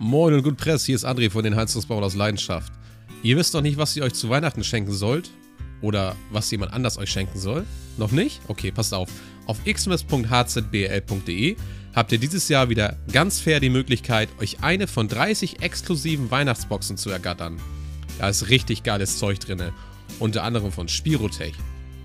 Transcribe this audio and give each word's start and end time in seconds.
Moin 0.00 0.32
und 0.32 0.44
gut 0.44 0.56
Press, 0.56 0.84
hier 0.84 0.94
ist 0.94 1.04
André 1.04 1.28
von 1.28 1.42
den 1.42 1.56
Heizungsbauern 1.56 2.04
aus 2.04 2.14
Leidenschaft. 2.14 2.72
Ihr 3.24 3.36
wisst 3.36 3.52
noch 3.52 3.62
nicht, 3.62 3.78
was 3.78 3.96
ihr 3.96 4.04
euch 4.04 4.14
zu 4.14 4.30
Weihnachten 4.30 4.62
schenken 4.62 4.92
sollt? 4.92 5.32
Oder 5.80 6.14
was 6.30 6.48
jemand 6.52 6.72
anders 6.72 6.98
euch 6.98 7.10
schenken 7.10 7.36
soll? 7.40 7.66
Noch 7.96 8.12
nicht? 8.12 8.40
Okay, 8.46 8.70
passt 8.70 8.94
auf. 8.94 9.10
Auf 9.46 9.64
xmas.hzbl.de 9.64 11.56
habt 11.96 12.12
ihr 12.12 12.18
dieses 12.18 12.48
Jahr 12.48 12.68
wieder 12.68 12.96
ganz 13.12 13.40
fair 13.40 13.58
die 13.58 13.70
Möglichkeit, 13.70 14.28
euch 14.40 14.62
eine 14.62 14.86
von 14.86 15.08
30 15.08 15.62
exklusiven 15.62 16.30
Weihnachtsboxen 16.30 16.96
zu 16.96 17.10
ergattern. 17.10 17.56
Da 18.20 18.28
ist 18.28 18.50
richtig 18.50 18.84
geiles 18.84 19.18
Zeug 19.18 19.40
drin. 19.40 19.72
Unter 20.20 20.44
anderem 20.44 20.70
von 20.70 20.86
Spirotech, 20.86 21.54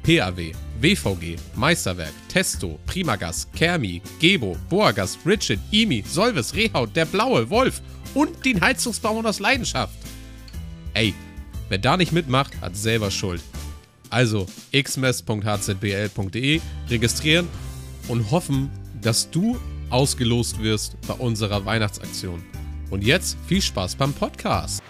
PAW, 0.03 0.51
WVG, 0.81 1.37
Meisterwerk, 1.55 2.13
Testo, 2.27 2.77
Primagas, 2.85 3.47
Kermi, 3.55 4.01
Gebo, 4.19 4.57
Boagas, 4.69 5.17
Richard, 5.25 5.59
Imi, 5.71 6.03
Solves, 6.05 6.53
Rehaut, 6.53 6.95
Der 6.95 7.05
Blaue, 7.05 7.49
Wolf 7.49 7.81
und 8.13 8.45
den 8.45 8.59
Heizungsbauern 8.61 9.25
aus 9.25 9.39
Leidenschaft. 9.39 9.95
Ey, 10.93 11.13
wer 11.69 11.77
da 11.77 11.97
nicht 11.97 12.11
mitmacht, 12.11 12.59
hat 12.61 12.75
selber 12.75 13.09
Schuld. 13.11 13.41
Also 14.09 14.45
xmess.hzbl.de 14.71 16.61
registrieren 16.89 17.47
und 18.07 18.29
hoffen, 18.29 18.69
dass 19.01 19.31
du 19.31 19.57
ausgelost 19.89 20.61
wirst 20.61 20.97
bei 21.07 21.13
unserer 21.13 21.65
Weihnachtsaktion. 21.65 22.43
Und 22.89 23.03
jetzt 23.03 23.37
viel 23.47 23.61
Spaß 23.61 23.95
beim 23.95 24.13
Podcast. 24.13 24.83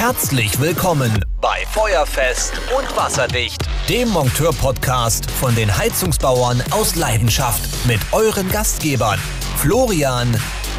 Herzlich 0.00 0.58
willkommen 0.58 1.22
bei 1.42 1.58
Feuerfest 1.72 2.54
und 2.74 2.96
Wasserdicht, 2.96 3.60
dem 3.86 4.08
Monteur-Podcast 4.08 5.30
von 5.30 5.54
den 5.54 5.76
Heizungsbauern 5.76 6.62
aus 6.70 6.96
Leidenschaft 6.96 7.60
mit 7.86 8.00
euren 8.10 8.48
Gastgebern 8.48 9.20
Florian 9.58 10.34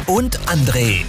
und 0.08 0.40
André. 0.48 1.04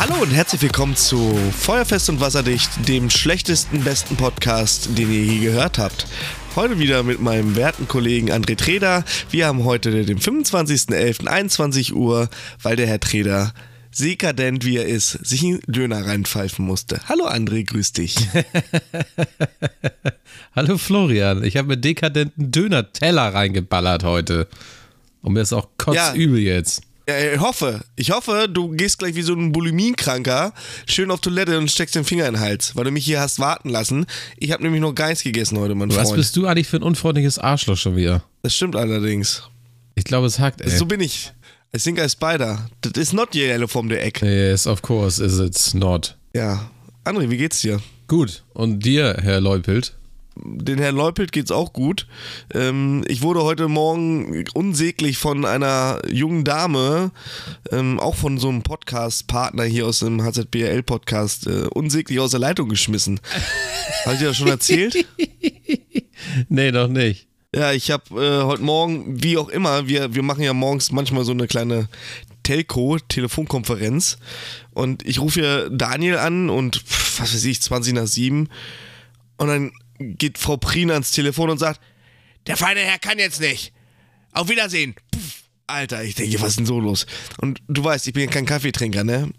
Hallo 0.00 0.20
und 0.20 0.30
herzlich 0.32 0.60
willkommen 0.60 0.96
zu 0.96 1.38
Feuerfest 1.56 2.10
und 2.10 2.20
Wasserdicht, 2.20 2.88
dem 2.88 3.08
schlechtesten, 3.10 3.84
besten 3.84 4.16
Podcast, 4.16 4.98
den 4.98 5.12
ihr 5.12 5.22
je 5.22 5.38
gehört 5.38 5.78
habt. 5.78 6.08
Heute 6.56 6.80
wieder 6.80 7.04
mit 7.04 7.20
meinem 7.20 7.54
werten 7.54 7.86
Kollegen 7.86 8.32
André 8.32 8.56
Treder. 8.56 9.04
Wir 9.30 9.46
haben 9.46 9.64
heute 9.64 10.04
den 10.04 10.18
25.11.21 10.18 11.92
Uhr, 11.92 12.28
weil 12.60 12.74
der 12.74 12.88
Herr 12.88 12.98
Treder 12.98 13.52
sekadent 13.92 14.64
wie 14.64 14.76
er 14.76 14.86
ist, 14.86 15.12
sich 15.24 15.42
einen 15.42 15.60
Döner 15.66 16.06
reinpfeifen 16.06 16.64
musste. 16.64 17.00
Hallo 17.08 17.26
André, 17.26 17.64
grüß 17.64 17.92
dich. 17.92 18.16
Hallo 20.54 20.78
Florian, 20.78 21.44
ich 21.44 21.56
habe 21.56 21.68
mir 21.68 21.76
dekadenten 21.76 22.50
Döner-Teller 22.50 23.34
reingeballert 23.34 24.04
heute. 24.04 24.48
Und 25.22 25.34
mir 25.34 25.42
ist 25.42 25.52
auch 25.52 25.68
kotzübel 25.76 26.40
ja. 26.40 26.54
jetzt. 26.54 26.82
Ja, 27.08 27.34
ich 27.34 27.40
hoffe, 27.40 27.80
ich 27.96 28.12
hoffe, 28.12 28.48
du 28.48 28.68
gehst 28.68 29.00
gleich 29.00 29.16
wie 29.16 29.22
so 29.22 29.34
ein 29.34 29.50
Buliminkranker 29.50 30.52
schön 30.86 31.10
auf 31.10 31.20
Toilette 31.20 31.58
und 31.58 31.70
steckst 31.70 31.96
den 31.96 32.04
Finger 32.04 32.26
in 32.26 32.34
den 32.34 32.40
Hals, 32.40 32.76
weil 32.76 32.84
du 32.84 32.92
mich 32.92 33.04
hier 33.04 33.20
hast 33.20 33.40
warten 33.40 33.68
lassen. 33.68 34.06
Ich 34.38 34.52
habe 34.52 34.62
nämlich 34.62 34.80
noch 34.80 34.94
Geist 34.94 35.24
gegessen 35.24 35.58
heute, 35.58 35.74
mein 35.74 35.90
Was 35.90 36.08
Freund. 36.08 36.16
bist 36.16 36.36
du 36.36 36.46
eigentlich 36.46 36.68
für 36.68 36.76
ein 36.76 36.84
unfreundliches 36.84 37.38
Arschloch 37.38 37.76
schon 37.76 37.96
wieder? 37.96 38.22
Das 38.42 38.54
stimmt 38.54 38.76
allerdings. 38.76 39.42
Ich 39.96 40.04
glaube, 40.04 40.28
es 40.28 40.38
hackt, 40.38 40.60
ey. 40.60 40.70
So 40.70 40.86
bin 40.86 41.00
ich. 41.00 41.32
I 41.72 41.78
think 41.78 42.00
I 42.00 42.08
spider. 42.08 42.58
That 42.82 42.96
is 42.96 43.12
not 43.12 43.34
yellow 43.34 43.68
from 43.68 43.88
the 43.88 44.00
egg. 44.00 44.20
Yes, 44.22 44.66
of 44.66 44.82
course 44.82 45.20
is 45.20 45.38
it's 45.38 45.72
not. 45.72 46.16
Ja. 46.34 46.68
André, 47.04 47.30
wie 47.30 47.36
geht's 47.36 47.60
dir? 47.60 47.80
Gut. 48.08 48.42
Und 48.54 48.84
dir, 48.84 49.16
Herr 49.22 49.40
Leupelt? 49.40 49.94
Den 50.34 50.78
Herrn 50.78 50.96
Leupelt 50.96 51.32
geht's 51.32 51.50
auch 51.52 51.72
gut. 51.72 52.06
Ähm, 52.52 53.04
ich 53.06 53.22
wurde 53.22 53.42
heute 53.42 53.68
Morgen 53.68 54.44
unsäglich 54.54 55.18
von 55.18 55.44
einer 55.44 56.00
jungen 56.08 56.44
Dame, 56.44 57.12
ähm, 57.70 58.00
auch 58.00 58.16
von 58.16 58.38
so 58.38 58.48
einem 58.48 58.62
Podcast-Partner 58.62 59.64
hier 59.64 59.86
aus 59.86 60.00
dem 60.00 60.22
HZBL-Podcast, 60.22 61.46
äh, 61.46 61.66
unsäglich 61.72 62.18
aus 62.20 62.32
der 62.32 62.40
Leitung 62.40 62.68
geschmissen. 62.68 63.20
Habe 64.04 64.14
ich 64.14 64.20
dir 64.20 64.28
das 64.28 64.36
schon 64.36 64.48
erzählt? 64.48 65.06
nee, 66.48 66.72
noch 66.72 66.88
nicht. 66.88 67.29
Ja, 67.54 67.72
ich 67.72 67.90
habe 67.90 68.04
äh, 68.14 68.44
heute 68.44 68.62
Morgen, 68.62 69.22
wie 69.24 69.36
auch 69.36 69.48
immer, 69.48 69.88
wir, 69.88 70.14
wir 70.14 70.22
machen 70.22 70.44
ja 70.44 70.52
morgens 70.52 70.92
manchmal 70.92 71.24
so 71.24 71.32
eine 71.32 71.48
kleine 71.48 71.88
Telco, 72.44 72.98
Telefonkonferenz. 72.98 74.18
Und 74.70 75.04
ich 75.04 75.20
rufe 75.20 75.40
hier 75.40 75.70
Daniel 75.70 76.18
an 76.18 76.48
und 76.48 76.84
was 77.18 77.34
weiß 77.34 77.44
ich, 77.44 77.60
20 77.60 77.94
nach 77.94 78.06
7. 78.06 78.48
Und 79.36 79.48
dann 79.48 79.72
geht 79.98 80.38
Frau 80.38 80.58
Prien 80.58 80.92
ans 80.92 81.10
Telefon 81.10 81.50
und 81.50 81.58
sagt, 81.58 81.80
der 82.46 82.56
feine 82.56 82.80
Herr 82.80 82.98
kann 83.00 83.18
jetzt 83.18 83.40
nicht. 83.40 83.72
Auf 84.32 84.48
Wiedersehen. 84.48 84.94
Puff. 85.10 85.39
Alter, 85.70 86.02
ich 86.04 86.14
denke, 86.14 86.40
was 86.40 86.50
ist 86.50 86.58
denn 86.58 86.66
so 86.66 86.80
los? 86.80 87.06
Und 87.38 87.60
du 87.68 87.82
weißt, 87.82 88.06
ich 88.06 88.12
bin 88.12 88.24
ja 88.24 88.30
kein 88.30 88.46
Kaffeetrinker, 88.46 89.04
ne? 89.04 89.30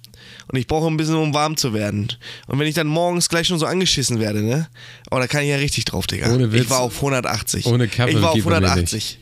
Und 0.51 0.57
ich 0.57 0.67
brauche 0.67 0.87
ein 0.87 0.97
bisschen, 0.97 1.15
um 1.15 1.33
warm 1.33 1.57
zu 1.57 1.73
werden. 1.73 2.11
Und 2.47 2.59
wenn 2.59 2.67
ich 2.67 2.75
dann 2.75 2.87
morgens 2.87 3.29
gleich 3.29 3.47
schon 3.47 3.59
so 3.59 3.65
angeschissen 3.65 4.19
werde, 4.19 4.41
ne? 4.41 4.67
Oh, 5.09 5.17
da 5.17 5.27
kann 5.27 5.43
ich 5.43 5.49
ja 5.49 5.57
richtig 5.57 5.85
drauf, 5.85 6.07
Digga. 6.07 6.33
Ohne 6.33 6.51
Witz. 6.51 6.63
Ich 6.63 6.69
war 6.69 6.79
auf 6.79 6.95
180. 6.97 7.65
Ohne 7.65 7.87
Kaffee 7.87 8.11
Ich 8.11 8.21
war 8.21 8.29
auf 8.29 8.35
geht 8.35 8.45
bei 8.45 8.59
mir 8.59 8.67
180. 8.67 9.19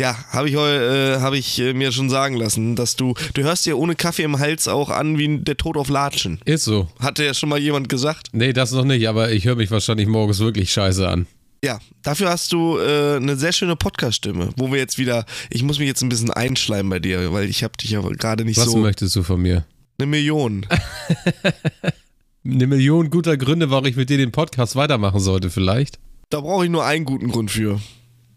Ja, 0.00 0.16
habe 0.30 0.48
ich, 0.48 0.54
äh, 0.54 1.18
hab 1.20 1.34
ich 1.34 1.58
äh, 1.58 1.72
mir 1.72 1.90
schon 1.90 2.08
sagen 2.08 2.36
lassen, 2.36 2.76
dass 2.76 2.94
du, 2.94 3.14
du 3.34 3.42
hörst 3.42 3.66
dir 3.66 3.76
ohne 3.76 3.96
Kaffee 3.96 4.22
im 4.22 4.38
Hals 4.38 4.68
auch 4.68 4.90
an 4.90 5.18
wie 5.18 5.38
der 5.38 5.56
Tod 5.56 5.76
auf 5.76 5.88
Latschen. 5.88 6.40
Ist 6.44 6.64
so. 6.64 6.88
Hatte 7.00 7.24
ja 7.24 7.34
schon 7.34 7.48
mal 7.48 7.58
jemand 7.58 7.88
gesagt. 7.88 8.28
Nee, 8.32 8.52
das 8.52 8.70
noch 8.70 8.84
nicht, 8.84 9.08
aber 9.08 9.32
ich 9.32 9.44
höre 9.44 9.56
mich 9.56 9.72
wahrscheinlich 9.72 10.06
morgens 10.06 10.38
wirklich 10.38 10.72
scheiße 10.72 11.08
an. 11.08 11.26
Ja, 11.64 11.80
dafür 12.02 12.30
hast 12.30 12.52
du 12.52 12.78
äh, 12.78 13.16
eine 13.16 13.36
sehr 13.36 13.52
schöne 13.52 13.74
Podcast-Stimme, 13.74 14.50
wo 14.56 14.70
wir 14.70 14.78
jetzt 14.78 14.96
wieder, 14.96 15.26
ich 15.50 15.62
muss 15.64 15.78
mich 15.78 15.88
jetzt 15.88 16.02
ein 16.02 16.08
bisschen 16.08 16.30
einschleimen 16.30 16.88
bei 16.88 17.00
dir, 17.00 17.32
weil 17.32 17.48
ich 17.48 17.64
habe 17.64 17.76
dich 17.76 17.90
ja 17.90 18.00
gerade 18.00 18.44
nicht 18.44 18.58
Was 18.58 18.66
so. 18.66 18.78
möchtest 18.78 19.16
du 19.16 19.24
von 19.24 19.42
mir? 19.42 19.64
Eine 19.98 20.06
Million. 20.06 20.66
Eine 22.44 22.66
Million 22.68 23.10
guter 23.10 23.36
Gründe, 23.36 23.70
warum 23.70 23.86
ich 23.86 23.96
mit 23.96 24.08
dir 24.08 24.16
den 24.18 24.30
Podcast 24.30 24.76
weitermachen 24.76 25.18
sollte, 25.20 25.50
vielleicht. 25.50 25.98
Da 26.30 26.40
brauche 26.40 26.64
ich 26.64 26.70
nur 26.70 26.84
einen 26.84 27.04
guten 27.04 27.28
Grund 27.28 27.50
für. 27.50 27.80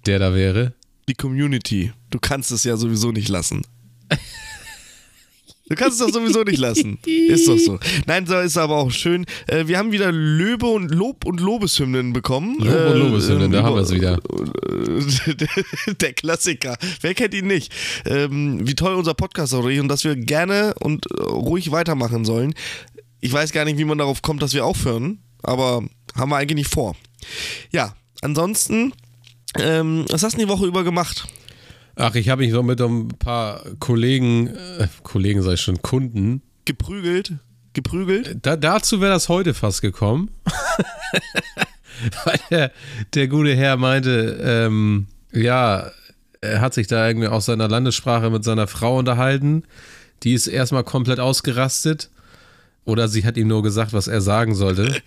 Der 0.07 0.17
da 0.17 0.33
wäre. 0.33 0.73
Die 1.07 1.13
Community. 1.13 1.93
Du 2.09 2.19
kannst 2.19 2.51
es 2.51 2.63
ja 2.63 2.75
sowieso 2.75 3.11
nicht 3.11 3.29
lassen. 3.29 3.61
Du 5.69 5.75
kannst 5.75 6.01
es 6.01 6.05
doch 6.05 6.13
sowieso 6.13 6.43
nicht 6.43 6.59
lassen. 6.59 6.99
Ist 7.05 7.47
doch 7.47 7.57
so. 7.57 7.79
Nein, 8.05 8.25
so 8.25 8.37
ist 8.39 8.57
aber 8.57 8.77
auch 8.77 8.91
schön. 8.91 9.25
Äh, 9.47 9.67
wir 9.67 9.77
haben 9.77 9.91
wieder 9.91 10.11
Löbe 10.11 10.65
und 10.65 10.91
Lob 10.91 11.25
und 11.25 11.39
Lobeshymnen 11.39 12.13
bekommen. 12.13 12.57
Lob 12.59 12.91
und 12.91 12.99
Lobeshymnen, 12.99 13.51
da 13.51 13.63
haben 13.63 13.75
wir 13.75 13.81
es 13.81 13.91
wieder. 13.91 14.19
Der, 15.27 15.93
der 16.01 16.13
Klassiker. 16.13 16.77
Wer 17.01 17.13
kennt 17.13 17.33
ihn 17.33 17.47
nicht? 17.47 17.71
Ähm, 18.05 18.67
wie 18.67 18.75
toll 18.75 18.95
unser 18.95 19.13
Podcast 19.13 19.53
auch 19.53 19.67
ist 19.67 19.79
und 19.79 19.87
dass 19.87 20.03
wir 20.03 20.15
gerne 20.15 20.73
und 20.79 21.05
äh, 21.11 21.21
ruhig 21.23 21.71
weitermachen 21.71 22.25
sollen. 22.25 22.53
Ich 23.21 23.31
weiß 23.31 23.51
gar 23.51 23.65
nicht, 23.65 23.77
wie 23.77 23.85
man 23.85 23.97
darauf 23.97 24.21
kommt, 24.21 24.41
dass 24.41 24.53
wir 24.53 24.65
aufhören, 24.65 25.19
aber 25.43 25.83
haben 26.15 26.29
wir 26.29 26.37
eigentlich 26.37 26.55
nicht 26.55 26.73
vor. 26.73 26.95
Ja, 27.71 27.95
ansonsten, 28.21 28.93
ähm, 29.57 30.05
was 30.09 30.23
hast 30.23 30.37
du 30.37 30.41
die 30.41 30.47
Woche 30.47 30.65
über 30.65 30.83
gemacht? 30.83 31.27
Ach, 32.01 32.15
ich 32.15 32.29
habe 32.29 32.41
mich 32.41 32.51
so 32.51 32.63
mit 32.63 32.81
ein 32.81 33.09
paar 33.09 33.61
Kollegen, 33.79 34.47
äh, 34.47 34.87
Kollegen 35.03 35.43
sei 35.43 35.55
schon, 35.55 35.83
Kunden. 35.83 36.41
Geprügelt? 36.65 37.33
Geprügelt? 37.73 38.37
Da, 38.41 38.55
dazu 38.55 39.01
wäre 39.01 39.13
das 39.13 39.29
heute 39.29 39.53
fast 39.53 39.83
gekommen. 39.83 40.31
Weil 42.25 42.39
der, 42.49 42.71
der 43.13 43.27
gute 43.27 43.55
Herr 43.55 43.77
meinte, 43.77 44.39
ähm, 44.43 45.05
ja, 45.31 45.91
er 46.41 46.59
hat 46.59 46.73
sich 46.73 46.87
da 46.87 47.07
irgendwie 47.07 47.27
aus 47.27 47.45
seiner 47.45 47.67
Landessprache 47.67 48.31
mit 48.31 48.43
seiner 48.43 48.65
Frau 48.65 48.97
unterhalten. 48.97 49.63
Die 50.23 50.33
ist 50.33 50.47
erstmal 50.47 50.83
komplett 50.83 51.19
ausgerastet. 51.19 52.09
Oder 52.83 53.09
sie 53.09 53.25
hat 53.25 53.37
ihm 53.37 53.47
nur 53.47 53.61
gesagt, 53.61 53.93
was 53.93 54.07
er 54.07 54.21
sagen 54.21 54.55
sollte. 54.55 54.99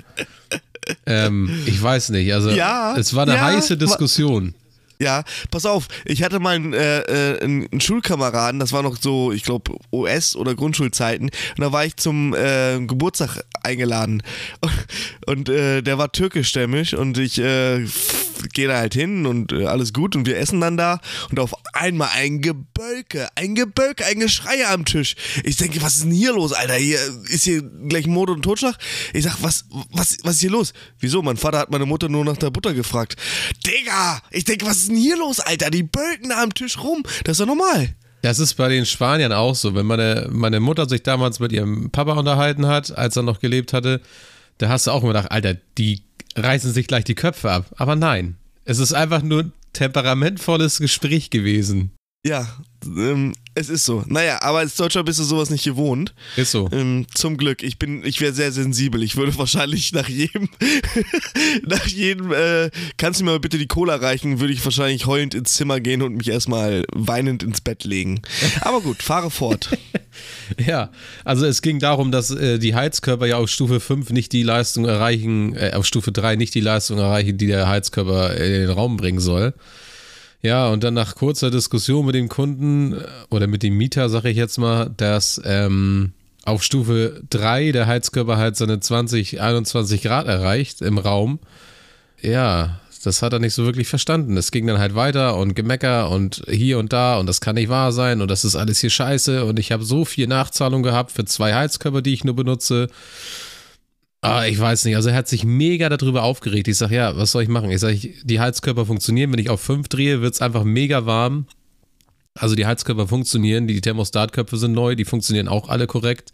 ähm, 1.07 1.51
ich 1.67 1.83
weiß 1.83 2.11
nicht. 2.11 2.33
Also, 2.33 2.51
Ja, 2.51 2.97
es 2.97 3.17
war 3.17 3.25
eine 3.25 3.35
ja, 3.35 3.47
heiße 3.47 3.77
Diskussion. 3.77 4.55
Ja, 4.99 5.25
pass 5.51 5.67
auf, 5.67 5.89
ich 6.05 6.23
hatte 6.23 6.39
mal 6.39 6.55
einen, 6.55 6.73
äh, 6.73 7.01
äh, 7.01 7.41
einen 7.43 7.67
einen 7.71 7.81
Schulkameraden, 7.81 8.61
das 8.61 8.73
war 8.73 8.83
noch 8.83 8.97
so, 9.01 9.33
ich 9.33 9.43
glaube, 9.43 9.77
OS- 9.91 10.37
oder 10.37 10.55
Grundschulzeiten, 10.55 11.31
und 11.31 11.61
da 11.61 11.73
war 11.73 11.85
ich 11.85 11.97
zum 11.97 12.35
äh, 12.35 12.79
Geburtstag 12.81 13.45
eingeladen. 13.63 14.23
Und 15.27 15.49
äh, 15.49 15.83
der 15.83 15.99
war 15.99 16.13
türkischstämmig 16.13 16.97
und 16.97 17.17
ich 17.17 17.39
äh, 17.39 17.87
gehe 18.53 18.69
da 18.69 18.77
halt 18.77 18.95
hin 18.95 19.27
und 19.27 19.53
äh, 19.53 19.67
alles 19.67 19.93
gut 19.93 20.17
und 20.17 20.27
wir 20.27 20.39
essen 20.39 20.61
dann 20.61 20.77
da 20.77 21.01
und 21.31 21.39
auf 21.41 21.55
einmal 21.73 22.11
ein 22.15 22.41
Gebölke, 22.41 23.29
ein 23.35 23.55
Gebölke, 23.55 24.05
ein 24.05 24.21
Geschrei 24.21 24.67
am 24.69 24.85
Tisch. 24.85 25.17
Ich 25.45 25.57
denke, 25.57 25.83
was 25.83 25.97
ist 25.97 26.05
denn 26.05 26.13
hier 26.13 26.33
los, 26.33 26.53
Alter? 26.53 26.75
Hier 26.75 26.99
ist 27.25 27.45
hier 27.45 27.63
gleich 27.63 28.07
Mord 28.07 28.31
und 28.31 28.43
Totschlag. 28.43 28.77
Ich 29.13 29.25
sag, 29.25 29.43
was, 29.43 29.65
was, 29.93 30.19
was 30.23 30.35
ist 30.37 30.41
hier 30.41 30.51
los? 30.51 30.73
Wieso? 30.99 31.23
Mein 31.23 31.37
Vater 31.37 31.59
hat 31.59 31.71
meine 31.71 31.87
Mutter 31.87 32.09
nur 32.09 32.25
nach 32.25 32.37
der 32.37 32.51
Butter 32.51 32.75
gefragt. 32.75 33.17
Digga, 33.67 34.21
ich 34.31 34.45
denke, 34.45 34.67
was 34.67 34.79
ist 34.79 34.89
denn 34.89 34.97
hier 34.97 35.17
los, 35.17 35.41
Alter? 35.41 35.71
Die 35.71 35.83
bölken 35.83 36.31
da 36.31 36.43
am 36.43 36.55
Tisch 36.55 36.79
rum. 36.79 37.03
Das 37.25 37.33
ist 37.33 37.41
doch 37.41 37.47
normal. 37.47 37.95
Das 38.23 38.39
ist 38.39 38.55
bei 38.55 38.69
den 38.69 38.87
Spaniern 38.87 39.33
auch 39.33 39.55
so. 39.55 39.75
Wenn 39.75 39.85
meine, 39.85 40.29
meine 40.31 40.59
Mutter 40.59 40.89
sich 40.89 41.03
damals 41.03 41.41
mit 41.41 41.53
ihrem 41.53 41.91
Papa 41.91 42.15
unterhalten 42.15 42.67
hat, 42.67 42.97
als 42.97 43.17
er 43.17 43.23
noch 43.23 43.39
gelebt 43.39 43.75
hatte, 43.75 44.01
da 44.59 44.71
hast 44.71 44.87
du 44.87 44.93
auch 44.93 45.03
immer 45.03 45.13
gedacht, 45.13 45.31
Alter, 45.31 45.57
die 45.77 46.03
reißen 46.37 46.73
sich 46.73 46.87
gleich 46.87 47.05
die 47.05 47.15
Köpfe 47.15 47.51
ab. 47.51 47.67
Aber 47.77 47.97
nein, 47.97 48.37
es 48.65 48.79
ist 48.79 48.93
einfach 48.93 49.23
nur 49.23 49.51
temperamentvolles 49.73 50.79
Gespräch 50.79 51.31
gewesen. 51.31 51.91
Ja, 52.27 52.49
ähm, 52.85 53.35
es 53.55 53.69
ist 53.69 53.85
so. 53.85 54.03
Naja, 54.07 54.41
aber 54.41 54.59
als 54.59 54.77
Deutscher 54.77 55.05
bist 55.05 55.19
du 55.19 55.25
sowas 55.25 55.51
nicht 55.51 55.65
gewohnt. 55.65 56.15
Ist 56.37 56.53
so. 56.53 56.71
Ähm, 56.73 57.07
zum 57.13 57.37
Glück. 57.37 57.63
Ich 57.63 57.79
bin, 57.79 58.03
ich 58.03 58.21
wäre 58.23 58.33
sehr 58.33 58.51
sensibel. 58.51 59.03
Ich 59.03 59.17
würde 59.17 59.37
wahrscheinlich 59.39 59.93
nach 59.93 60.09
jedem, 60.09 60.49
nach 61.67 61.87
jedem, 61.87 62.33
äh, 62.33 62.71
kannst 62.97 63.21
du 63.21 63.25
mir 63.25 63.33
mal 63.33 63.41
bitte 63.41 63.59
die 63.59 63.67
Cola 63.67 63.97
reichen, 63.97 64.41
würde 64.41 64.55
ich 64.55 64.65
wahrscheinlich 64.65 65.05
heulend 65.05 65.35
ins 65.35 65.53
Zimmer 65.53 65.81
gehen 65.81 66.01
und 66.01 66.17
mich 66.17 66.29
erstmal 66.29 66.85
weinend 66.95 67.43
ins 67.43 67.61
Bett 67.61 67.85
legen. 67.85 68.23
Aber 68.63 68.81
gut, 68.81 69.03
fahre 69.03 69.31
fort. 69.31 69.77
Ja, 70.67 70.91
also 71.25 71.47
es 71.47 71.63
ging 71.63 71.79
darum, 71.79 72.13
dass 72.13 72.31
äh, 72.31 72.59
die 72.59 72.75
Heizkörper 72.75 73.27
ja 73.27 73.37
auf 73.37 73.49
Stufe 73.49 73.81
5 73.81 74.11
nicht 74.11 74.33
die 74.33 74.43
Leistung 74.43 74.85
erreichen, 74.85 75.55
äh, 75.57 75.73
auf 75.75 75.87
Stufe 75.87 76.13
3 76.13 76.37
nicht 76.37 76.55
die 76.55 76.61
Leistung 76.61 76.99
erreichen, 76.99 77.39
die 77.39 77.47
der 77.47 77.69
Heizkörper 77.69 78.35
in 78.37 78.53
den 78.53 78.71
Raum 78.71 78.97
bringen 78.97 79.21
soll. 79.21 79.55
Ja, 80.43 80.69
und 80.69 80.85
dann 80.85 80.93
nach 80.95 81.15
kurzer 81.15 81.51
Diskussion 81.51 82.05
mit 82.05 82.15
dem 82.15 82.29
Kunden 82.29 82.93
äh, 82.93 83.05
oder 83.31 83.47
mit 83.47 83.63
dem 83.63 83.77
Mieter, 83.77 84.09
sage 84.09 84.31
ich 84.31 84.37
jetzt 84.37 84.59
mal, 84.59 84.91
dass 84.97 85.41
ähm, 85.45 86.13
auf 86.45 86.63
Stufe 86.63 87.23
3 87.31 87.73
der 87.73 87.87
Heizkörper 87.87 88.37
halt 88.37 88.57
seine 88.57 88.81
20, 88.81 89.41
21 89.41 90.03
Grad 90.03 90.27
erreicht 90.27 90.83
im 90.83 90.99
Raum. 90.99 91.39
Ja, 92.21 92.81
das 93.05 93.23
hat 93.23 93.33
er 93.33 93.39
nicht 93.39 93.55
so 93.55 93.65
wirklich 93.65 93.89
verstanden. 93.89 94.37
Es 94.37 94.51
ging 94.51 94.67
dann 94.67 94.79
halt 94.79 94.95
weiter 94.95 95.37
und 95.37 95.55
Gemecker 95.55 96.11
und 96.11 96.43
hier 96.49 96.79
und 96.79 96.93
da 96.93 97.19
und 97.19 97.27
das 97.27 97.41
kann 97.41 97.55
nicht 97.55 97.69
wahr 97.69 97.93
sein 97.93 98.23
und 98.23 98.31
das 98.31 98.45
ist 98.45 98.57
alles 98.57 98.81
hier 98.81 98.91
scheiße 98.91 99.45
und 99.45 99.59
ich 99.59 99.73
habe 99.73 99.85
so 99.85 100.05
viel 100.05 100.27
Nachzahlung 100.27 100.83
gehabt 100.83 101.13
für 101.13 101.25
zwei 101.25 101.55
Heizkörper, 101.55 102.03
die 102.03 102.15
ich 102.15 102.25
nur 102.25 102.35
benutze. 102.35 102.89
Ah, 104.23 104.47
ich 104.47 104.59
weiß 104.59 104.87
nicht. 104.87 104.97
Also 104.97 105.11
er 105.11 105.17
hat 105.17 105.29
sich 105.29 105.45
mega 105.45 105.91
darüber 105.91 106.23
aufgeregt. 106.23 106.67
Ich 106.67 106.79
sage, 106.79 106.95
ja, 106.95 107.15
was 107.15 107.33
soll 107.33 107.43
ich 107.43 107.51
machen? 107.51 107.71
Ich 107.71 107.81
sage, 107.81 107.99
die 108.23 108.41
Heizkörper 108.41 108.87
funktionieren. 108.87 109.31
Wenn 109.31 109.39
ich 109.39 109.51
auf 109.51 109.61
5 109.61 109.89
drehe, 109.89 110.23
wird 110.23 110.33
es 110.33 110.41
einfach 110.41 110.65
mega 110.65 111.05
warm. 111.05 111.47
Also 112.35 112.55
die 112.55 112.65
Heizkörper 112.65 113.07
funktionieren, 113.07 113.69
die 113.69 113.81
Thermostatköpfe 113.81 114.57
sind 114.57 114.73
neu, 114.73 114.97
die 114.97 115.05
funktionieren 115.05 115.47
auch 115.47 115.69
alle 115.69 115.87
korrekt. 115.87 116.33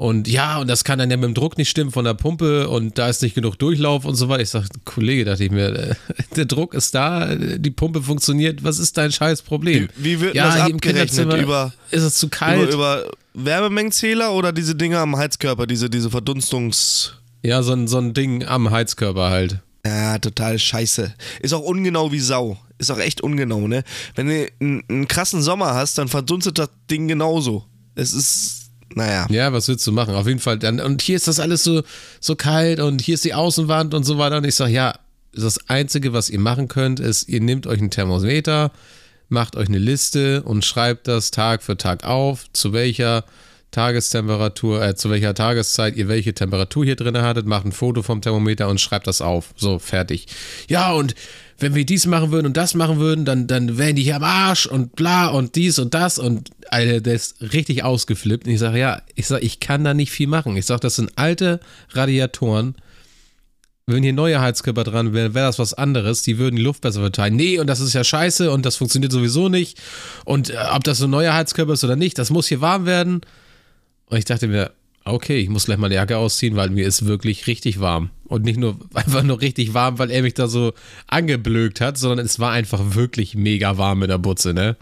Und 0.00 0.28
ja, 0.28 0.60
und 0.60 0.68
das 0.68 0.84
kann 0.84 1.00
dann 1.00 1.10
ja 1.10 1.16
mit 1.16 1.24
dem 1.24 1.34
Druck 1.34 1.58
nicht 1.58 1.68
stimmen 1.68 1.90
von 1.90 2.04
der 2.04 2.14
Pumpe 2.14 2.68
und 2.68 2.98
da 2.98 3.08
ist 3.08 3.20
nicht 3.20 3.34
genug 3.34 3.58
Durchlauf 3.58 4.04
und 4.04 4.14
so 4.14 4.28
weiter. 4.28 4.42
Ich 4.42 4.50
sage, 4.50 4.68
Kollege, 4.84 5.24
dachte 5.24 5.42
ich 5.42 5.50
mir, 5.50 5.74
äh, 5.74 5.94
der 6.36 6.44
Druck 6.44 6.72
ist 6.72 6.94
da, 6.94 7.34
die 7.34 7.70
Pumpe 7.72 8.00
funktioniert, 8.00 8.62
was 8.62 8.78
ist 8.78 8.96
dein 8.96 9.10
scheiß 9.10 9.42
Problem? 9.42 9.88
Wie, 9.96 10.04
wie 10.04 10.20
wird 10.20 10.36
ja, 10.36 10.46
das 10.46 10.72
abgerechnet? 10.72 11.42
Über, 11.42 11.72
ist 11.90 12.04
es 12.04 12.14
zu 12.14 12.28
kalt? 12.28 12.72
über, 12.72 13.02
über 13.02 13.10
Wärmemengenzähler 13.34 14.32
oder 14.32 14.52
diese 14.52 14.76
Dinge 14.76 15.00
am 15.00 15.16
Heizkörper, 15.16 15.66
diese, 15.66 15.90
diese 15.90 16.10
Verdunstungs... 16.10 17.14
ja, 17.42 17.60
so 17.64 17.72
ein, 17.72 17.88
so 17.88 17.98
ein 17.98 18.14
Ding 18.14 18.44
am 18.44 18.70
Heizkörper 18.70 19.30
halt. 19.30 19.58
Ja, 19.84 20.18
total 20.18 20.60
scheiße. 20.60 21.12
Ist 21.40 21.54
auch 21.54 21.62
ungenau 21.62 22.12
wie 22.12 22.20
Sau. 22.20 22.56
Ist 22.78 22.92
auch 22.92 22.98
echt 22.98 23.20
ungenau, 23.20 23.66
ne? 23.66 23.82
Wenn 24.14 24.28
du 24.28 24.46
einen, 24.60 24.84
einen 24.88 25.08
krassen 25.08 25.42
Sommer 25.42 25.74
hast, 25.74 25.98
dann 25.98 26.06
verdunstet 26.06 26.58
das 26.58 26.68
Ding 26.88 27.08
genauso. 27.08 27.64
Es 27.96 28.12
ist, 28.12 28.57
naja. 28.94 29.26
Ja, 29.30 29.52
was 29.52 29.68
willst 29.68 29.86
du 29.86 29.92
machen? 29.92 30.14
Auf 30.14 30.26
jeden 30.26 30.40
Fall. 30.40 30.58
Dann, 30.58 30.80
und 30.80 31.02
hier 31.02 31.16
ist 31.16 31.28
das 31.28 31.40
alles 31.40 31.64
so, 31.64 31.82
so 32.20 32.36
kalt 32.36 32.80
und 32.80 33.00
hier 33.00 33.14
ist 33.14 33.24
die 33.24 33.34
Außenwand 33.34 33.94
und 33.94 34.04
so 34.04 34.18
weiter. 34.18 34.38
Und 34.38 34.44
ich 34.44 34.54
sage, 34.54 34.72
ja, 34.72 34.94
das 35.32 35.68
Einzige, 35.68 36.12
was 36.12 36.30
ihr 36.30 36.40
machen 36.40 36.68
könnt, 36.68 37.00
ist, 37.00 37.28
ihr 37.28 37.40
nehmt 37.40 37.66
euch 37.66 37.80
ein 37.80 37.90
Thermometer, 37.90 38.72
macht 39.28 39.56
euch 39.56 39.68
eine 39.68 39.78
Liste 39.78 40.42
und 40.42 40.64
schreibt 40.64 41.06
das 41.06 41.30
Tag 41.30 41.62
für 41.62 41.76
Tag 41.76 42.04
auf, 42.04 42.46
zu 42.52 42.72
welcher 42.72 43.24
Tagestemperatur, 43.70 44.82
äh, 44.82 44.94
zu 44.94 45.10
welcher 45.10 45.34
Tageszeit 45.34 45.96
ihr 45.96 46.08
welche 46.08 46.32
Temperatur 46.32 46.84
hier 46.84 46.96
drin 46.96 47.18
hattet, 47.18 47.46
macht 47.46 47.66
ein 47.66 47.72
Foto 47.72 48.02
vom 48.02 48.22
Thermometer 48.22 48.68
und 48.68 48.80
schreibt 48.80 49.06
das 49.06 49.20
auf. 49.20 49.52
So, 49.56 49.78
fertig. 49.78 50.26
Ja, 50.68 50.92
und 50.92 51.14
wenn 51.58 51.74
wir 51.74 51.84
dies 51.84 52.06
machen 52.06 52.30
würden 52.30 52.46
und 52.46 52.56
das 52.56 52.74
machen 52.74 52.98
würden, 52.98 53.24
dann, 53.24 53.46
dann 53.46 53.78
wären 53.78 53.96
die 53.96 54.04
hier 54.04 54.16
am 54.16 54.24
Arsch 54.24 54.66
und 54.66 54.96
bla 54.96 55.28
und 55.28 55.56
dies 55.56 55.78
und 55.78 55.92
das 55.92 56.18
und 56.18 56.50
Alter, 56.70 57.00
der 57.00 57.14
ist 57.14 57.42
richtig 57.52 57.82
ausgeflippt. 57.84 58.46
Und 58.46 58.52
ich 58.52 58.60
sage, 58.60 58.78
ja, 58.78 59.02
ich 59.16 59.26
sage, 59.26 59.44
ich 59.44 59.60
kann 59.60 59.84
da 59.84 59.92
nicht 59.92 60.12
viel 60.12 60.28
machen. 60.28 60.56
Ich 60.56 60.66
sage, 60.66 60.80
das 60.80 60.96
sind 60.96 61.12
alte 61.16 61.60
Radiatoren. 61.90 62.76
Wenn 63.86 64.02
hier 64.02 64.12
neue 64.12 64.40
Heizkörper 64.40 64.84
dran 64.84 65.14
wären, 65.14 65.34
wäre 65.34 65.46
das 65.46 65.58
was 65.58 65.74
anderes. 65.74 66.22
Die 66.22 66.38
würden 66.38 66.56
die 66.56 66.62
Luft 66.62 66.82
besser 66.82 67.00
verteilen. 67.00 67.36
Nee, 67.36 67.58
und 67.58 67.66
das 67.66 67.80
ist 67.80 67.94
ja 67.94 68.04
scheiße 68.04 68.50
und 68.50 68.64
das 68.64 68.76
funktioniert 68.76 69.12
sowieso 69.12 69.48
nicht. 69.48 69.78
Und 70.24 70.50
äh, 70.50 70.56
ob 70.72 70.84
das 70.84 70.98
so 70.98 71.06
ein 71.06 71.10
neuer 71.10 71.34
Heizkörper 71.34 71.72
ist 71.72 71.84
oder 71.84 71.96
nicht, 71.96 72.18
das 72.18 72.30
muss 72.30 72.48
hier 72.48 72.60
warm 72.60 72.86
werden. 72.86 73.22
Und 74.08 74.18
ich 74.18 74.24
dachte 74.24 74.48
mir, 74.48 74.72
okay, 75.04 75.38
ich 75.38 75.48
muss 75.48 75.66
gleich 75.66 75.78
mal 75.78 75.88
die 75.88 75.96
Jacke 75.96 76.16
ausziehen, 76.16 76.56
weil 76.56 76.70
mir 76.70 76.86
ist 76.86 77.06
wirklich 77.06 77.46
richtig 77.46 77.80
warm. 77.80 78.10
Und 78.24 78.44
nicht 78.44 78.58
nur 78.58 78.78
einfach 78.94 79.22
nur 79.22 79.40
richtig 79.40 79.74
warm, 79.74 79.98
weil 79.98 80.10
er 80.10 80.22
mich 80.22 80.34
da 80.34 80.48
so 80.48 80.72
angeblökt 81.06 81.80
hat, 81.80 81.98
sondern 81.98 82.24
es 82.24 82.38
war 82.38 82.52
einfach 82.52 82.94
wirklich 82.94 83.34
mega 83.34 83.78
warm 83.78 84.00
mit 84.00 84.10
der 84.10 84.18
Butze, 84.18 84.54
ne? 84.54 84.76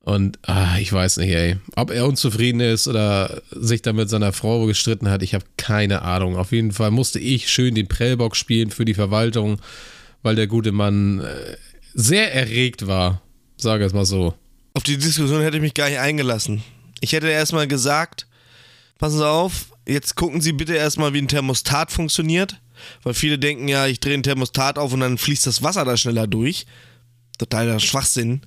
Und 0.00 0.38
ah, 0.42 0.78
ich 0.78 0.92
weiß 0.92 1.16
nicht, 1.16 1.32
ey. 1.32 1.56
Ob 1.74 1.90
er 1.90 2.06
unzufrieden 2.06 2.60
ist 2.60 2.86
oder 2.86 3.42
sich 3.50 3.82
da 3.82 3.92
mit 3.92 4.08
seiner 4.08 4.32
Frau 4.32 4.64
gestritten 4.66 5.10
hat, 5.10 5.20
ich 5.20 5.34
habe 5.34 5.44
keine 5.56 6.02
Ahnung. 6.02 6.36
Auf 6.36 6.52
jeden 6.52 6.70
Fall 6.70 6.92
musste 6.92 7.18
ich 7.18 7.48
schön 7.50 7.74
den 7.74 7.88
Prellbock 7.88 8.36
spielen 8.36 8.70
für 8.70 8.84
die 8.84 8.94
Verwaltung, 8.94 9.60
weil 10.22 10.36
der 10.36 10.46
gute 10.46 10.70
Mann 10.70 11.22
äh, 11.22 11.56
sehr 11.92 12.32
erregt 12.32 12.86
war. 12.86 13.20
Sage 13.56 13.84
es 13.84 13.94
mal 13.94 14.04
so. 14.04 14.34
Auf 14.74 14.84
die 14.84 14.96
Diskussion 14.96 15.42
hätte 15.42 15.56
ich 15.56 15.62
mich 15.62 15.74
gar 15.74 15.88
nicht 15.88 15.98
eingelassen. 15.98 16.62
Ich 17.06 17.12
hätte 17.12 17.28
erstmal 17.28 17.68
gesagt, 17.68 18.26
passen 18.98 19.18
Sie 19.18 19.28
auf, 19.28 19.66
jetzt 19.86 20.16
gucken 20.16 20.40
Sie 20.40 20.50
bitte 20.50 20.74
erstmal, 20.74 21.12
wie 21.12 21.18
ein 21.22 21.28
Thermostat 21.28 21.92
funktioniert. 21.92 22.60
Weil 23.04 23.14
viele 23.14 23.38
denken 23.38 23.68
ja, 23.68 23.86
ich 23.86 24.00
drehe 24.00 24.14
ein 24.14 24.24
Thermostat 24.24 24.76
auf 24.76 24.92
und 24.92 24.98
dann 24.98 25.16
fließt 25.18 25.46
das 25.46 25.62
Wasser 25.62 25.84
da 25.84 25.96
schneller 25.96 26.26
durch. 26.26 26.66
Totaler 27.38 27.78
Schwachsinn. 27.78 28.40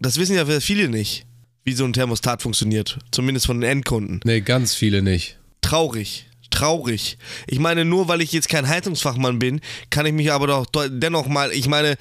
Das 0.00 0.16
wissen 0.18 0.34
ja 0.34 0.46
viele 0.60 0.88
nicht, 0.88 1.26
wie 1.62 1.74
so 1.74 1.84
ein 1.84 1.92
Thermostat 1.92 2.42
funktioniert. 2.42 2.98
Zumindest 3.12 3.46
von 3.46 3.60
den 3.60 3.70
Endkunden. 3.70 4.18
Nee, 4.24 4.40
ganz 4.40 4.74
viele 4.74 5.00
nicht. 5.00 5.38
Traurig. 5.60 6.26
Traurig. 6.50 7.18
Ich 7.46 7.60
meine, 7.60 7.84
nur 7.84 8.08
weil 8.08 8.20
ich 8.20 8.32
jetzt 8.32 8.48
kein 8.48 8.66
Heizungsfachmann 8.66 9.38
bin, 9.38 9.60
kann 9.90 10.06
ich 10.06 10.12
mich 10.12 10.32
aber 10.32 10.48
doch 10.48 10.66
de- 10.66 10.90
dennoch 10.92 11.28
mal, 11.28 11.52
ich 11.52 11.68
meine, 11.68 11.96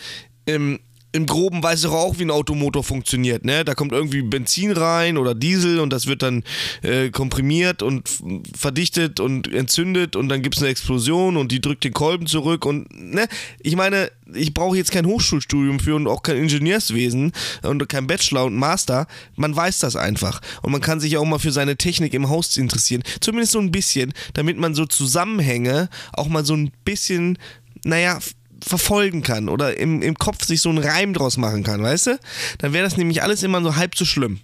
im, 0.45 0.79
im 1.15 1.25
Groben 1.25 1.63
weiß 1.63 1.85
ich 1.85 1.89
auch, 1.89 2.19
wie 2.19 2.23
ein 2.23 2.31
Automotor 2.31 2.83
funktioniert. 2.83 3.45
Ne? 3.45 3.63
Da 3.63 3.73
kommt 3.73 3.93
irgendwie 3.93 4.21
Benzin 4.21 4.73
rein 4.73 5.17
oder 5.17 5.33
Diesel 5.33 5.79
und 5.79 5.91
das 5.91 6.07
wird 6.07 6.21
dann 6.21 6.43
äh, 6.81 7.09
komprimiert 7.09 7.81
und 7.81 8.09
verdichtet 8.55 9.21
und 9.21 9.51
entzündet 9.51 10.17
und 10.17 10.27
dann 10.27 10.41
gibt 10.41 10.57
es 10.57 10.61
eine 10.61 10.71
Explosion 10.71 11.37
und 11.37 11.53
die 11.53 11.61
drückt 11.61 11.85
den 11.85 11.93
Kolben 11.93 12.27
zurück 12.27 12.65
und 12.65 12.87
ne? 12.91 13.27
Ich 13.61 13.77
meine, 13.77 14.11
ich 14.33 14.53
brauche 14.53 14.75
jetzt 14.75 14.91
kein 14.91 15.05
Hochschulstudium 15.05 15.79
für 15.79 15.95
und 15.95 16.07
auch 16.07 16.21
kein 16.21 16.35
Ingenieurswesen 16.35 17.31
und 17.63 17.87
kein 17.87 18.07
Bachelor 18.07 18.43
und 18.45 18.55
Master. 18.55 19.07
Man 19.37 19.55
weiß 19.55 19.79
das 19.79 19.95
einfach. 19.95 20.41
Und 20.63 20.73
man 20.73 20.81
kann 20.81 20.99
sich 20.99 21.15
auch 21.17 21.25
mal 21.25 21.39
für 21.39 21.51
seine 21.51 21.77
Technik 21.77 22.13
im 22.13 22.29
Haus 22.29 22.57
interessieren. 22.57 23.03
Zumindest 23.21 23.53
so 23.53 23.59
ein 23.59 23.71
bisschen, 23.71 24.13
damit 24.33 24.57
man 24.57 24.75
so 24.75 24.85
Zusammenhänge 24.85 25.89
auch 26.11 26.27
mal 26.27 26.43
so 26.43 26.55
ein 26.55 26.71
bisschen, 26.83 27.37
naja, 27.85 28.19
verfolgen 28.63 29.21
kann 29.21 29.49
oder 29.49 29.77
im, 29.77 30.01
im 30.01 30.15
Kopf 30.15 30.45
sich 30.45 30.61
so 30.61 30.69
einen 30.69 30.77
Reim 30.77 31.13
draus 31.13 31.37
machen 31.37 31.63
kann, 31.63 31.81
weißt 31.81 32.07
du? 32.07 32.19
Dann 32.59 32.73
wäre 32.73 32.83
das 32.83 32.97
nämlich 32.97 33.23
alles 33.23 33.43
immer 33.43 33.61
so 33.61 33.75
halb 33.75 33.95
so 33.95 34.05
schlimm. 34.05 34.39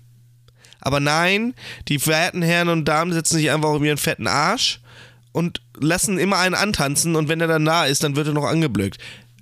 Aber 0.79 0.99
nein, 0.99 1.53
die 1.87 1.99
verehrten 1.99 2.41
Herren 2.41 2.69
und 2.69 2.85
Damen 2.85 3.13
setzen 3.13 3.37
sich 3.37 3.51
einfach 3.51 3.69
auf 3.69 3.83
ihren 3.83 3.97
fetten 3.97 4.27
Arsch 4.27 4.81
und 5.31 5.61
lassen 5.79 6.17
immer 6.17 6.37
einen 6.39 6.55
antanzen 6.55 7.15
und 7.15 7.29
wenn 7.29 7.41
er 7.41 7.47
dann 7.47 7.65
da 7.65 7.85
ist, 7.85 8.03
dann 8.03 8.15
wird 8.15 8.27
er 8.27 8.33
noch 8.33 8.45
angeblökt. 8.45 8.97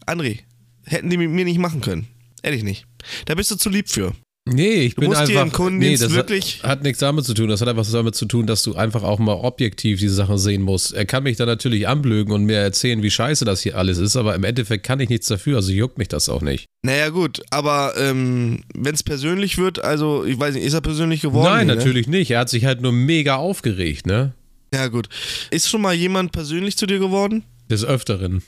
André, 0.06 0.40
hätten 0.86 1.10
die 1.10 1.18
mit 1.18 1.30
mir 1.30 1.46
nicht 1.46 1.60
machen 1.60 1.82
können. 1.82 2.08
Ehrlich 2.44 2.64
nicht. 2.64 2.86
Da 3.26 3.36
bist 3.36 3.52
du 3.52 3.56
zu 3.56 3.70
lieb 3.70 3.90
für. 3.90 4.14
Nee, 4.52 4.82
ich 4.82 4.96
Du 4.96 5.02
bin 5.02 5.10
musst 5.10 5.22
einfach. 5.22 5.34
dir 5.34 5.42
im 5.42 5.52
Kundendienst 5.52 6.04
das 6.04 6.14
wirklich- 6.14 6.60
Hat, 6.64 6.70
hat 6.70 6.84
nichts 6.84 7.00
damit 7.00 7.26
zu 7.26 7.34
tun. 7.34 7.50
Das 7.50 7.62
hat 7.62 7.68
einfach 7.68 7.82
was 7.82 7.92
damit 7.92 8.16
zu 8.16 8.26
tun, 8.26 8.48
dass 8.48 8.64
du 8.64 8.76
einfach 8.76 9.04
auch 9.04 9.20
mal 9.20 9.34
objektiv 9.34 10.00
diese 10.00 10.16
Sachen 10.16 10.38
sehen 10.38 10.62
musst. 10.62 10.94
Er 10.94 11.06
kann 11.06 11.24
mich 11.24 11.38
da 11.38 11.46
natürlich 11.46 11.88
anblögen 11.88 12.34
und 12.34 12.46
mir 12.46 12.58
erzählen, 12.58 13.02
wie 13.04 13.12
scheiße 13.12 13.46
das 13.46 13.62
hier 13.62 13.78
alles 13.78 13.98
ist, 13.98 14.16
aber 14.16 14.36
im 14.36 14.44
Endeffekt 14.44 14.86
kann 14.86 15.00
ich 15.00 15.10
nichts 15.10 15.28
dafür, 15.28 15.58
also 15.58 15.72
juckt 15.72 15.98
mich 15.98 16.08
das 16.08 16.30
auch 16.30 16.42
nicht. 16.42 16.66
Naja, 16.84 17.10
gut, 17.10 17.42
aber 17.52 17.94
ähm, 17.98 18.62
wenn 18.74 18.96
es 18.96 19.04
persönlich 19.04 19.58
wird, 19.58 19.84
also 19.84 20.24
ich 20.26 20.40
weiß 20.40 20.56
nicht, 20.56 20.64
ist 20.66 20.74
er 20.74 20.82
persönlich 20.82 21.22
geworden? 21.22 21.46
Nein, 21.52 21.68
Nee, 21.68 21.74
ne? 21.74 21.78
natürlich 21.80 22.08
nicht. 22.08 22.32
Er 22.32 22.40
hat 22.40 22.50
sich 22.50 22.66
halt 22.66 22.82
nur 22.82 22.92
mega 22.92 23.36
aufgeregt, 23.36 24.06
ne? 24.06 24.34
Ja, 24.74 24.88
gut. 24.88 25.10
Ist 25.52 25.70
schon 25.70 25.82
mal 25.82 25.94
jemand 25.94 26.32
persönlich 26.32 26.78
zu 26.78 26.86
dir 26.86 27.00
geworden? 27.00 27.44
Des 27.70 27.84
Öfteren. 27.86 28.42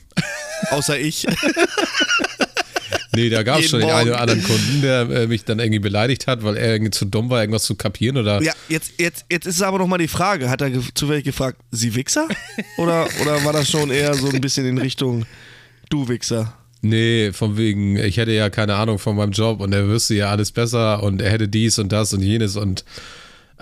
Außer 0.72 1.00
ich. 1.00 1.26
Nee, 3.14 3.30
da 3.30 3.44
gab 3.44 3.60
es 3.60 3.70
schon 3.70 3.80
den 3.80 3.88
Morgen. 3.88 4.00
einen 4.00 4.10
oder 4.10 4.22
anderen 4.22 4.44
Kunden, 4.44 4.82
der 4.82 5.02
äh, 5.10 5.28
mich 5.28 5.44
dann 5.44 5.60
irgendwie 5.60 5.80
beleidigt 5.80 6.28
hat, 6.28 6.44
weil 6.44 6.58
er 6.58 6.74
irgendwie 6.74 6.92
zu 6.92 7.06
dumm 7.06 7.30
war, 7.30 7.42
irgendwas 7.42 7.64
zu 7.64 7.76
kapieren 7.76 8.18
oder. 8.18 8.42
ja, 8.42 8.54
jetzt, 8.70 8.94
jetzt, 9.00 9.26
jetzt 9.30 9.46
ist 9.46 9.62
aber 9.62 9.80
noch 9.80 9.88
mal 9.88 9.98
die 9.98 10.08
Frage, 10.08 10.50
hat 10.50 10.62
er 10.62 10.72
zufällig 10.94 11.24
gefragt, 11.26 11.58
Sie 11.72 11.96
Wichser? 11.96 12.28
Oder, 12.78 13.08
oder 13.22 13.44
war 13.44 13.54
das 13.54 13.70
schon 13.70 13.92
eher 13.92 14.14
so 14.14 14.30
ein 14.30 14.42
bisschen 14.42 14.66
in 14.66 14.78
Richtung 14.78 15.26
Du 15.90 16.08
Wichser? 16.08 16.58
Nee, 16.82 17.32
von 17.32 17.58
wegen, 17.58 17.98
ich 17.98 18.18
hätte 18.18 18.32
ja 18.32 18.50
keine 18.50 18.76
Ahnung 18.76 18.98
von 18.98 19.16
meinem 19.16 19.34
Job 19.34 19.60
und 19.60 19.72
er 19.72 19.88
wüsste 19.88 20.16
ja 20.16 20.30
alles 20.30 20.52
besser 20.52 21.04
und 21.04 21.22
er 21.22 21.30
hätte 21.32 21.48
dies 21.48 21.78
und 21.78 21.92
das 21.92 22.12
und 22.14 22.22
jenes 22.24 22.56
und 22.56 22.84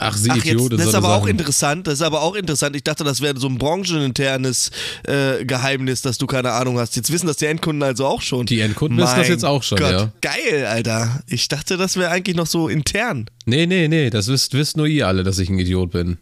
Ach, 0.01 0.15
sie 0.15 0.29
Ach, 0.32 0.38
jetzt, 0.38 0.46
Idiot. 0.48 0.74
das 0.74 0.88
ist 0.88 0.96
aber 0.96 1.13
auch 1.15 1.27
interessant. 1.27 1.86
Das 1.88 1.96
ist 1.96 2.01
aber 2.01 2.22
auch 2.22 2.36
interessant. 2.36 2.75
Ich 2.75 2.84
dachte, 2.84 3.03
das 3.03 3.20
wäre 3.20 3.38
so 3.38 3.48
ein 3.48 3.58
brancheninternes 3.58 4.72
äh, 5.03 5.44
Geheimnis, 5.44 6.01
dass 6.01 6.18
du 6.18 6.25
keine 6.25 6.51
Ahnung 6.51 6.79
hast. 6.79 6.96
Jetzt 6.96 7.12
wissen 7.12 7.27
das 7.27 7.36
die 7.38 7.48
Endkunden 7.48 7.84
also 7.84 8.06
auch 8.06 8.22
schon. 8.22 8.46
Die 8.46 8.62
Endkunden 8.62 8.98
wissen 8.98 9.08
das 9.08 9.18
Mein 9.18 9.29
jetzt 9.29 9.46
auch 9.46 9.62
schon, 9.62 9.77
Gott, 9.77 9.91
ja. 9.91 10.12
Geil, 10.22 10.65
Alter. 10.65 11.22
Ich 11.27 11.50
dachte, 11.50 11.75
das 11.75 11.98
wäre 11.98 12.12
eigentlich 12.12 12.38
noch 12.38 12.48
so 12.48 12.70
intern. 12.70 13.29
Nee, 13.46 13.65
nee, 13.65 13.88
nee, 13.89 14.10
das 14.10 14.27
wisst, 14.27 14.53
wisst 14.53 14.77
nur 14.77 14.88
ihr 14.88 15.08
alle, 15.08 15.24
dass 15.24 15.38
ich 15.39 15.50
ein 15.50 15.60
Idiot 15.60 15.91
bin. 15.91 16.18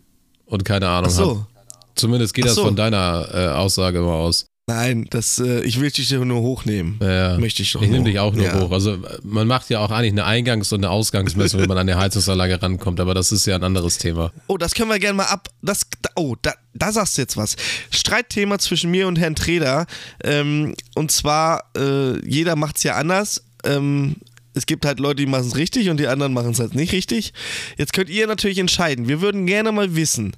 Und 0.46 0.66
keine 0.66 0.88
Ahnung 0.90 1.12
Ach 1.12 1.16
so. 1.16 1.30
habe. 1.30 1.48
Zumindest 1.96 2.34
geht 2.34 2.46
Ach 2.46 2.50
das 2.50 2.56
so. 2.56 2.64
von 2.64 2.76
deiner 2.76 3.28
äh, 3.34 3.48
Aussage 3.50 4.00
mal 4.00 4.14
aus. 4.16 4.48
Nein, 4.70 5.08
das, 5.10 5.40
äh, 5.40 5.62
ich 5.62 5.80
will 5.80 5.90
dich 5.90 6.12
nur 6.12 6.42
hochnehmen. 6.42 7.00
Ja, 7.02 7.38
Möchte 7.38 7.62
ich 7.62 7.72
doch 7.72 7.82
Ich 7.82 7.90
nehme 7.90 8.04
dich 8.04 8.20
auch 8.20 8.34
nur 8.34 8.46
Ja. 8.48 8.60
hoch. 8.60 8.72
Also 8.72 8.98
man 9.24 9.48
macht 9.48 9.70
ja 9.70 9.80
auch 9.80 9.92
eigentlich 9.92 10.12
eine 10.12 10.26
Eingangs- 10.26 10.74
und 10.74 10.84
eine 10.84 10.90
Ausgangsmessung, 10.90 11.62
wenn 11.62 11.70
man 11.70 11.78
an 11.78 11.88
der 11.88 11.98
Heizungsanlage 11.98 12.62
rankommt, 12.62 13.00
aber 13.00 13.14
das 13.14 13.32
ist 13.32 13.46
ja 13.46 13.56
ein 13.56 13.64
anderes 13.64 13.98
Thema. 13.98 14.34
Oh, 14.48 14.58
das 14.58 14.74
können 14.76 14.90
wir 14.90 15.00
gerne 15.00 15.16
mal 15.16 15.28
ab. 15.28 15.48
Das, 15.62 15.88
oh, 16.16 16.36
da, 16.42 16.54
da 16.74 16.92
sagst 16.92 17.18
du 17.18 17.22
jetzt 17.22 17.38
was. 17.38 17.56
Streitthema 17.92 18.60
zwischen 18.60 18.92
mir 18.92 19.08
und 19.08 19.18
Herrn 19.18 19.36
Treder. 19.36 19.88
Ähm, 20.22 20.76
und 20.96 21.12
zwar, 21.12 21.64
äh, 21.78 22.20
jeder 22.30 22.58
macht 22.58 22.76
es 22.76 22.84
ja 22.84 22.96
anders. 22.96 23.46
Ähm, 23.64 24.18
es 24.54 24.66
gibt 24.66 24.86
halt 24.86 25.00
Leute, 25.00 25.24
die 25.24 25.28
machen 25.28 25.48
es 25.48 25.56
richtig 25.56 25.90
und 25.90 25.98
die 25.98 26.08
anderen 26.08 26.34
machen 26.34 26.52
es 26.52 26.60
halt 26.60 26.76
nicht 26.76 26.92
richtig. 26.92 27.32
Jetzt 27.78 27.94
könnt 27.94 28.10
ihr 28.10 28.28
natürlich 28.28 28.58
entscheiden. 28.58 29.08
Wir 29.08 29.22
würden 29.22 29.46
gerne 29.46 29.72
mal 29.72 29.96
wissen, 29.96 30.36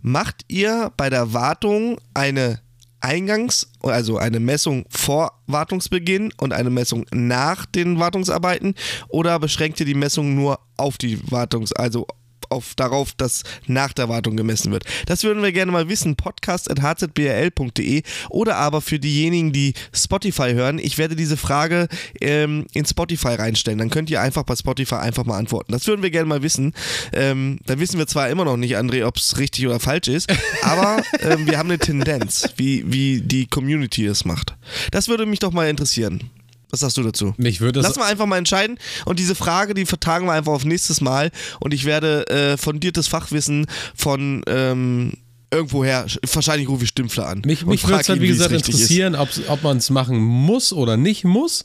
macht 0.00 0.36
ihr 0.48 0.90
bei 0.96 1.10
der 1.10 1.34
Wartung 1.34 1.98
eine 2.14 2.60
Eingangs-, 3.00 3.68
also 3.82 4.18
eine 4.18 4.40
Messung 4.40 4.84
vor 4.88 5.32
Wartungsbeginn 5.46 6.32
und 6.38 6.52
eine 6.52 6.70
Messung 6.70 7.06
nach 7.12 7.66
den 7.66 7.98
Wartungsarbeiten 7.98 8.74
oder 9.08 9.38
beschränkt 9.38 9.80
ihr 9.80 9.86
die 9.86 9.94
Messung 9.94 10.34
nur 10.34 10.60
auf 10.76 10.98
die 10.98 11.18
Wartungs-, 11.18 11.72
also 11.72 12.06
auf 12.48 12.74
darauf, 12.74 13.12
dass 13.12 13.42
nach 13.66 13.92
der 13.92 14.08
Wartung 14.08 14.36
gemessen 14.36 14.72
wird. 14.72 14.84
Das 15.06 15.24
würden 15.24 15.42
wir 15.42 15.52
gerne 15.52 15.72
mal 15.72 15.88
wissen. 15.88 16.16
Podcast.hzbrl.de 16.16 18.02
oder 18.28 18.56
aber 18.56 18.80
für 18.80 18.98
diejenigen, 18.98 19.52
die 19.52 19.74
Spotify 19.92 20.52
hören, 20.52 20.78
ich 20.78 20.98
werde 20.98 21.16
diese 21.16 21.36
Frage 21.36 21.88
ähm, 22.20 22.66
in 22.72 22.84
Spotify 22.84 23.34
reinstellen. 23.34 23.78
Dann 23.78 23.90
könnt 23.90 24.10
ihr 24.10 24.20
einfach 24.20 24.44
bei 24.44 24.56
Spotify 24.56 24.96
einfach 24.96 25.24
mal 25.24 25.38
antworten. 25.38 25.72
Das 25.72 25.86
würden 25.86 26.02
wir 26.02 26.10
gerne 26.10 26.26
mal 26.26 26.42
wissen. 26.42 26.72
Ähm, 27.12 27.58
da 27.66 27.78
wissen 27.78 27.98
wir 27.98 28.06
zwar 28.06 28.28
immer 28.28 28.44
noch 28.44 28.56
nicht, 28.56 28.76
André, 28.76 29.04
ob 29.06 29.16
es 29.16 29.38
richtig 29.38 29.66
oder 29.66 29.80
falsch 29.80 30.08
ist, 30.08 30.32
aber 30.62 31.02
ähm, 31.20 31.46
wir 31.46 31.58
haben 31.58 31.68
eine 31.68 31.78
Tendenz, 31.78 32.48
wie, 32.56 32.84
wie 32.90 33.20
die 33.20 33.46
Community 33.46 34.06
es 34.06 34.24
macht. 34.24 34.56
Das 34.90 35.08
würde 35.08 35.26
mich 35.26 35.38
doch 35.38 35.52
mal 35.52 35.68
interessieren. 35.68 36.30
Was 36.70 36.80
sagst 36.80 36.96
du 36.96 37.02
dazu? 37.02 37.34
Mich 37.38 37.60
würde 37.60 37.80
Lass 37.80 37.96
mal 37.96 38.10
einfach 38.10 38.26
mal 38.26 38.36
entscheiden. 38.36 38.78
Und 39.06 39.18
diese 39.18 39.34
Frage, 39.34 39.74
die 39.74 39.86
vertagen 39.86 40.26
wir 40.26 40.32
einfach 40.32 40.52
auf 40.52 40.64
nächstes 40.64 41.00
Mal. 41.00 41.30
Und 41.60 41.72
ich 41.72 41.84
werde 41.84 42.26
äh, 42.28 42.56
fundiertes 42.56 43.08
Fachwissen 43.08 43.66
von 43.94 44.42
ähm, 44.46 45.14
irgendwoher, 45.50 46.06
wahrscheinlich 46.32 46.68
rufe 46.68 46.84
ich 46.84 46.90
Stümpfler 46.90 47.26
an. 47.26 47.42
Mich, 47.46 47.64
mich 47.64 47.86
würde 47.86 48.00
es 48.00 48.08
halt, 48.08 48.20
wie 48.20 48.26
wie 48.26 48.30
es 48.30 48.38
gesagt, 48.38 48.52
interessieren, 48.52 49.14
ob, 49.14 49.28
ob 49.48 49.62
man 49.62 49.78
es 49.78 49.90
machen 49.90 50.18
muss 50.18 50.72
oder 50.72 50.96
nicht 50.96 51.24
muss. 51.24 51.64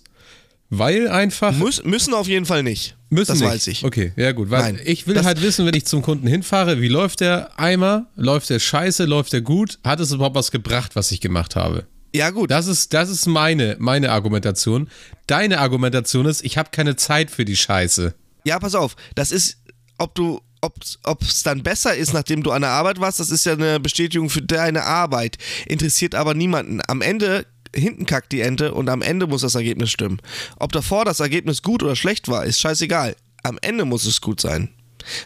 Weil 0.75 1.07
einfach. 1.07 1.53
Muss, 1.53 1.83
müssen 1.83 2.15
auf 2.15 2.27
jeden 2.27 2.47
Fall 2.47 2.63
nicht. 2.63 2.95
Müssen 3.11 3.33
das 3.33 3.39
nicht. 3.41 3.49
weiß 3.49 3.67
ich. 3.67 3.83
Okay, 3.83 4.11
ja 4.15 4.31
gut. 4.31 4.49
Weil 4.49 4.73
Nein, 4.73 4.79
ich 4.83 5.05
will 5.05 5.23
halt 5.23 5.41
wissen, 5.43 5.67
wenn 5.67 5.75
ich 5.75 5.85
zum 5.85 6.01
Kunden 6.01 6.25
hinfahre, 6.25 6.81
wie 6.81 6.87
läuft 6.87 7.19
der 7.19 7.59
Eimer? 7.59 8.07
Läuft 8.15 8.49
der 8.49 8.57
scheiße? 8.57 9.05
Läuft 9.05 9.33
der 9.33 9.41
gut? 9.41 9.77
Hat 9.83 9.99
es 9.99 10.11
überhaupt 10.11 10.35
was 10.35 10.49
gebracht, 10.49 10.95
was 10.95 11.11
ich 11.11 11.21
gemacht 11.21 11.55
habe? 11.55 11.85
Ja, 12.15 12.29
gut. 12.29 12.51
Das 12.51 12.67
ist, 12.67 12.93
das 12.93 13.09
ist 13.09 13.25
meine, 13.25 13.75
meine 13.79 14.11
Argumentation. 14.11 14.89
Deine 15.27 15.59
Argumentation 15.59 16.25
ist, 16.25 16.43
ich 16.43 16.57
habe 16.57 16.69
keine 16.71 16.95
Zeit 16.95 17.31
für 17.31 17.45
die 17.45 17.55
Scheiße. 17.55 18.13
Ja, 18.43 18.59
pass 18.59 18.75
auf. 18.75 18.95
Das 19.15 19.31
ist, 19.31 19.57
ob 19.97 20.13
du, 20.13 20.39
ob 20.61 21.21
es 21.21 21.43
dann 21.43 21.63
besser 21.63 21.95
ist, 21.95 22.13
nachdem 22.13 22.43
du 22.43 22.51
an 22.51 22.61
der 22.61 22.71
Arbeit 22.71 22.99
warst, 22.99 23.19
das 23.19 23.31
ist 23.31 23.45
ja 23.45 23.53
eine 23.53 23.79
Bestätigung 23.79 24.29
für 24.29 24.41
deine 24.41 24.83
Arbeit. 24.83 25.37
Interessiert 25.65 26.13
aber 26.13 26.35
niemanden. 26.35 26.81
Am 26.87 27.01
Ende, 27.01 27.45
hinten 27.75 28.05
kackt 28.05 28.31
die 28.31 28.41
Ente 28.41 28.73
und 28.73 28.89
am 28.89 29.01
Ende 29.01 29.25
muss 29.25 29.41
das 29.41 29.55
Ergebnis 29.55 29.89
stimmen. 29.89 30.19
Ob 30.57 30.71
davor 30.71 31.05
das 31.05 31.19
Ergebnis 31.19 31.63
gut 31.63 31.81
oder 31.81 31.95
schlecht 31.95 32.27
war, 32.27 32.45
ist 32.45 32.59
scheißegal. 32.59 33.15
Am 33.41 33.57
Ende 33.61 33.85
muss 33.85 34.05
es 34.05 34.21
gut 34.21 34.39
sein. 34.39 34.69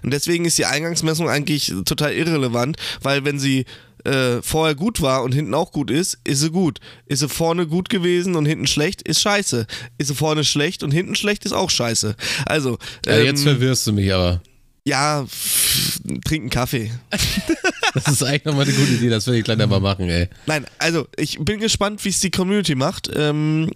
Und 0.03 0.11
deswegen 0.11 0.45
ist 0.45 0.57
die 0.57 0.65
Eingangsmessung 0.65 1.29
eigentlich 1.29 1.73
total 1.85 2.13
irrelevant, 2.13 2.77
weil 3.01 3.25
wenn 3.25 3.39
sie 3.39 3.65
äh, 4.07 4.41
vorher 4.41 4.75
gut 4.75 5.01
war 5.01 5.23
und 5.23 5.33
hinten 5.33 5.53
auch 5.53 5.71
gut 5.71 5.91
ist, 5.91 6.17
ist 6.23 6.39
sie 6.39 6.49
gut. 6.51 6.79
Ist 7.05 7.19
sie 7.19 7.29
vorne 7.29 7.67
gut 7.67 7.89
gewesen 7.89 8.35
und 8.35 8.45
hinten 8.45 8.67
schlecht, 8.67 9.01
ist 9.01 9.21
scheiße. 9.21 9.67
Ist 9.97 10.07
sie 10.07 10.15
vorne 10.15 10.43
schlecht 10.43 10.81
und 10.83 10.91
hinten 10.91 11.15
schlecht, 11.15 11.45
ist 11.45 11.51
auch 11.53 11.69
scheiße. 11.69 12.15
Also, 12.45 12.77
Ja, 13.05 13.17
ähm, 13.17 13.25
jetzt 13.25 13.43
verwirrst 13.43 13.85
du 13.87 13.93
mich 13.93 14.13
aber. 14.13 14.41
ja, 14.85 15.25
pff, 15.25 15.99
trinken 16.25 16.49
Kaffee. 16.49 16.91
Das 17.93 18.07
ist 18.09 18.21
eigentlich 18.23 18.45
nochmal 18.45 18.65
eine 18.65 18.73
gute 18.75 18.91
Idee, 18.91 19.09
das 19.09 19.25
will 19.25 19.35
ich 19.35 19.43
gleich 19.43 19.57
mal 19.57 19.79
machen, 19.79 20.07
ey. 20.07 20.27
Nein, 20.45 20.65
also 20.77 21.07
ich 21.17 21.39
bin 21.39 21.59
gespannt, 21.59 22.03
wie 22.05 22.09
es 22.09 22.19
die 22.19 22.29
Community 22.29 22.75
macht. 22.75 23.09
Ähm, 23.15 23.71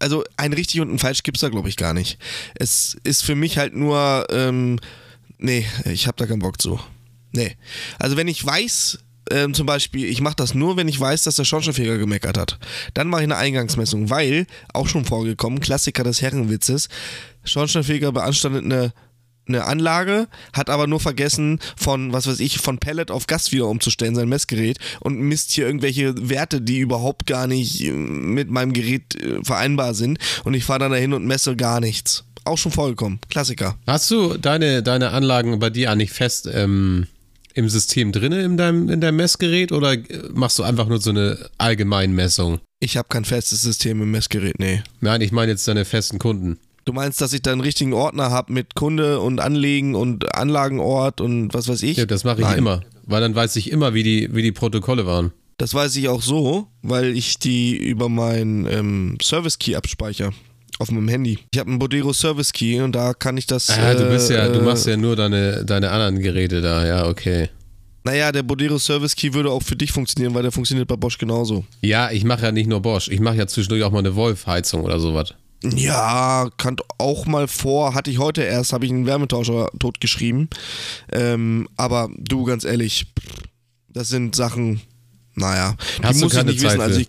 also 0.00 0.24
ein 0.36 0.52
richtig 0.54 0.80
und 0.80 0.90
ein 0.92 0.98
falsch 0.98 1.22
gibt 1.22 1.36
es 1.36 1.42
da, 1.42 1.50
glaube 1.50 1.68
ich, 1.68 1.76
gar 1.76 1.94
nicht. 1.94 2.18
Es 2.56 2.96
ist 3.04 3.22
für 3.22 3.36
mich 3.36 3.56
halt 3.58 3.76
nur, 3.76 4.26
ähm, 4.30 4.80
nee, 5.38 5.66
ich 5.84 6.08
habe 6.08 6.16
da 6.16 6.26
keinen 6.26 6.40
Bock 6.40 6.60
zu. 6.60 6.80
Nee. 7.32 7.56
Also 8.00 8.16
wenn 8.16 8.26
ich 8.26 8.44
weiß, 8.44 8.98
ähm, 9.30 9.54
zum 9.54 9.66
Beispiel, 9.66 10.06
ich 10.06 10.20
mache 10.20 10.36
das 10.36 10.54
nur, 10.54 10.76
wenn 10.76 10.88
ich 10.88 11.00
weiß, 11.00 11.22
dass 11.22 11.36
der 11.36 11.44
Schornsteinfeger 11.44 11.98
gemeckert 11.98 12.38
hat. 12.38 12.58
Dann 12.94 13.08
mache 13.08 13.22
ich 13.22 13.26
eine 13.26 13.36
Eingangsmessung, 13.36 14.10
weil, 14.10 14.46
auch 14.72 14.88
schon 14.88 15.04
vorgekommen, 15.04 15.60
Klassiker 15.60 16.04
des 16.04 16.22
Herrenwitzes, 16.22 16.88
Schornsteinfeger 17.44 18.12
beanstandet 18.12 18.64
eine 18.64 18.92
eine 19.46 19.64
Anlage, 19.64 20.28
hat 20.52 20.70
aber 20.70 20.86
nur 20.86 21.00
vergessen, 21.00 21.60
von, 21.76 22.12
was 22.12 22.26
weiß 22.26 22.40
ich, 22.40 22.58
von 22.58 22.78
Pellet 22.78 23.10
auf 23.10 23.26
Gas 23.26 23.52
wieder 23.52 23.66
umzustellen, 23.66 24.14
sein 24.14 24.28
Messgerät 24.28 24.78
und 25.00 25.18
misst 25.18 25.50
hier 25.50 25.66
irgendwelche 25.66 26.14
Werte, 26.28 26.60
die 26.60 26.78
überhaupt 26.78 27.26
gar 27.26 27.46
nicht 27.46 27.82
äh, 27.82 27.92
mit 27.92 28.50
meinem 28.50 28.72
Gerät 28.72 29.14
äh, 29.16 29.42
vereinbar 29.42 29.94
sind 29.94 30.18
und 30.44 30.54
ich 30.54 30.64
fahre 30.64 30.80
dann 30.80 30.92
dahin 30.92 31.12
und 31.12 31.26
messe 31.26 31.56
gar 31.56 31.80
nichts. 31.80 32.24
Auch 32.44 32.58
schon 32.58 32.72
vorgekommen. 32.72 33.20
Klassiker. 33.30 33.76
Hast 33.86 34.10
du 34.10 34.36
deine, 34.36 34.82
deine 34.82 35.10
Anlagen 35.10 35.58
bei 35.58 35.70
dir 35.70 35.90
eigentlich 35.90 36.12
fest 36.12 36.48
ähm, 36.52 37.06
im 37.54 37.68
System 37.68 38.12
drinne 38.12 38.42
in 38.42 38.56
deinem, 38.56 38.88
in 38.88 39.00
deinem 39.00 39.16
Messgerät 39.16 39.72
oder 39.72 39.92
äh, 39.94 40.02
machst 40.34 40.58
du 40.58 40.62
einfach 40.62 40.86
nur 40.86 41.00
so 41.00 41.10
eine 41.10 41.50
Allgemeinmessung? 41.58 42.60
Ich 42.80 42.96
habe 42.96 43.08
kein 43.08 43.24
festes 43.24 43.62
System 43.62 44.02
im 44.02 44.10
Messgerät, 44.10 44.58
nee. 44.58 44.82
Nein, 45.00 45.20
ich 45.20 45.32
meine 45.32 45.52
jetzt 45.52 45.66
deine 45.66 45.84
festen 45.84 46.18
Kunden. 46.18 46.58
Du 46.84 46.92
meinst, 46.92 47.20
dass 47.20 47.32
ich 47.32 47.40
da 47.40 47.52
einen 47.52 47.62
richtigen 47.62 47.94
Ordner 47.94 48.30
habe 48.30 48.52
mit 48.52 48.74
Kunde 48.74 49.20
und 49.20 49.40
Anlegen 49.40 49.94
und 49.94 50.34
Anlagenort 50.34 51.20
und 51.22 51.54
was 51.54 51.66
weiß 51.66 51.82
ich? 51.82 51.96
Ja, 51.96 52.04
das 52.04 52.24
mache 52.24 52.42
ich 52.42 52.46
Nein. 52.46 52.58
immer. 52.58 52.82
Weil 53.06 53.22
dann 53.22 53.34
weiß 53.34 53.56
ich 53.56 53.70
immer, 53.70 53.94
wie 53.94 54.02
die, 54.02 54.34
wie 54.34 54.42
die 54.42 54.52
Protokolle 54.52 55.06
waren. 55.06 55.32
Das 55.56 55.72
weiß 55.72 55.96
ich 55.96 56.08
auch 56.08 56.20
so, 56.20 56.66
weil 56.82 57.16
ich 57.16 57.38
die 57.38 57.76
über 57.76 58.08
meinen 58.08 58.66
ähm, 58.66 59.16
Service 59.22 59.58
Key 59.58 59.76
abspeichere. 59.76 60.32
Auf 60.78 60.90
meinem 60.90 61.08
Handy. 61.08 61.38
Ich 61.52 61.58
habe 61.58 61.70
einen 61.70 61.78
Bodero 61.78 62.12
Service 62.12 62.52
Key 62.52 62.80
und 62.80 62.92
da 62.92 63.14
kann 63.14 63.36
ich 63.36 63.46
das. 63.46 63.70
Ah, 63.70 63.94
du 63.94 64.08
bist 64.08 64.30
ja, 64.30 64.48
du 64.48 64.58
äh, 64.58 64.62
machst 64.62 64.86
ja 64.86 64.96
nur 64.96 65.14
deine, 65.14 65.64
deine 65.64 65.90
anderen 65.90 66.18
Geräte 66.20 66.60
da, 66.60 66.84
ja, 66.84 67.06
okay. 67.06 67.48
Naja, 68.02 68.32
der 68.32 68.42
Bodero 68.42 68.78
Service 68.78 69.16
Key 69.16 69.32
würde 69.32 69.50
auch 69.50 69.62
für 69.62 69.76
dich 69.76 69.92
funktionieren, 69.92 70.34
weil 70.34 70.42
der 70.42 70.52
funktioniert 70.52 70.88
bei 70.88 70.96
Bosch 70.96 71.16
genauso. 71.16 71.64
Ja, 71.80 72.10
ich 72.10 72.24
mache 72.24 72.42
ja 72.42 72.52
nicht 72.52 72.68
nur 72.68 72.82
Bosch, 72.82 73.08
ich 73.08 73.20
mache 73.20 73.36
ja 73.36 73.46
zwischendurch 73.46 73.82
auch 73.84 73.92
mal 73.92 74.00
eine 74.00 74.14
Wolf-Heizung 74.14 74.82
oder 74.82 74.98
sowas. 74.98 75.34
Ja, 75.62 76.50
kann 76.58 76.76
auch 76.98 77.24
mal 77.24 77.48
vor, 77.48 77.94
hatte 77.94 78.10
ich 78.10 78.18
heute 78.18 78.42
erst, 78.42 78.72
habe 78.72 78.84
ich 78.84 78.90
einen 78.92 79.06
Wärmetauscher 79.06 79.70
totgeschrieben. 79.78 80.50
Ähm, 81.10 81.68
aber 81.76 82.10
du, 82.18 82.44
ganz 82.44 82.64
ehrlich, 82.64 83.06
das 83.88 84.08
sind 84.08 84.36
Sachen, 84.36 84.82
naja, 85.34 85.76
die 85.98 86.02
Hast 86.02 86.20
du 86.20 86.24
muss 86.24 86.34
ich 86.34 86.44
nicht 86.44 86.60
Zeit 86.60 86.72
wissen. 86.72 86.80
Also 86.82 87.00
ich, 87.00 87.08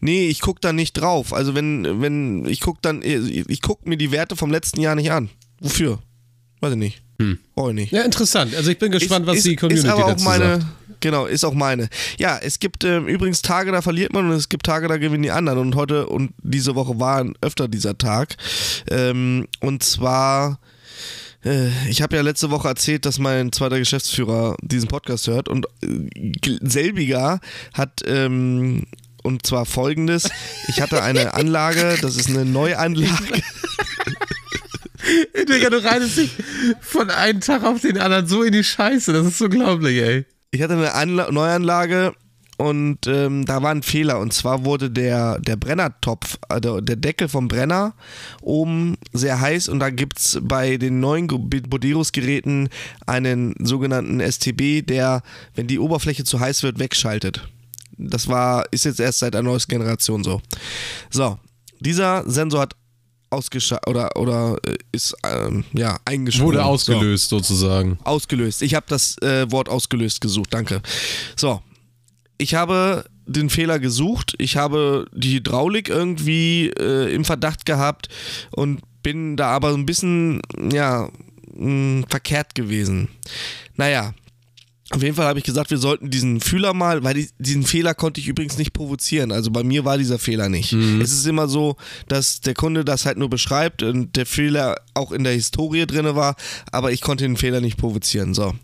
nee, 0.00 0.28
ich 0.28 0.40
guck 0.40 0.60
da 0.60 0.72
nicht 0.72 0.94
drauf. 0.94 1.32
Also 1.32 1.54
wenn, 1.54 2.00
wenn, 2.00 2.46
ich 2.46 2.60
guck 2.60 2.82
dann, 2.82 3.02
ich 3.02 3.60
guck 3.62 3.86
mir 3.86 3.96
die 3.96 4.12
Werte 4.12 4.36
vom 4.36 4.50
letzten 4.50 4.80
Jahr 4.80 4.94
nicht 4.94 5.12
an. 5.12 5.30
Wofür? 5.60 5.98
Weiß 6.60 6.72
ich 6.72 6.78
nicht. 6.78 7.02
Hm. 7.18 7.38
Brauch 7.54 7.68
ich 7.68 7.74
nicht. 7.74 7.92
Ja, 7.92 8.02
interessant. 8.02 8.54
Also 8.54 8.70
ich 8.70 8.78
bin 8.78 8.92
gespannt, 8.92 9.26
was 9.26 9.38
ist, 9.38 9.46
die 9.46 9.56
Community 9.56 9.86
ist 9.86 9.92
aber 9.92 10.04
auch 10.04 10.10
dazu 10.10 10.24
meine, 10.24 10.60
sagt. 10.60 10.66
Genau, 11.02 11.26
ist 11.26 11.44
auch 11.44 11.54
meine. 11.54 11.88
Ja, 12.18 12.38
es 12.40 12.60
gibt 12.60 12.84
ähm, 12.84 13.08
übrigens 13.08 13.42
Tage, 13.42 13.72
da 13.72 13.82
verliert 13.82 14.12
man 14.12 14.30
und 14.30 14.36
es 14.36 14.48
gibt 14.48 14.64
Tage, 14.64 14.86
da 14.86 14.96
gewinnen 14.98 15.24
die 15.24 15.32
anderen. 15.32 15.58
Und 15.58 15.74
heute 15.74 16.06
und 16.06 16.32
diese 16.42 16.76
Woche 16.76 17.00
war 17.00 17.26
öfter 17.40 17.66
dieser 17.66 17.98
Tag. 17.98 18.36
Ähm, 18.88 19.48
und 19.60 19.82
zwar, 19.82 20.60
äh, 21.44 21.68
ich 21.88 22.02
habe 22.02 22.14
ja 22.14 22.22
letzte 22.22 22.50
Woche 22.50 22.68
erzählt, 22.68 23.04
dass 23.04 23.18
mein 23.18 23.50
zweiter 23.50 23.80
Geschäftsführer 23.80 24.56
diesen 24.62 24.88
Podcast 24.88 25.26
hört 25.26 25.48
und 25.48 25.66
äh, 25.82 26.58
selbiger 26.60 27.40
hat. 27.74 28.00
Ähm, 28.06 28.86
und 29.22 29.46
zwar 29.46 29.66
folgendes: 29.66 30.28
Ich 30.68 30.80
hatte 30.80 31.02
eine 31.02 31.34
Anlage, 31.34 31.96
das 32.00 32.16
ist 32.16 32.28
eine 32.28 32.44
Neuanlage. 32.44 33.42
Digga, 35.48 35.70
du 35.70 35.82
reitest 35.82 36.16
dich 36.16 36.30
von 36.80 37.10
einem 37.10 37.40
Tag 37.40 37.64
auf 37.64 37.80
den 37.80 37.98
anderen 37.98 38.26
so 38.26 38.42
in 38.42 38.52
die 38.52 38.64
Scheiße. 38.64 39.12
Das 39.12 39.26
ist 39.26 39.40
unglaublich, 39.40 40.00
ey. 40.00 40.24
Ich 40.50 40.62
hatte 40.62 40.74
eine 40.74 40.94
Anla 40.94 41.30
Neuanlage 41.30 42.14
und 42.58 43.06
ähm, 43.06 43.44
da 43.44 43.62
war 43.62 43.72
ein 43.72 43.82
Fehler. 43.82 44.20
Und 44.20 44.32
zwar 44.32 44.64
wurde 44.64 44.90
der, 44.90 45.40
der 45.40 45.56
Brennertopf, 45.56 46.38
also 46.48 46.80
der 46.80 46.96
Deckel 46.96 47.28
vom 47.28 47.48
Brenner 47.48 47.94
oben 48.40 48.96
sehr 49.12 49.40
heiß 49.40 49.68
und 49.68 49.80
da 49.80 49.90
gibt 49.90 50.18
es 50.18 50.38
bei 50.42 50.76
den 50.76 51.00
neuen 51.00 51.26
Boderos-Geräten 51.26 52.68
einen 53.06 53.54
sogenannten 53.58 54.20
STB, 54.20 54.86
der, 54.86 55.22
wenn 55.54 55.66
die 55.66 55.78
Oberfläche 55.78 56.24
zu 56.24 56.38
heiß 56.38 56.62
wird, 56.62 56.78
wegschaltet. 56.78 57.48
Das 58.10 58.28
war, 58.28 58.64
ist 58.70 58.84
jetzt 58.84 59.00
erst 59.00 59.20
seit 59.20 59.34
einer 59.34 59.48
neuesten 59.48 59.72
Generation 59.72 60.24
so. 60.24 60.40
So, 61.10 61.38
dieser 61.80 62.28
Sensor 62.28 62.60
hat 62.60 62.74
ausgeschaltet 63.30 63.88
oder, 63.88 64.16
oder 64.16 64.58
äh, 64.66 64.76
ist 64.92 65.14
ähm, 65.24 65.64
ja 65.72 65.98
eingeschaltet. 66.04 66.46
Wurde 66.46 66.64
ausgelöst 66.64 67.30
so. 67.30 67.38
sozusagen. 67.38 67.98
Ausgelöst. 68.04 68.62
Ich 68.62 68.74
habe 68.74 68.86
das 68.88 69.16
äh, 69.18 69.50
Wort 69.50 69.68
ausgelöst 69.68 70.20
gesucht, 70.20 70.52
danke. 70.52 70.82
So, 71.36 71.62
ich 72.38 72.54
habe 72.54 73.04
den 73.26 73.50
Fehler 73.50 73.78
gesucht. 73.78 74.34
Ich 74.38 74.56
habe 74.56 75.06
die 75.12 75.36
Hydraulik 75.36 75.88
irgendwie 75.88 76.68
äh, 76.68 77.14
im 77.14 77.24
Verdacht 77.24 77.64
gehabt 77.64 78.08
und 78.50 78.80
bin 79.02 79.36
da 79.36 79.48
aber 79.48 79.72
ein 79.72 79.86
bisschen, 79.86 80.42
ja, 80.70 81.08
mh, 81.54 81.56
hm, 81.56 82.04
verkehrt 82.08 82.54
gewesen. 82.54 83.08
Naja, 83.76 84.14
auf 84.94 85.02
jeden 85.02 85.14
Fall 85.14 85.26
habe 85.26 85.38
ich 85.38 85.44
gesagt, 85.44 85.70
wir 85.70 85.78
sollten 85.78 86.10
diesen 86.10 86.40
Fühler 86.40 86.74
mal, 86.74 87.02
weil 87.02 87.14
die, 87.14 87.28
diesen 87.38 87.64
Fehler 87.64 87.94
konnte 87.94 88.20
ich 88.20 88.28
übrigens 88.28 88.58
nicht 88.58 88.72
provozieren. 88.72 89.32
Also 89.32 89.50
bei 89.50 89.62
mir 89.62 89.84
war 89.84 89.96
dieser 89.98 90.18
Fehler 90.18 90.48
nicht. 90.48 90.72
Mhm. 90.72 91.00
Es 91.00 91.12
ist 91.12 91.26
immer 91.26 91.48
so, 91.48 91.76
dass 92.08 92.40
der 92.40 92.54
Kunde 92.54 92.84
das 92.84 93.06
halt 93.06 93.16
nur 93.16 93.30
beschreibt 93.30 93.82
und 93.82 94.16
der 94.16 94.26
Fehler 94.26 94.76
auch 94.94 95.12
in 95.12 95.24
der 95.24 95.32
Historie 95.32 95.86
drin 95.86 96.14
war, 96.14 96.36
aber 96.70 96.92
ich 96.92 97.00
konnte 97.00 97.24
den 97.24 97.36
Fehler 97.36 97.60
nicht 97.60 97.78
provozieren. 97.78 98.34
So. 98.34 98.54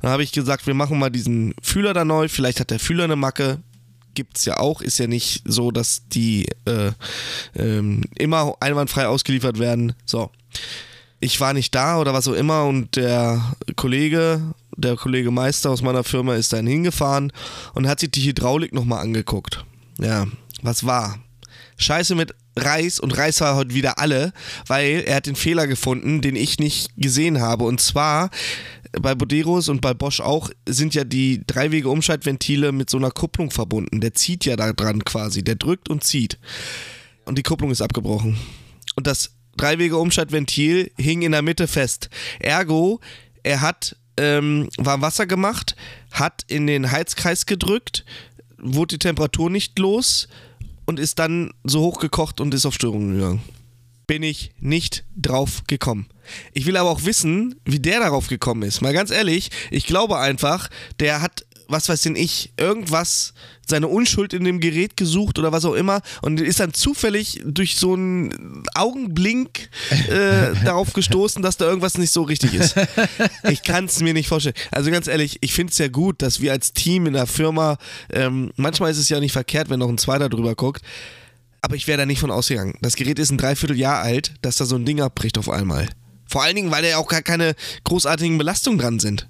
Dann 0.00 0.10
habe 0.10 0.22
ich 0.22 0.32
gesagt, 0.32 0.66
wir 0.66 0.74
machen 0.74 0.98
mal 0.98 1.10
diesen 1.10 1.54
Fühler 1.62 1.94
da 1.94 2.04
neu. 2.04 2.28
Vielleicht 2.28 2.60
hat 2.60 2.70
der 2.70 2.78
Fühler 2.78 3.04
eine 3.04 3.16
Macke. 3.16 3.58
Gibt 4.14 4.38
es 4.38 4.44
ja 4.44 4.58
auch. 4.58 4.80
Ist 4.80 4.98
ja 4.98 5.06
nicht 5.06 5.42
so, 5.44 5.70
dass 5.70 6.08
die 6.08 6.46
äh, 6.66 6.92
ähm, 7.56 8.02
immer 8.16 8.54
einwandfrei 8.60 9.08
ausgeliefert 9.08 9.58
werden. 9.58 9.94
So. 10.04 10.30
Ich 11.20 11.40
war 11.40 11.54
nicht 11.54 11.74
da 11.74 11.98
oder 11.98 12.12
was 12.12 12.28
auch 12.28 12.34
immer 12.34 12.66
und 12.66 12.96
der 12.96 13.54
Kollege 13.76 14.42
der 14.76 14.96
Kollege 14.96 15.30
Meister 15.30 15.70
aus 15.70 15.82
meiner 15.82 16.04
Firma 16.04 16.34
ist 16.34 16.52
dann 16.52 16.66
hingefahren 16.66 17.32
und 17.74 17.88
hat 17.88 18.00
sich 18.00 18.10
die 18.10 18.22
Hydraulik 18.22 18.72
nochmal 18.72 19.00
angeguckt. 19.00 19.64
Ja, 19.98 20.26
was 20.62 20.84
war? 20.84 21.18
Scheiße 21.76 22.14
mit 22.14 22.34
Reis 22.56 23.00
und 23.00 23.16
Reis 23.16 23.40
war 23.40 23.56
heute 23.56 23.74
wieder 23.74 23.98
alle, 23.98 24.32
weil 24.66 25.02
er 25.06 25.16
hat 25.16 25.26
den 25.26 25.34
Fehler 25.34 25.66
gefunden, 25.66 26.20
den 26.20 26.36
ich 26.36 26.58
nicht 26.58 26.90
gesehen 26.96 27.40
habe. 27.40 27.64
Und 27.64 27.80
zwar 27.80 28.30
bei 29.00 29.14
Boderos 29.14 29.68
und 29.68 29.80
bei 29.80 29.92
Bosch 29.92 30.20
auch 30.20 30.50
sind 30.68 30.94
ja 30.94 31.04
die 31.04 31.42
dreiwege 31.46 31.88
Umschaltventile 31.88 32.70
mit 32.70 32.90
so 32.90 32.96
einer 32.96 33.10
Kupplung 33.10 33.50
verbunden. 33.50 34.00
Der 34.00 34.14
zieht 34.14 34.44
ja 34.44 34.56
da 34.56 34.72
dran 34.72 35.04
quasi, 35.04 35.42
der 35.42 35.56
drückt 35.56 35.88
und 35.88 36.04
zieht. 36.04 36.38
Und 37.24 37.38
die 37.38 37.42
Kupplung 37.42 37.70
ist 37.70 37.82
abgebrochen. 37.82 38.38
Und 38.94 39.06
das 39.06 39.32
dreiwege 39.56 39.96
Umschaltventil 39.96 40.92
hing 40.96 41.22
in 41.22 41.32
der 41.32 41.42
Mitte 41.42 41.66
fest. 41.66 42.08
Ergo, 42.38 43.00
er 43.42 43.60
hat 43.60 43.96
ähm, 44.16 44.68
war 44.76 45.00
Wasser 45.00 45.26
gemacht, 45.26 45.76
hat 46.12 46.44
in 46.48 46.66
den 46.66 46.90
Heizkreis 46.90 47.46
gedrückt, 47.46 48.04
wurde 48.58 48.96
die 48.96 49.00
Temperatur 49.00 49.50
nicht 49.50 49.78
los 49.78 50.28
und 50.86 50.98
ist 50.98 51.18
dann 51.18 51.52
so 51.64 51.80
hochgekocht 51.80 52.40
und 52.40 52.54
ist 52.54 52.66
auf 52.66 52.74
Störungen 52.74 53.14
gegangen. 53.14 53.42
Bin 54.06 54.22
ich 54.22 54.52
nicht 54.60 55.04
drauf 55.16 55.62
gekommen. 55.66 56.06
Ich 56.52 56.66
will 56.66 56.76
aber 56.76 56.90
auch 56.90 57.04
wissen, 57.04 57.54
wie 57.64 57.80
der 57.80 58.00
darauf 58.00 58.28
gekommen 58.28 58.62
ist. 58.62 58.82
Mal 58.82 58.92
ganz 58.92 59.10
ehrlich, 59.10 59.50
ich 59.70 59.86
glaube 59.86 60.18
einfach, 60.18 60.68
der 61.00 61.22
hat 61.22 61.46
was 61.68 61.88
weiß 61.88 62.02
denn 62.02 62.16
ich, 62.16 62.52
irgendwas, 62.56 63.34
seine 63.66 63.88
Unschuld 63.88 64.32
in 64.32 64.44
dem 64.44 64.60
Gerät 64.60 64.96
gesucht 64.96 65.38
oder 65.38 65.52
was 65.52 65.64
auch 65.64 65.74
immer 65.74 66.02
und 66.22 66.40
ist 66.40 66.60
dann 66.60 66.74
zufällig 66.74 67.42
durch 67.44 67.76
so 67.76 67.94
einen 67.94 68.62
Augenblink 68.74 69.70
äh, 70.08 70.54
darauf 70.64 70.92
gestoßen, 70.92 71.42
dass 71.42 71.56
da 71.56 71.66
irgendwas 71.66 71.98
nicht 71.98 72.10
so 72.10 72.22
richtig 72.22 72.54
ist. 72.54 72.74
Ich 73.50 73.62
kann 73.62 73.84
es 73.84 74.00
mir 74.00 74.14
nicht 74.14 74.28
vorstellen. 74.28 74.54
Also 74.70 74.90
ganz 74.90 75.06
ehrlich, 75.06 75.38
ich 75.40 75.52
finde 75.52 75.70
es 75.70 75.78
ja 75.78 75.88
gut, 75.88 76.22
dass 76.22 76.40
wir 76.40 76.52
als 76.52 76.72
Team 76.72 77.06
in 77.06 77.12
der 77.12 77.26
Firma, 77.26 77.78
ähm, 78.10 78.52
manchmal 78.56 78.90
ist 78.90 78.98
es 78.98 79.08
ja 79.08 79.20
nicht 79.20 79.32
verkehrt, 79.32 79.70
wenn 79.70 79.78
noch 79.80 79.88
ein 79.88 79.98
Zweiter 79.98 80.28
drüber 80.28 80.54
guckt, 80.54 80.82
aber 81.60 81.76
ich 81.76 81.86
wäre 81.86 81.98
da 81.98 82.06
nicht 82.06 82.20
von 82.20 82.30
ausgegangen. 82.30 82.74
Das 82.80 82.96
Gerät 82.96 83.18
ist 83.18 83.30
ein 83.30 83.38
Dreivierteljahr 83.38 84.02
alt, 84.02 84.34
dass 84.42 84.56
da 84.56 84.64
so 84.64 84.76
ein 84.76 84.84
Ding 84.84 85.00
abbricht 85.00 85.38
auf 85.38 85.48
einmal. 85.48 85.88
Vor 86.26 86.42
allen 86.42 86.56
Dingen, 86.56 86.70
weil 86.70 86.82
da 86.82 86.88
ja 86.88 86.98
auch 86.98 87.08
gar 87.08 87.22
keine 87.22 87.54
großartigen 87.84 88.38
Belastungen 88.38 88.78
dran 88.78 88.98
sind. 88.98 89.28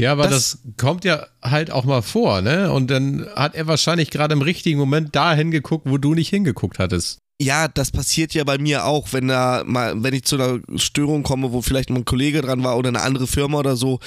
Ja, 0.00 0.12
aber 0.12 0.28
das, 0.28 0.58
das, 0.62 0.76
kommt 0.76 1.04
ja 1.04 1.26
halt 1.42 1.70
auch 1.70 1.84
mal 1.84 2.02
vor, 2.02 2.40
ne? 2.40 2.72
Und 2.72 2.90
dann 2.90 3.26
hat 3.36 3.54
er 3.54 3.66
wahrscheinlich 3.66 4.10
gerade 4.10 4.32
im 4.32 4.42
richtigen 4.42 4.78
Moment 4.78 5.14
da 5.14 5.34
hingeguckt, 5.34 5.88
wo 5.88 5.98
du 5.98 6.14
nicht 6.14 6.30
hingeguckt 6.30 6.78
hattest. 6.78 7.18
Ja, 7.42 7.68
das 7.68 7.90
passiert 7.90 8.34
ja 8.34 8.44
bei 8.44 8.58
mir 8.58 8.84
auch, 8.84 9.14
wenn 9.14 9.28
da 9.28 9.62
mal, 9.64 10.02
wenn 10.02 10.12
ich 10.12 10.24
zu 10.24 10.36
einer 10.36 10.60
Störung 10.76 11.22
komme, 11.22 11.52
wo 11.52 11.62
vielleicht 11.62 11.88
ein 11.88 12.04
Kollege 12.04 12.42
dran 12.42 12.62
war 12.62 12.76
oder 12.76 12.88
eine 12.88 13.00
andere 13.00 13.26
Firma 13.26 13.58
oder 13.58 13.76
so, 13.76 13.98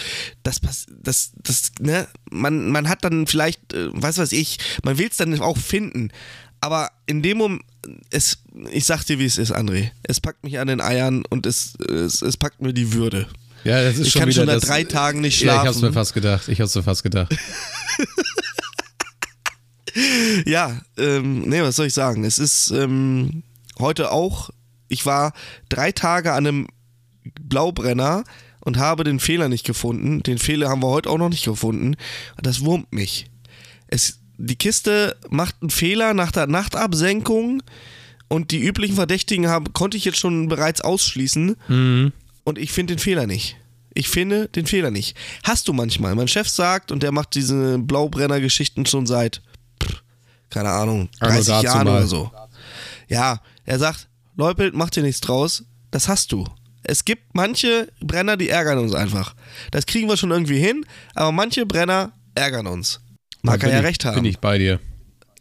das 0.43 0.61
das, 0.61 1.31
das, 1.41 1.71
ne, 1.79 2.07
man, 2.29 2.69
man 2.69 2.87
hat 2.87 3.03
dann 3.03 3.25
vielleicht, 3.25 3.73
äh, 3.73 3.89
was 3.91 4.19
weiß 4.19 4.33
ich, 4.33 4.59
man 4.83 4.99
will 4.99 5.07
es 5.09 5.17
dann 5.17 5.39
auch 5.41 5.57
finden. 5.57 6.11
Aber 6.61 6.91
in 7.07 7.21
dem 7.21 7.39
Moment, 7.39 7.63
es, 8.09 8.37
ich 8.71 8.85
sag 8.85 9.03
dir, 9.03 9.19
wie 9.19 9.25
es 9.25 9.37
ist, 9.37 9.53
André. 9.53 9.91
Es 10.03 10.21
packt 10.21 10.43
mich 10.43 10.59
an 10.59 10.67
den 10.67 10.79
Eiern 10.79 11.23
und 11.29 11.45
es, 11.45 11.75
es, 11.89 12.21
es 12.21 12.37
packt 12.37 12.61
mir 12.61 12.73
die 12.73 12.93
Würde. 12.93 13.27
Ja, 13.63 13.81
das 13.81 13.97
ist 13.97 14.07
ich 14.07 14.13
schon 14.13 14.21
kann 14.21 14.29
wieder 14.29 14.41
schon 14.41 14.47
nach 14.47 14.55
das, 14.55 14.63
drei 14.63 14.83
Tagen 14.83 15.21
nicht 15.21 15.39
schlafen. 15.39 15.57
Ja, 15.57 15.63
ich 15.63 15.67
hab's 15.67 15.81
mir 15.81 15.93
fast 15.93 16.13
gedacht. 16.13 16.47
Ich 16.49 16.59
hab's 16.59 16.75
mir 16.75 16.83
fast 16.83 17.03
gedacht. 17.03 17.35
ja, 20.45 20.81
ähm, 20.97 21.41
nee, 21.41 21.61
was 21.61 21.75
soll 21.77 21.87
ich 21.87 21.93
sagen? 21.93 22.25
Es 22.25 22.39
ist 22.39 22.71
ähm, 22.71 23.43
heute 23.79 24.11
auch, 24.11 24.49
ich 24.87 25.05
war 25.05 25.33
drei 25.69 25.91
Tage 25.91 26.33
an 26.33 26.45
einem 26.45 26.67
Blaubrenner 27.41 28.23
und 28.59 28.77
habe 28.77 29.03
den 29.03 29.19
Fehler 29.19 29.49
nicht 29.49 29.65
gefunden. 29.65 30.23
Den 30.23 30.39
Fehler 30.39 30.69
haben 30.69 30.83
wir 30.83 30.89
heute 30.89 31.09
auch 31.09 31.17
noch 31.17 31.29
nicht 31.29 31.45
gefunden. 31.45 31.95
Das 32.41 32.65
wurmt 32.65 32.91
mich. 32.91 33.27
Es, 33.87 34.19
die 34.37 34.57
Kiste 34.57 35.15
macht 35.29 35.55
einen 35.61 35.69
Fehler 35.69 36.13
nach 36.13 36.31
der 36.31 36.47
Nachtabsenkung 36.47 37.63
und 38.27 38.51
die 38.51 38.61
üblichen 38.61 38.95
Verdächtigen 38.95 39.47
haben, 39.47 39.71
konnte 39.73 39.95
ich 39.95 40.05
jetzt 40.05 40.17
schon 40.17 40.49
bereits 40.49 40.81
ausschließen. 40.81 41.55
Mhm 41.67 42.11
und 42.43 42.57
ich 42.57 42.71
finde 42.71 42.95
den 42.95 42.99
Fehler 42.99 43.27
nicht. 43.27 43.57
Ich 43.93 44.09
finde 44.09 44.47
den 44.47 44.65
Fehler 44.65 44.91
nicht. 44.91 45.15
Hast 45.43 45.67
du 45.67 45.73
manchmal. 45.73 46.15
Mein 46.15 46.27
Chef 46.27 46.49
sagt, 46.49 46.91
und 46.91 47.03
der 47.03 47.11
macht 47.11 47.35
diese 47.35 47.77
Blaubrenner-Geschichten 47.77 48.85
schon 48.85 49.05
seit, 49.05 49.41
pff, 49.81 50.01
keine 50.49 50.69
Ahnung, 50.69 51.09
30 51.19 51.61
Jahren 51.61 51.87
oder 51.87 52.07
so. 52.07 52.31
Ja, 53.07 53.41
er 53.65 53.79
sagt, 53.79 54.07
Leupelt, 54.35 54.73
mach 54.73 54.89
dir 54.89 55.03
nichts 55.03 55.21
draus. 55.21 55.63
Das 55.91 56.07
hast 56.07 56.31
du. 56.31 56.45
Es 56.83 57.05
gibt 57.05 57.33
manche 57.33 57.87
Brenner, 58.01 58.35
die 58.35 58.49
ärgern 58.49 58.79
uns 58.79 58.93
einfach. 58.93 59.35
Das 59.71 59.85
kriegen 59.85 60.09
wir 60.09 60.17
schon 60.17 60.31
irgendwie 60.31 60.59
hin, 60.59 60.85
aber 61.13 61.31
manche 61.31 61.65
Brenner 61.65 62.13
ärgern 62.35 62.67
uns. 62.67 62.99
Mag 63.41 63.63
er 63.63 63.69
ja 63.69 63.79
ich, 63.79 63.85
recht 63.85 64.05
haben. 64.05 64.15
Bin 64.15 64.25
ich 64.25 64.39
bei 64.39 64.57
dir. 64.57 64.79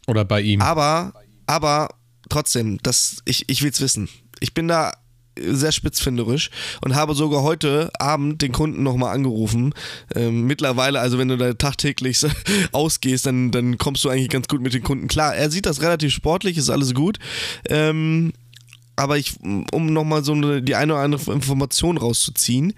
Oder 0.07 0.25
bei 0.25 0.41
ihm. 0.41 0.61
Aber, 0.61 1.13
aber 1.47 1.89
trotzdem, 2.29 2.77
das, 2.83 3.17
ich, 3.25 3.49
ich 3.49 3.63
will 3.63 3.71
es 3.71 3.81
wissen. 3.81 4.09
Ich 4.39 4.53
bin 4.53 4.67
da 4.67 4.93
sehr 5.39 5.71
spitzfinderisch 5.71 6.49
und 6.81 6.95
habe 6.95 7.15
sogar 7.15 7.43
heute 7.43 7.91
Abend 7.99 8.41
den 8.41 8.51
Kunden 8.51 8.83
nochmal 8.83 9.13
angerufen. 9.15 9.73
Ähm, 10.15 10.45
mittlerweile, 10.45 10.99
also 10.99 11.17
wenn 11.17 11.27
du 11.27 11.37
da 11.37 11.53
tagtäglich 11.53 12.19
ausgehst, 12.71 13.25
dann, 13.25 13.51
dann 13.51 13.77
kommst 13.77 14.03
du 14.03 14.09
eigentlich 14.09 14.29
ganz 14.29 14.47
gut 14.47 14.61
mit 14.61 14.73
den 14.73 14.83
Kunden 14.83 15.07
klar. 15.07 15.35
Er 15.35 15.49
sieht 15.49 15.65
das 15.65 15.81
relativ 15.81 16.11
sportlich, 16.11 16.57
ist 16.57 16.69
alles 16.69 16.93
gut. 16.93 17.19
Ähm, 17.67 18.33
aber 18.95 19.17
ich, 19.17 19.39
um 19.41 19.87
nochmal 19.87 20.23
so 20.23 20.33
eine, 20.33 20.61
die 20.61 20.75
eine 20.75 20.93
oder 20.93 21.01
andere 21.01 21.33
Information 21.33 21.97
rauszuziehen, 21.97 22.73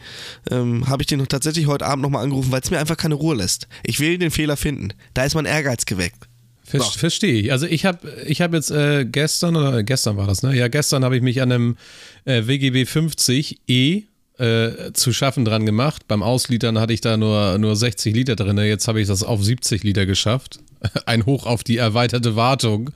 ähm, 0.50 0.88
habe 0.88 1.04
ich 1.04 1.08
den 1.08 1.28
tatsächlich 1.28 1.68
heute 1.68 1.86
Abend 1.86 2.04
nochmal 2.04 2.24
angerufen, 2.24 2.52
weil 2.52 2.62
es 2.62 2.72
mir 2.72 2.80
einfach 2.80 2.98
keine 2.98 3.16
Ruhe 3.16 3.36
lässt. 3.36 3.68
Ich 3.84 4.00
will 4.00 4.18
den 4.18 4.32
Fehler 4.32 4.56
finden. 4.56 4.94
Da 5.14 5.26
ist 5.26 5.36
mein 5.36 5.46
Ehrgeiz 5.46 5.86
geweckt. 5.86 6.28
Ver 6.66 6.80
so. 6.80 6.90
Verstehe 6.90 7.34
ich. 7.34 7.52
Also 7.52 7.68
ich 7.68 7.86
habe 7.86 8.12
ich 8.26 8.42
hab 8.42 8.54
jetzt 8.54 8.72
äh, 8.72 9.06
gestern, 9.06 9.56
oder 9.56 9.84
gestern 9.84 10.18
war 10.18 10.26
das, 10.26 10.42
ne? 10.42 10.56
Ja, 10.56 10.68
gestern 10.68 11.04
habe 11.06 11.16
ich 11.16 11.22
mich 11.22 11.42
an 11.42 11.52
einem 11.52 11.78
äh, 12.26 12.48
WGB 12.48 12.84
50E 12.84 14.04
äh, 14.38 14.92
zu 14.94 15.14
schaffen 15.14 15.46
dran 15.46 15.66
gemacht. 15.66 16.08
Beim 16.08 16.24
Auslitern 16.24 16.80
hatte 16.80 16.92
ich 16.92 17.02
da 17.02 17.18
nur, 17.18 17.60
nur 17.60 17.76
60 17.76 18.16
Liter 18.16 18.36
drin. 18.36 18.58
Jetzt 18.58 18.88
habe 18.88 19.00
ich 19.00 19.08
das 19.08 19.22
auf 19.22 19.44
70 19.44 19.84
Liter 19.84 20.08
geschafft. 20.08 20.60
Ein 21.06 21.28
Hoch 21.28 21.46
auf 21.46 21.64
die 21.64 21.78
erweiterte 21.78 22.36
Wartung. 22.36 22.90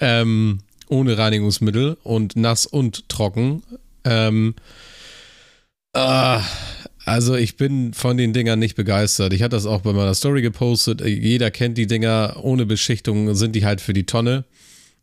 Ähm, 0.00 0.58
ohne 0.88 1.16
Reinigungsmittel 1.16 1.96
und 2.02 2.34
nass 2.34 2.66
und 2.66 3.08
trocken. 3.08 3.62
Ähm, 4.04 4.54
ah, 5.94 6.42
also 7.04 7.34
ich 7.34 7.56
bin 7.56 7.92
von 7.92 8.16
den 8.16 8.32
Dingern 8.32 8.58
nicht 8.58 8.76
begeistert. 8.76 9.32
Ich 9.32 9.42
hatte 9.42 9.56
das 9.56 9.66
auch 9.66 9.82
bei 9.82 9.92
meiner 9.92 10.14
Story 10.14 10.42
gepostet. 10.42 11.02
Jeder 11.02 11.50
kennt 11.50 11.76
die 11.76 11.86
Dinger. 11.86 12.36
Ohne 12.42 12.64
Beschichtung 12.64 13.34
sind 13.34 13.54
die 13.54 13.64
halt 13.64 13.80
für 13.80 13.92
die 13.92 14.06
Tonne. 14.06 14.44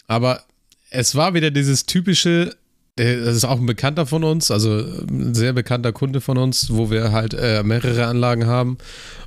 Aber 0.07 0.43
es 0.89 1.15
war 1.15 1.33
wieder 1.33 1.51
dieses 1.51 1.85
typische, 1.85 2.55
äh, 2.97 3.17
das 3.17 3.35
ist 3.35 3.45
auch 3.45 3.59
ein 3.59 3.65
Bekannter 3.65 4.05
von 4.05 4.23
uns, 4.23 4.51
also 4.51 4.83
ein 5.09 5.33
sehr 5.35 5.53
bekannter 5.53 5.93
Kunde 5.93 6.21
von 6.21 6.37
uns, 6.37 6.71
wo 6.71 6.89
wir 6.89 7.11
halt 7.11 7.33
äh, 7.33 7.63
mehrere 7.63 8.07
Anlagen 8.07 8.47
haben. 8.47 8.77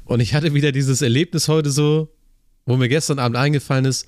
Und 0.05 0.21
ich 0.21 0.35
hatte 0.35 0.53
wieder 0.53 0.73
dieses 0.73 1.01
Erlebnis 1.01 1.49
heute 1.49 1.71
so, 1.71 2.09
wo 2.67 2.77
mir 2.77 2.89
gestern 2.89 3.19
Abend 3.19 3.37
eingefallen 3.37 3.85
ist, 3.85 4.07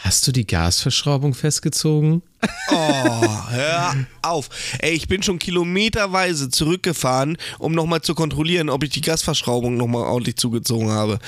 hast 0.00 0.26
du 0.26 0.32
die 0.32 0.46
Gasverschraubung 0.46 1.34
festgezogen? 1.34 2.22
Oh, 2.70 3.48
hör 3.50 3.94
auf. 4.22 4.48
Ey, 4.80 4.92
ich 4.92 5.08
bin 5.08 5.22
schon 5.22 5.38
kilometerweise 5.38 6.48
zurückgefahren, 6.50 7.36
um 7.58 7.72
nochmal 7.72 8.00
zu 8.02 8.14
kontrollieren, 8.14 8.70
ob 8.70 8.82
ich 8.82 8.90
die 8.90 9.00
Gasverschraubung 9.02 9.76
nochmal 9.76 10.02
ordentlich 10.04 10.36
zugezogen 10.36 10.90
habe. 10.90 11.18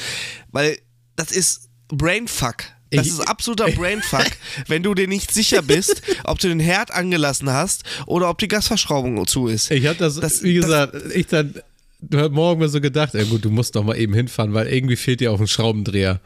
Weil 0.50 0.78
das 1.16 1.30
ist 1.32 1.68
Brainfuck. 1.88 2.64
Das 2.90 3.06
ist 3.06 3.20
absoluter 3.20 3.68
Brainfuck, 3.70 4.26
wenn 4.66 4.82
du 4.82 4.94
dir 4.94 5.08
nicht 5.08 5.32
sicher 5.32 5.62
bist, 5.62 6.02
ob 6.24 6.38
du 6.40 6.48
den 6.48 6.60
Herd 6.60 6.90
angelassen 6.90 7.50
hast 7.50 7.84
oder 8.06 8.28
ob 8.28 8.36
die 8.38 8.48
Gasverschraubung 8.48 9.26
zu 9.26 9.46
ist. 9.48 9.70
Ich 9.70 9.86
habe 9.86 9.96
das, 9.98 10.16
Das- 10.16 10.42
wie 10.42 10.52
gesagt, 10.54 10.94
ich 11.14 11.26
dann 11.26 11.54
heute 12.14 12.30
Morgen 12.34 12.60
mir 12.60 12.68
so 12.68 12.80
gedacht, 12.82 13.14
ja 13.14 13.24
gut, 13.24 13.44
du 13.46 13.50
musst 13.50 13.76
doch 13.76 13.84
mal 13.84 13.96
eben 13.96 14.12
hinfahren, 14.12 14.52
weil 14.52 14.66
irgendwie 14.66 14.96
fehlt 14.96 15.20
dir 15.20 15.32
auf 15.32 15.40
ein 15.40 15.48
Schraubendreher. 15.48 16.20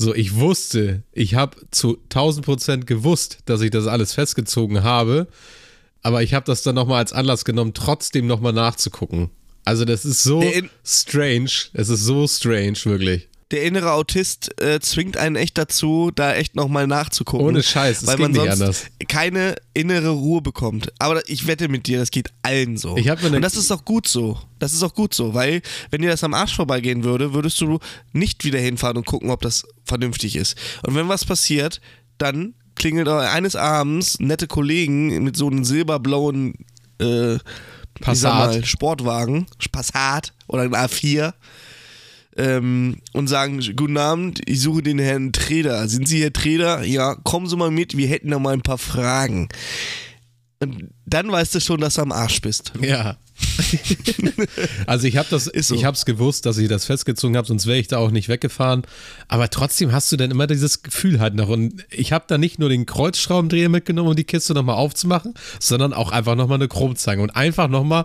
So, 0.00 0.14
ich 0.14 0.36
wusste, 0.36 1.02
ich 1.12 1.34
habe 1.34 1.56
zu 1.72 1.98
1000 2.04 2.46
Prozent 2.46 2.86
gewusst, 2.86 3.38
dass 3.46 3.60
ich 3.60 3.70
das 3.70 3.88
alles 3.88 4.14
festgezogen 4.14 4.84
habe, 4.84 5.26
aber 6.02 6.22
ich 6.22 6.34
habe 6.34 6.46
das 6.46 6.62
dann 6.62 6.76
nochmal 6.76 7.00
als 7.00 7.12
Anlass 7.12 7.44
genommen, 7.44 7.74
trotzdem 7.74 8.28
nochmal 8.28 8.52
nachzugucken. 8.52 9.30
Also 9.64 9.84
das 9.84 10.04
ist 10.04 10.22
so 10.22 10.42
strange, 10.84 11.50
es 11.72 11.88
ist 11.88 12.04
so 12.04 12.28
strange, 12.28 12.78
wirklich. 12.84 13.28
Der 13.50 13.62
innere 13.62 13.92
Autist 13.92 14.60
äh, 14.60 14.78
zwingt 14.80 15.16
einen 15.16 15.34
echt 15.36 15.56
dazu, 15.56 16.10
da 16.14 16.34
echt 16.34 16.54
nochmal 16.54 16.86
nachzugucken. 16.86 17.46
Ohne 17.46 17.62
Scheiß, 17.62 18.02
es 18.02 18.06
weil 18.06 18.18
man 18.18 18.34
sonst 18.34 18.60
anders. 18.60 18.86
keine 19.08 19.56
innere 19.72 20.10
Ruhe 20.10 20.42
bekommt. 20.42 20.92
Aber 20.98 21.26
ich 21.30 21.46
wette 21.46 21.68
mit 21.68 21.86
dir, 21.86 21.98
das 21.98 22.10
geht 22.10 22.28
allen 22.42 22.76
so. 22.76 22.96
Ich 22.98 23.08
hab 23.08 23.22
mir 23.22 23.30
ne- 23.30 23.36
Und 23.36 23.42
das 23.42 23.56
ist 23.56 23.70
auch 23.72 23.86
gut 23.86 24.06
so. 24.06 24.38
Das 24.58 24.74
ist 24.74 24.82
auch 24.82 24.94
gut 24.94 25.14
so, 25.14 25.32
weil 25.32 25.62
wenn 25.90 26.02
dir 26.02 26.10
das 26.10 26.24
am 26.24 26.34
Arsch 26.34 26.56
vorbeigehen 26.56 27.04
würde, 27.04 27.32
würdest 27.32 27.58
du 27.62 27.78
nicht 28.12 28.44
wieder 28.44 28.58
hinfahren 28.58 28.98
und 28.98 29.06
gucken, 29.06 29.30
ob 29.30 29.40
das 29.40 29.66
vernünftig 29.84 30.36
ist. 30.36 30.54
Und 30.86 30.94
wenn 30.94 31.08
was 31.08 31.24
passiert, 31.24 31.80
dann 32.18 32.52
klingelt 32.74 33.08
eines 33.08 33.56
Abends 33.56 34.20
nette 34.20 34.46
Kollegen 34.46 35.24
mit 35.24 35.36
so 35.38 35.46
einem 35.46 35.64
silberblauen 35.64 36.54
äh, 37.00 37.38
Passat. 38.00 38.50
mal, 38.50 38.64
Sportwagen, 38.64 39.46
Passat 39.72 40.32
oder 40.48 40.62
ein 40.62 40.74
A4 40.74 41.32
ähm, 42.38 42.98
und 43.12 43.26
sagen, 43.26 43.60
guten 43.76 43.98
Abend, 43.98 44.40
ich 44.46 44.60
suche 44.60 44.82
den 44.82 44.98
Herrn 44.98 45.32
Treder. 45.32 45.88
Sind 45.88 46.08
Sie 46.08 46.22
Herr 46.22 46.32
Treder? 46.32 46.84
Ja, 46.84 47.16
kommen 47.16 47.48
Sie 47.48 47.56
mal 47.56 47.70
mit, 47.70 47.96
wir 47.96 48.06
hätten 48.06 48.30
da 48.30 48.38
mal 48.38 48.54
ein 48.54 48.62
paar 48.62 48.78
Fragen. 48.78 49.48
Und 50.60 50.90
dann 51.06 51.30
weißt 51.30 51.54
du 51.54 51.60
schon, 51.60 51.80
dass 51.80 51.94
du 51.94 52.02
am 52.02 52.12
Arsch 52.12 52.40
bist. 52.40 52.72
Ja. 52.80 53.16
also 54.86 55.06
ich 55.06 55.16
habe 55.16 55.28
das, 55.30 55.46
Ist 55.46 55.68
so. 55.68 55.74
ich 55.74 55.84
habe 55.84 55.96
es 55.96 56.04
gewusst, 56.04 56.46
dass 56.46 56.58
ich 56.58 56.68
das 56.68 56.84
festgezogen 56.84 57.36
habe, 57.36 57.46
sonst 57.46 57.66
wäre 57.66 57.78
ich 57.78 57.86
da 57.86 57.98
auch 57.98 58.10
nicht 58.10 58.28
weggefahren. 58.28 58.82
Aber 59.28 59.50
trotzdem 59.50 59.92
hast 59.92 60.10
du 60.10 60.16
dann 60.16 60.30
immer 60.30 60.48
dieses 60.48 60.82
Gefühl 60.82 61.20
halt 61.20 61.34
noch. 61.34 61.48
Und 61.48 61.86
ich 61.90 62.12
habe 62.12 62.24
da 62.26 62.38
nicht 62.38 62.58
nur 62.58 62.68
den 62.68 62.86
Kreuzschraubendreher 62.86 63.68
mitgenommen, 63.68 64.10
um 64.10 64.16
die 64.16 64.24
Kiste 64.24 64.54
nochmal 64.54 64.76
aufzumachen, 64.76 65.34
sondern 65.60 65.92
auch 65.92 66.10
einfach 66.10 66.34
nochmal 66.34 66.58
eine 66.58 66.68
Chromzange 66.68 67.22
und 67.22 67.30
einfach 67.30 67.68
nochmal 67.68 68.04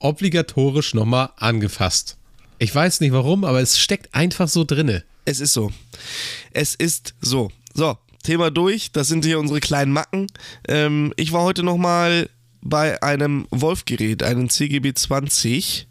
obligatorisch 0.00 0.94
nochmal 0.94 1.30
angefasst. 1.36 2.18
Ich 2.58 2.74
weiß 2.74 3.00
nicht 3.00 3.12
warum, 3.12 3.44
aber 3.44 3.60
es 3.60 3.78
steckt 3.78 4.14
einfach 4.14 4.48
so 4.48 4.64
drinne. 4.64 5.04
Es 5.24 5.40
ist 5.40 5.52
so. 5.52 5.72
Es 6.52 6.74
ist 6.74 7.14
so. 7.20 7.50
So, 7.74 7.98
Thema 8.22 8.50
durch. 8.50 8.92
Das 8.92 9.08
sind 9.08 9.24
hier 9.24 9.38
unsere 9.38 9.60
kleinen 9.60 9.92
Macken. 9.92 10.28
Ähm, 10.68 11.12
ich 11.16 11.32
war 11.32 11.42
heute 11.42 11.62
nochmal 11.62 12.28
bei 12.62 13.02
einem 13.02 13.46
Wolf-Gerät, 13.50 14.22
einem 14.22 14.48
CGB 14.48 14.94
20. 14.94 15.88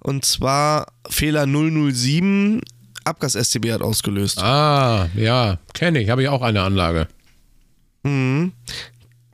Und 0.00 0.24
zwar 0.24 0.92
Fehler 1.08 1.46
007. 1.46 2.60
Abgas-STB 3.04 3.72
hat 3.72 3.82
ausgelöst. 3.82 4.38
Ah, 4.38 5.08
ja, 5.14 5.58
kenne 5.74 6.00
ich, 6.00 6.10
habe 6.10 6.22
ich 6.22 6.28
auch 6.28 6.42
eine 6.42 6.62
Anlage. 6.62 7.08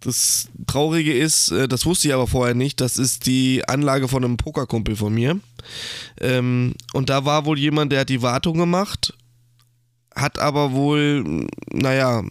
Das 0.00 0.48
Traurige 0.66 1.12
ist, 1.12 1.50
äh, 1.50 1.68
das 1.68 1.84
wusste 1.86 2.08
ich 2.08 2.14
aber 2.14 2.26
vorher 2.26 2.54
nicht, 2.54 2.80
das 2.80 2.98
ist 2.98 3.26
die 3.26 3.66
Anlage 3.68 4.08
von 4.08 4.24
einem 4.24 4.36
Pokerkumpel 4.36 4.96
von 4.96 5.12
mir. 5.12 5.38
Ähm, 6.20 6.74
und 6.92 7.10
da 7.10 7.24
war 7.24 7.44
wohl 7.44 7.58
jemand, 7.58 7.92
der 7.92 8.00
hat 8.00 8.08
die 8.08 8.22
Wartung 8.22 8.58
gemacht, 8.58 9.14
hat 10.14 10.38
aber 10.38 10.72
wohl, 10.72 11.46
naja, 11.70 12.22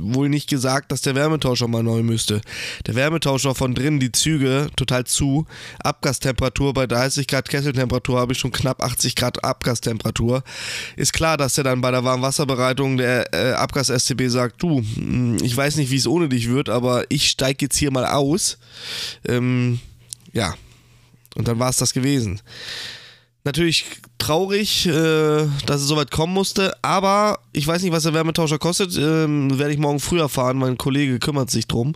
wohl 0.00 0.28
nicht 0.28 0.48
gesagt, 0.48 0.92
dass 0.92 1.02
der 1.02 1.14
Wärmetauscher 1.14 1.68
mal 1.68 1.82
neu 1.82 2.02
müsste. 2.02 2.40
Der 2.86 2.94
Wärmetauscher 2.94 3.54
von 3.54 3.74
drinnen, 3.74 4.00
die 4.00 4.12
Züge, 4.12 4.68
total 4.76 5.04
zu. 5.04 5.46
Abgastemperatur 5.80 6.72
bei 6.74 6.86
30 6.86 7.26
Grad 7.26 7.48
Kesseltemperatur 7.48 8.18
habe 8.18 8.32
ich 8.32 8.38
schon 8.38 8.52
knapp 8.52 8.82
80 8.82 9.14
Grad 9.14 9.44
Abgastemperatur. 9.44 10.42
Ist 10.96 11.12
klar, 11.12 11.36
dass 11.36 11.54
der 11.54 11.64
dann 11.64 11.80
bei 11.80 11.90
der 11.90 12.04
Warmwasserbereitung 12.04 12.96
der 12.96 13.32
äh, 13.34 13.52
Abgas-STB 13.52 14.28
sagt, 14.28 14.62
du, 14.62 14.80
mh, 14.80 15.42
ich 15.42 15.56
weiß 15.56 15.76
nicht, 15.76 15.90
wie 15.90 15.96
es 15.96 16.06
ohne 16.06 16.28
dich 16.28 16.48
wird, 16.48 16.68
aber 16.68 17.04
ich 17.08 17.28
steige 17.28 17.66
jetzt 17.66 17.76
hier 17.76 17.90
mal 17.90 18.06
aus. 18.06 18.58
Ähm, 19.26 19.80
ja, 20.32 20.54
und 21.38 21.48
dann 21.48 21.58
war 21.58 21.70
es 21.70 21.76
das 21.76 21.94
gewesen. 21.94 22.42
Natürlich 23.44 23.86
traurig, 24.18 24.86
äh, 24.86 25.46
dass 25.64 25.80
es 25.80 25.86
soweit 25.86 26.10
kommen 26.10 26.34
musste, 26.34 26.76
aber 26.82 27.38
ich 27.52 27.66
weiß 27.66 27.82
nicht, 27.82 27.92
was 27.92 28.02
der 28.02 28.12
Wärmetauscher 28.12 28.58
kostet. 28.58 28.94
Ähm, 28.98 29.58
Werde 29.58 29.72
ich 29.72 29.78
morgen 29.78 30.00
früh 30.00 30.20
erfahren, 30.20 30.58
mein 30.58 30.76
Kollege 30.76 31.18
kümmert 31.18 31.50
sich 31.50 31.66
drum. 31.66 31.94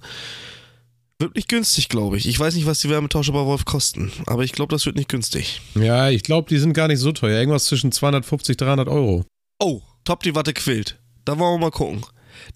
Wird 1.18 1.34
nicht 1.34 1.48
günstig, 1.48 1.88
glaube 1.88 2.16
ich. 2.16 2.26
Ich 2.26 2.38
weiß 2.38 2.54
nicht, 2.54 2.66
was 2.66 2.78
die 2.78 2.88
Wärmetauscher 2.88 3.32
bei 3.32 3.44
Wolf 3.44 3.64
kosten, 3.64 4.12
aber 4.26 4.44
ich 4.44 4.52
glaube, 4.52 4.74
das 4.74 4.86
wird 4.86 4.96
nicht 4.96 5.08
günstig. 5.08 5.60
Ja, 5.74 6.08
ich 6.08 6.22
glaube, 6.22 6.48
die 6.48 6.58
sind 6.58 6.72
gar 6.72 6.88
nicht 6.88 7.00
so 7.00 7.12
teuer. 7.12 7.38
Irgendwas 7.38 7.66
zwischen 7.66 7.92
250, 7.92 8.56
300 8.56 8.88
Euro. 8.88 9.24
Oh, 9.58 9.82
top 10.04 10.22
die 10.22 10.34
Watte 10.34 10.52
quillt. 10.54 10.98
Da 11.24 11.38
wollen 11.38 11.60
wir 11.60 11.66
mal 11.66 11.70
gucken. 11.70 12.02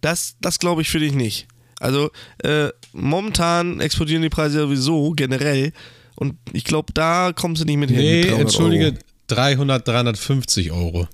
Das, 0.01 0.37
das 0.41 0.59
glaube 0.59 0.83
ich 0.83 0.89
für 0.89 1.01
dich 1.01 1.13
nicht. 1.13 1.49
Also, 1.81 2.11
äh, 2.43 2.69
momentan 2.93 3.81
explodieren 3.81 4.23
die 4.23 4.31
Preise 4.31 4.61
sowieso 4.61 5.11
generell. 5.11 5.73
Und 6.17 6.35
ich 6.53 6.65
glaube, 6.65 6.93
da 6.93 7.33
kommst 7.35 7.63
du 7.63 7.67
nicht 7.67 7.77
mit 7.77 7.91
hin. 7.91 7.99
mit 7.99 8.07
Nee, 8.07 8.23
300 8.23 8.41
entschuldige, 8.41 8.85
Euro. 8.87 8.97
300, 9.29 9.89
350 9.89 10.73
Euro. 10.73 11.09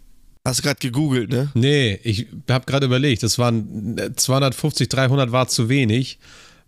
Hast 0.44 0.58
du 0.58 0.62
gerade 0.64 0.80
gegoogelt, 0.80 1.30
ne? 1.30 1.50
Nee, 1.54 2.00
ich 2.02 2.26
habe 2.50 2.64
gerade 2.66 2.86
überlegt, 2.86 3.22
das 3.22 3.38
waren 3.38 3.96
äh, 3.98 4.14
250, 4.14 4.88
300 4.88 5.30
war 5.30 5.46
zu 5.46 5.68
wenig, 5.68 6.18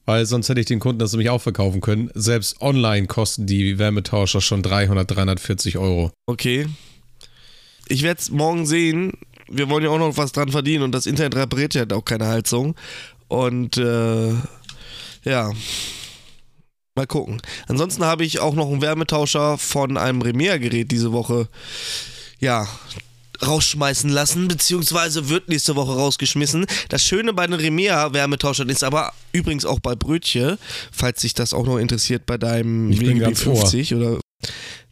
weil 0.05 0.27
sonst 0.27 0.49
hätte 0.49 0.61
ich 0.61 0.67
den 0.67 0.79
Kunden 0.79 1.01
das 1.01 1.13
nämlich 1.13 1.31
auch 1.31 1.41
verkaufen 1.43 1.81
können. 1.81 2.11
Selbst 2.15 2.61
online 2.61 3.07
kosten 3.09 3.47
die 3.47 3.79
Wärmetauscher 3.79 4.41
schon 4.41 4.63
300, 4.63 5.11
340 5.11 5.79
Euro. 5.79 6.13
Okay. 6.27 6.67
Ich 7.89 8.03
werde 8.03 8.21
es 8.21 8.31
morgen 8.31 8.65
sehen. 8.65 9.13
Wir 9.49 9.69
wollen 9.69 9.85
ja 9.85 9.91
auch 9.91 9.99
noch 9.99 10.17
was 10.17 10.33
dran 10.33 10.51
verdienen 10.51 10.85
und 10.85 10.93
das 10.93 11.07
Internet 11.07 11.35
repariert 11.37 11.75
ja 11.75 11.85
auch 11.93 12.05
keine 12.05 12.27
Heizung. 12.27 12.77
Und 13.29 13.77
äh, 13.77 14.31
ja. 15.25 15.51
Mal 16.97 17.07
gucken. 17.09 17.43
Ansonsten 17.67 18.05
habe 18.05 18.25
ich 18.25 18.39
auch 18.39 18.55
noch 18.55 18.71
einen 18.71 18.81
Wärmetauscher 18.81 19.59
von 19.59 19.97
einem 19.97 20.23
Remea-Gerät 20.23 20.93
diese 20.93 21.11
Woche, 21.11 21.49
ja, 22.39 22.69
rausschmeißen 23.45 24.11
lassen, 24.11 24.47
beziehungsweise 24.47 25.29
wird 25.29 25.49
nächste 25.49 25.75
Woche 25.75 25.91
rausgeschmissen. 25.91 26.67
Das 26.91 27.03
Schöne 27.05 27.33
bei 27.33 27.49
den 27.49 27.55
Remea-Wärmetauschern 27.55 28.69
ist 28.69 28.85
aber 28.85 29.13
übrigens 29.33 29.65
auch 29.65 29.81
bei 29.81 29.97
Brötchen, 29.97 30.57
falls 30.93 31.21
sich 31.21 31.35
das 31.35 31.53
auch 31.53 31.67
noch 31.67 31.79
interessiert 31.79 32.27
bei 32.27 32.39
deinem 32.39 32.93
Ich 32.93 33.01
bin 33.01 33.19
ganz 33.19 33.45
ohr. 33.45 33.57
50 33.57 33.97
oder 33.97 34.21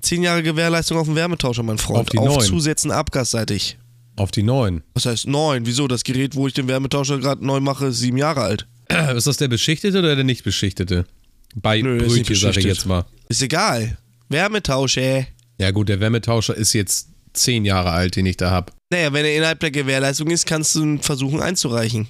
10 0.00 0.24
Jahre 0.24 0.42
Gewährleistung 0.42 0.98
auf 0.98 1.06
dem 1.06 1.14
Wärmetauscher, 1.14 1.62
mein 1.62 1.78
Freund. 1.78 2.00
Auf 2.00 2.08
die 2.08 2.16
neuen. 2.16 2.40
Zusätzen 2.40 2.90
abgasseitig. 2.90 3.78
Auf 4.16 4.32
die 4.32 4.42
neuen. 4.42 4.82
Was 4.94 5.06
heißt 5.06 5.28
neun? 5.28 5.66
Wieso? 5.66 5.86
Das 5.86 6.02
Gerät, 6.02 6.34
wo 6.34 6.48
ich 6.48 6.52
den 6.52 6.66
Wärmetauscher 6.66 7.20
gerade 7.20 7.46
neu 7.46 7.60
mache, 7.60 7.86
ist 7.86 8.00
sieben 8.00 8.16
Jahre 8.16 8.40
alt. 8.40 8.66
Ist 9.14 9.28
das 9.28 9.36
der 9.36 9.46
beschichtete 9.46 10.00
oder 10.00 10.16
der 10.16 10.24
nicht 10.24 10.42
beschichtete? 10.42 11.06
Bei 11.54 11.80
Nö, 11.80 11.98
Brötchen, 11.98 12.36
sage 12.36 12.60
ich 12.60 12.66
jetzt 12.66 12.86
mal. 12.86 13.04
Ist 13.28 13.42
egal. 13.42 13.98
Wärmetauscher. 14.28 15.26
Ja 15.58 15.70
gut, 15.70 15.88
der 15.88 16.00
Wärmetauscher 16.00 16.56
ist 16.56 16.72
jetzt 16.72 17.08
10 17.34 17.64
Jahre 17.64 17.90
alt, 17.90 18.16
den 18.16 18.26
ich 18.26 18.36
da 18.36 18.50
habe. 18.50 18.72
Naja, 18.90 19.12
wenn 19.12 19.24
er 19.24 19.36
innerhalb 19.36 19.60
der 19.60 19.70
Gewährleistung 19.70 20.28
ist, 20.30 20.46
kannst 20.46 20.74
du 20.74 20.82
ihn 20.82 21.00
versuchen 21.00 21.40
einzureichen. 21.40 22.08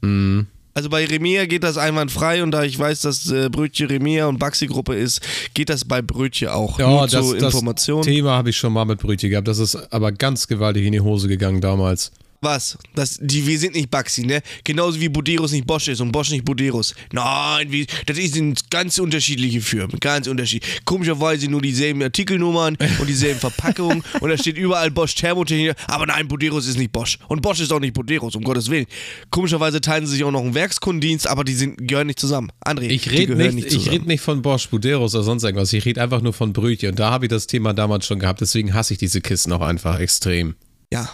Mhm. 0.00 0.46
Also 0.72 0.88
bei 0.88 1.04
Remea 1.04 1.46
geht 1.46 1.64
das 1.64 1.76
einwandfrei 1.76 2.42
und 2.42 2.52
da 2.52 2.62
ich 2.62 2.78
weiß, 2.78 3.00
dass 3.02 3.28
äh, 3.30 3.48
Brötchen 3.50 3.88
Remea 3.88 4.26
und 4.26 4.38
Baxi-Gruppe 4.38 4.94
ist, 4.94 5.20
geht 5.52 5.68
das 5.68 5.84
bei 5.84 6.00
Brötchen 6.00 6.48
auch. 6.48 6.78
Ja, 6.78 6.88
Nur 6.88 7.08
das, 7.08 7.10
zur 7.10 7.34
das 7.36 7.54
Information. 7.54 8.02
Thema 8.02 8.36
habe 8.36 8.50
ich 8.50 8.56
schon 8.56 8.72
mal 8.72 8.84
mit 8.84 9.00
Brötchen 9.00 9.30
gehabt. 9.30 9.48
Das 9.48 9.58
ist 9.58 9.74
aber 9.92 10.12
ganz 10.12 10.46
gewaltig 10.46 10.86
in 10.86 10.92
die 10.92 11.00
Hose 11.00 11.26
gegangen 11.26 11.60
damals. 11.60 12.12
Was? 12.42 12.78
Das, 12.94 13.18
die, 13.20 13.46
wir 13.46 13.58
sind 13.58 13.74
nicht 13.74 13.90
Baxi, 13.90 14.24
ne? 14.24 14.40
Genauso 14.64 14.98
wie 14.98 15.10
Buderus 15.10 15.52
nicht 15.52 15.66
Bosch 15.66 15.88
ist 15.88 16.00
und 16.00 16.10
Bosch 16.10 16.30
nicht 16.30 16.42
Buderus. 16.44 16.94
Nein, 17.12 17.70
wie, 17.70 17.86
das 18.06 18.16
sind 18.16 18.70
ganz 18.70 18.98
unterschiedliche 18.98 19.60
Firmen. 19.60 19.98
Ganz 20.00 20.26
unterschiedlich. 20.26 20.80
Komischerweise 20.86 21.48
nur 21.50 21.60
dieselben 21.60 22.02
Artikelnummern 22.02 22.78
und 22.98 23.06
dieselben 23.06 23.38
Verpackungen 23.38 24.02
und 24.20 24.30
da 24.30 24.38
steht 24.38 24.56
überall 24.56 24.90
Bosch 24.90 25.14
Thermotechnik. 25.16 25.74
Aber 25.86 26.06
nein, 26.06 26.28
Buderus 26.28 26.66
ist 26.66 26.78
nicht 26.78 26.92
Bosch. 26.92 27.18
Und 27.28 27.42
Bosch 27.42 27.60
ist 27.60 27.72
auch 27.74 27.80
nicht 27.80 27.92
Buderus, 27.92 28.34
um 28.34 28.42
Gottes 28.42 28.70
Willen. 28.70 28.86
Komischerweise 29.30 29.82
teilen 29.82 30.06
sie 30.06 30.14
sich 30.14 30.24
auch 30.24 30.30
noch 30.30 30.40
einen 30.40 30.54
Werkskundendienst, 30.54 31.26
aber 31.26 31.44
die 31.44 31.52
sind, 31.54 31.86
gehören 31.86 32.06
nicht 32.06 32.18
zusammen. 32.20 32.50
André, 32.64 32.88
Ich 32.88 33.10
rede 33.10 33.36
nicht, 33.36 33.52
nicht 33.54 33.66
ich 33.66 33.72
zusammen. 33.74 33.98
red 33.98 34.06
nicht 34.06 34.20
von 34.22 34.40
Bosch, 34.40 34.66
Buderos 34.70 35.14
oder 35.14 35.24
sonst 35.24 35.44
irgendwas. 35.44 35.74
Ich 35.74 35.84
rede 35.84 36.02
einfach 36.02 36.22
nur 36.22 36.32
von 36.32 36.54
Brötchen. 36.54 36.90
Und 36.90 36.98
da 36.98 37.10
habe 37.10 37.26
ich 37.26 37.30
das 37.30 37.46
Thema 37.46 37.74
damals 37.74 38.06
schon 38.06 38.18
gehabt. 38.18 38.40
Deswegen 38.40 38.72
hasse 38.72 38.94
ich 38.94 38.98
diese 38.98 39.20
Kisten 39.20 39.52
auch 39.52 39.60
einfach 39.60 40.00
extrem. 40.00 40.54
Ja. 40.90 41.10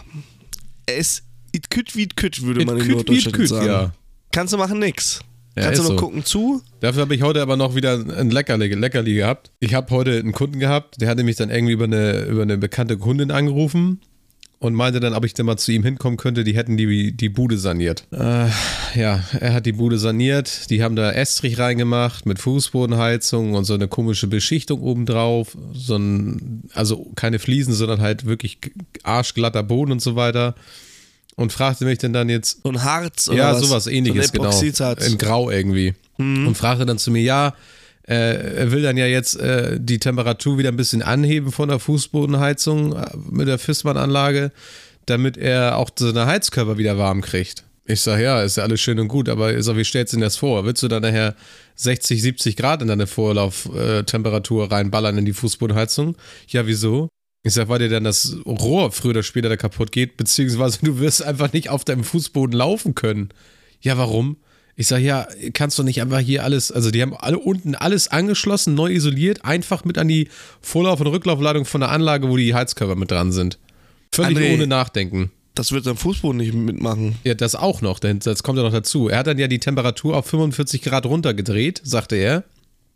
Es 0.87 1.23
It 1.53 1.71
küt 1.71 1.97
wie 1.97 2.07
küt, 2.09 2.43
würde 2.43 2.61
It 2.63 2.67
man 2.67 2.79
in 2.79 2.89
Norddeutschland 2.89 3.37
küt, 3.37 3.49
sagen. 3.49 3.67
ja. 3.67 3.93
Kannst 4.33 4.53
du 4.53 4.59
machen 4.59 4.79
nix. 4.79 5.21
Ja, 5.57 5.65
Kannst 5.65 5.79
du 5.79 5.83
ist 5.85 5.89
noch 5.89 5.97
so. 5.99 6.05
gucken 6.05 6.25
zu? 6.25 6.61
Dafür 6.81 7.03
habe 7.03 7.15
ich 7.15 7.23
heute 7.23 7.41
aber 7.41 7.57
noch 7.57 7.75
wieder 7.75 7.95
ein 7.95 8.31
Leckerli, 8.31 8.75
Leckerli 8.75 9.15
gehabt. 9.15 9.51
Ich 9.59 9.73
habe 9.73 9.91
heute 9.91 10.19
einen 10.19 10.33
Kunden 10.33 10.61
gehabt, 10.61 11.01
der 11.01 11.09
hatte 11.09 11.23
mich 11.23 11.37
dann 11.37 11.49
irgendwie 11.49 11.73
über 11.73 11.85
eine, 11.85 12.25
über 12.25 12.43
eine 12.43 12.59
bekannte 12.59 12.99
Kundin 12.99 13.31
angerufen 13.31 14.01
und 14.67 14.75
meinte 14.75 14.99
dann, 14.99 15.15
ob 15.15 15.25
ich 15.25 15.33
denn 15.33 15.47
mal 15.47 15.57
zu 15.57 15.71
ihm 15.71 15.85
hinkommen 15.85 16.17
könnte. 16.17 16.43
Die 16.43 16.57
hätten 16.57 16.77
die, 16.77 17.17
die 17.17 17.29
Bude 17.29 17.57
saniert. 17.57 18.05
Äh, 18.11 18.49
ja, 18.95 19.25
er 19.39 19.53
hat 19.53 19.65
die 19.65 19.73
Bude 19.73 19.99
saniert. 19.99 20.71
Die 20.71 20.83
haben 20.83 20.97
da 20.97 21.13
Estrich 21.13 21.59
reingemacht 21.59 22.27
mit 22.27 22.41
Fußbodenheizung 22.41 23.55
und 23.55 23.65
so 23.65 23.75
eine 23.75 23.87
komische 23.87 24.27
Beschichtung 24.27 24.83
obendrauf. 24.83 25.57
So 25.73 25.97
ein, 25.97 26.65
also 26.75 27.11
keine 27.15 27.39
Fliesen, 27.39 27.75
sondern 27.75 28.01
halt 28.01 28.27
wirklich 28.27 28.59
arschglatter 29.05 29.63
Boden 29.63 29.93
und 29.93 30.03
so 30.03 30.17
weiter. 30.17 30.57
Und 31.37 31.53
fragte 31.53 31.85
mich 31.85 31.99
denn 31.99 32.13
dann 32.13 32.29
jetzt, 32.29 32.63
So 32.65 32.71
ein 32.71 32.83
Harz 32.83 33.29
oder 33.29 33.39
ja, 33.39 33.53
was? 33.53 33.61
sowas 33.61 33.87
ähnliches, 33.87 34.27
so 34.27 34.33
ein 34.33 34.37
genau. 34.39 34.49
Epoxidharz. 34.49 35.07
In 35.07 35.19
Grau 35.19 35.51
irgendwie. 35.51 35.95
Und 36.19 36.57
fragte 36.57 36.87
dann 36.87 36.99
zu 36.99 37.11
mir, 37.11 37.23
ja, 37.23 37.55
er 38.15 38.71
will 38.71 38.83
dann 38.83 38.97
ja 38.97 39.07
jetzt 39.07 39.39
äh, 39.41 39.79
die 39.81 39.99
Temperatur 39.99 40.59
wieder 40.59 40.69
ein 40.69 40.77
bisschen 40.77 41.03
anheben 41.03 41.51
von 41.51 41.69
der 41.69 41.81
Fußbodenheizung 41.81 42.95
äh, 42.95 43.07
mit 43.31 43.49
der 43.49 43.59
Fissmann-Anlage, 43.59 44.53
damit 45.07 45.37
er 45.37 45.77
auch 45.77 45.91
seine 45.97 46.27
Heizkörper 46.27 46.79
wieder 46.79 46.99
warm 46.99 47.21
kriegt. 47.21 47.65
Ich 47.89 48.01
sag, 48.01 48.21
ja, 48.21 48.43
ist 48.43 48.57
ja 48.57 48.65
alles 48.65 48.81
schön 48.81 48.99
und 48.99 49.09
gut, 49.09 49.29
aber 49.29 49.61
sag, 49.63 49.77
wie 49.77 49.85
stellst 49.85 50.13
du 50.13 50.17
denn 50.17 50.23
das 50.23 50.37
vor? 50.37 50.65
Willst 50.65 50.83
du 50.83 50.89
dann 50.89 51.03
nachher 51.03 51.37
60, 51.77 52.21
70 52.21 52.57
Grad 52.57 52.83
in 52.83 52.89
deine 52.89 53.07
Vorlauftemperatur 53.07 54.71
reinballern 54.71 55.19
in 55.19 55.25
die 55.25 55.33
Fußbodenheizung? 55.33 56.17
Ja, 56.49 56.67
wieso? 56.67 57.09
Ich 57.45 57.55
sag, 57.55 57.69
weil 57.69 57.79
dir 57.79 57.89
dann 57.89 58.03
das 58.03 58.37
Rohr 58.45 58.91
früher 58.91 59.11
oder 59.11 59.23
später 59.23 59.49
da 59.49 59.57
kaputt 59.57 59.93
geht, 59.93 60.17
beziehungsweise 60.17 60.79
du 60.83 60.99
wirst 60.99 61.25
einfach 61.25 61.53
nicht 61.53 61.69
auf 61.71 61.85
deinem 61.85 62.03
Fußboden 62.03 62.57
laufen 62.57 62.97
können. 62.97 63.29
Ja, 63.81 63.97
warum? 63.99 64.37
Ich 64.79 64.89
sag, 64.89 65.01
ja, 65.01 65.27
kannst 65.55 65.79
du 65.79 65.83
nicht 65.83 66.03
einfach 66.03 66.19
hier 66.19 66.45
alles, 66.45 66.71
also 66.71 66.91
die 66.91 67.01
haben 67.01 67.17
alle 67.17 67.39
unten 67.39 67.75
alles 67.75 68.09
angeschlossen, 68.09 68.75
neu 68.75 68.93
isoliert, 68.93 69.45
einfach 69.45 69.85
mit 69.85 69.97
an 69.97 70.07
die 70.07 70.29
Vorlauf- 70.61 71.01
und 71.01 71.07
Rücklaufladung 71.07 71.65
von 71.65 71.81
der 71.81 71.91
Anlage, 71.91 72.29
wo 72.29 72.37
die 72.37 72.55
Heizkörper 72.55 72.95
mit 72.95 73.11
dran 73.11 73.33
sind. 73.33 73.59
Völlig 74.13 74.37
André. 74.37 74.55
ohne 74.55 74.67
Nachdenken. 74.67 75.31
Das 75.55 75.73
wird 75.73 75.87
am 75.87 75.97
Fußboden 75.97 76.37
nicht 76.37 76.53
mitmachen. 76.53 77.17
Ja, 77.25 77.33
das 77.33 77.55
auch 77.55 77.81
noch, 77.81 77.99
denn 77.99 78.19
das 78.19 78.43
kommt 78.43 78.59
ja 78.59 78.65
noch 78.65 78.73
dazu. 78.73 79.09
Er 79.09 79.19
hat 79.19 79.27
dann 79.27 79.39
ja 79.39 79.49
die 79.49 79.59
Temperatur 79.59 80.15
auf 80.15 80.27
45 80.27 80.83
Grad 80.83 81.07
runtergedreht, 81.07 81.81
sagte 81.83 82.17
er. 82.17 82.45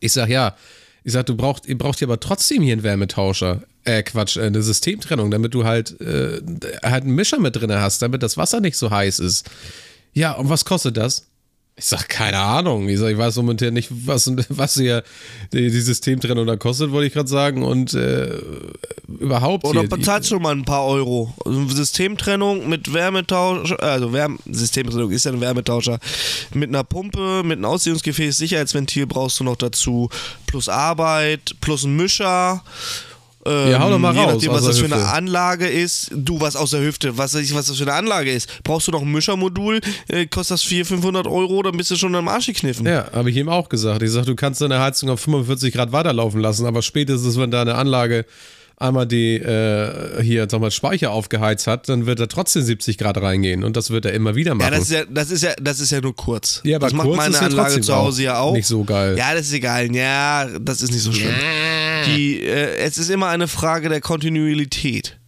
Ich 0.00 0.12
sag, 0.12 0.28
ja, 0.28 0.54
ich 1.02 1.12
sag, 1.12 1.24
du 1.24 1.34
brauchst, 1.34 1.66
ihr 1.66 1.78
braucht 1.78 2.00
ja 2.02 2.06
aber 2.06 2.20
trotzdem 2.20 2.62
hier 2.62 2.74
einen 2.74 2.82
Wärmetauscher. 2.82 3.62
Äh, 3.84 4.02
Quatsch, 4.02 4.36
äh, 4.36 4.42
eine 4.42 4.60
Systemtrennung, 4.60 5.30
damit 5.30 5.54
du 5.54 5.64
halt, 5.64 5.98
äh, 6.02 6.42
halt 6.82 7.04
einen 7.04 7.14
Mischer 7.14 7.40
mit 7.40 7.56
drin 7.56 7.72
hast, 7.72 8.02
damit 8.02 8.22
das 8.22 8.36
Wasser 8.36 8.60
nicht 8.60 8.76
so 8.76 8.90
heiß 8.90 9.20
ist. 9.20 9.48
Ja, 10.12 10.32
und 10.32 10.50
was 10.50 10.66
kostet 10.66 10.98
das? 10.98 11.29
Ich 11.76 11.86
sag, 11.86 12.08
keine 12.10 12.38
Ahnung. 12.38 12.88
Ich, 12.88 12.98
sag, 12.98 13.10
ich 13.10 13.16
weiß 13.16 13.36
momentan 13.36 13.72
nicht, 13.72 13.88
was, 13.90 14.30
was 14.50 14.74
hier 14.74 15.02
die, 15.52 15.70
die 15.70 15.80
Systemtrennung 15.80 16.46
da 16.46 16.56
kostet, 16.56 16.90
wollte 16.90 17.06
ich 17.06 17.14
gerade 17.14 17.28
sagen. 17.28 17.62
Und 17.62 17.94
äh, 17.94 18.38
überhaupt 19.08 19.64
Oder 19.64 19.84
bezahlst 19.84 20.28
schon 20.28 20.42
mal 20.42 20.54
ein 20.54 20.66
paar 20.66 20.84
Euro. 20.84 21.34
Also 21.44 21.68
Systemtrennung 21.68 22.68
mit 22.68 22.92
Wärmetauscher, 22.92 23.82
also 23.82 24.12
Wärme, 24.12 24.38
Systemtrennung 24.50 25.10
ist 25.10 25.24
ja 25.24 25.32
ein 25.32 25.40
Wärmetauscher. 25.40 25.98
Mit 26.52 26.68
einer 26.68 26.84
Pumpe, 26.84 27.42
mit 27.44 27.56
einem 27.58 27.64
Ausziehungsgefäß, 27.64 28.36
Sicherheitsventil 28.36 29.06
brauchst 29.06 29.40
du 29.40 29.44
noch 29.44 29.56
dazu. 29.56 30.10
Plus 30.46 30.68
Arbeit, 30.68 31.56
plus 31.60 31.84
ein 31.84 31.96
Mischer. 31.96 32.62
Ähm, 33.46 33.70
Ja, 33.70 33.80
hau 33.80 33.90
doch 33.90 33.98
mal 33.98 34.12
je 34.14 34.20
raus 34.20 34.32
nachdem, 34.34 34.52
was 34.52 34.64
das 34.64 34.78
für 34.78 34.84
eine 34.84 34.96
Hüfte. 34.96 35.08
Anlage 35.08 35.66
ist. 35.66 36.10
Du, 36.14 36.40
was 36.40 36.56
aus 36.56 36.70
der 36.72 36.82
Hüfte, 36.82 37.16
was 37.16 37.34
weiß 37.34 37.42
ich, 37.42 37.54
was 37.54 37.66
das 37.66 37.76
für 37.78 37.84
eine 37.84 37.94
Anlage 37.94 38.30
ist. 38.30 38.62
Brauchst 38.64 38.88
du 38.88 38.92
noch 38.92 39.02
ein 39.02 39.10
Mischermodul, 39.10 39.80
äh, 40.08 40.26
kostet 40.26 40.56
das 40.56 40.62
400, 40.62 40.88
500 40.88 41.26
Euro, 41.26 41.62
dann 41.62 41.76
bist 41.76 41.90
du 41.90 41.96
schon 41.96 42.14
am 42.14 42.28
Arsch 42.28 42.46
gekniffen. 42.46 42.86
Ja, 42.86 43.06
habe 43.12 43.30
ich 43.30 43.36
ihm 43.36 43.48
auch 43.48 43.68
gesagt. 43.68 44.02
Ich 44.02 44.10
sag, 44.10 44.26
du 44.26 44.34
kannst 44.36 44.60
deine 44.60 44.80
Heizung 44.80 45.08
auf 45.10 45.20
45 45.20 45.72
Grad 45.72 45.92
weiterlaufen 45.92 46.40
lassen, 46.40 46.66
aber 46.66 46.82
spätestens, 46.82 47.38
wenn 47.38 47.50
deine 47.50 47.76
Anlage 47.76 48.26
einmal 48.80 49.06
die 49.06 49.36
äh, 49.36 50.22
hier 50.22 50.48
sag 50.50 50.60
mal 50.60 50.70
Speicher 50.70 51.12
aufgeheizt 51.12 51.66
hat, 51.66 51.88
dann 51.88 52.06
wird 52.06 52.18
er 52.18 52.28
trotzdem 52.28 52.62
70 52.62 52.98
Grad 52.98 53.20
reingehen 53.20 53.62
und 53.62 53.76
das 53.76 53.90
wird 53.90 54.06
er 54.06 54.12
immer 54.12 54.34
wieder 54.34 54.54
machen. 54.54 54.72
Ja, 54.72 54.78
das 54.78 54.82
ist 54.88 54.92
ja, 54.92 55.04
das 55.08 55.30
ist 55.30 55.42
ja, 55.42 55.52
das 55.60 55.80
ist 55.80 55.92
ja 55.92 56.00
nur 56.00 56.16
kurz. 56.16 56.60
Ja, 56.64 56.76
aber 56.76 56.86
das 56.86 56.94
macht 56.94 57.06
kurz 57.06 57.16
meine 57.18 57.34
ist 57.34 57.40
ja 57.40 57.46
Anlage 57.46 57.80
zu 57.80 57.94
Hause 57.94 58.22
auch 58.22 58.24
ja 58.24 58.40
auch. 58.40 58.52
nicht 58.54 58.66
so 58.66 58.82
geil. 58.82 59.16
Ja, 59.16 59.34
das 59.34 59.46
ist 59.46 59.52
egal. 59.52 59.94
Ja, 59.94 60.48
das 60.58 60.82
ist 60.82 60.92
nicht 60.92 61.02
so 61.02 61.12
schlimm. 61.12 61.34
Die, 62.06 62.40
äh, 62.42 62.76
es 62.78 62.96
ist 62.98 63.10
immer 63.10 63.28
eine 63.28 63.46
Frage 63.46 63.88
der 63.88 64.00
Kontinuität. 64.00 65.18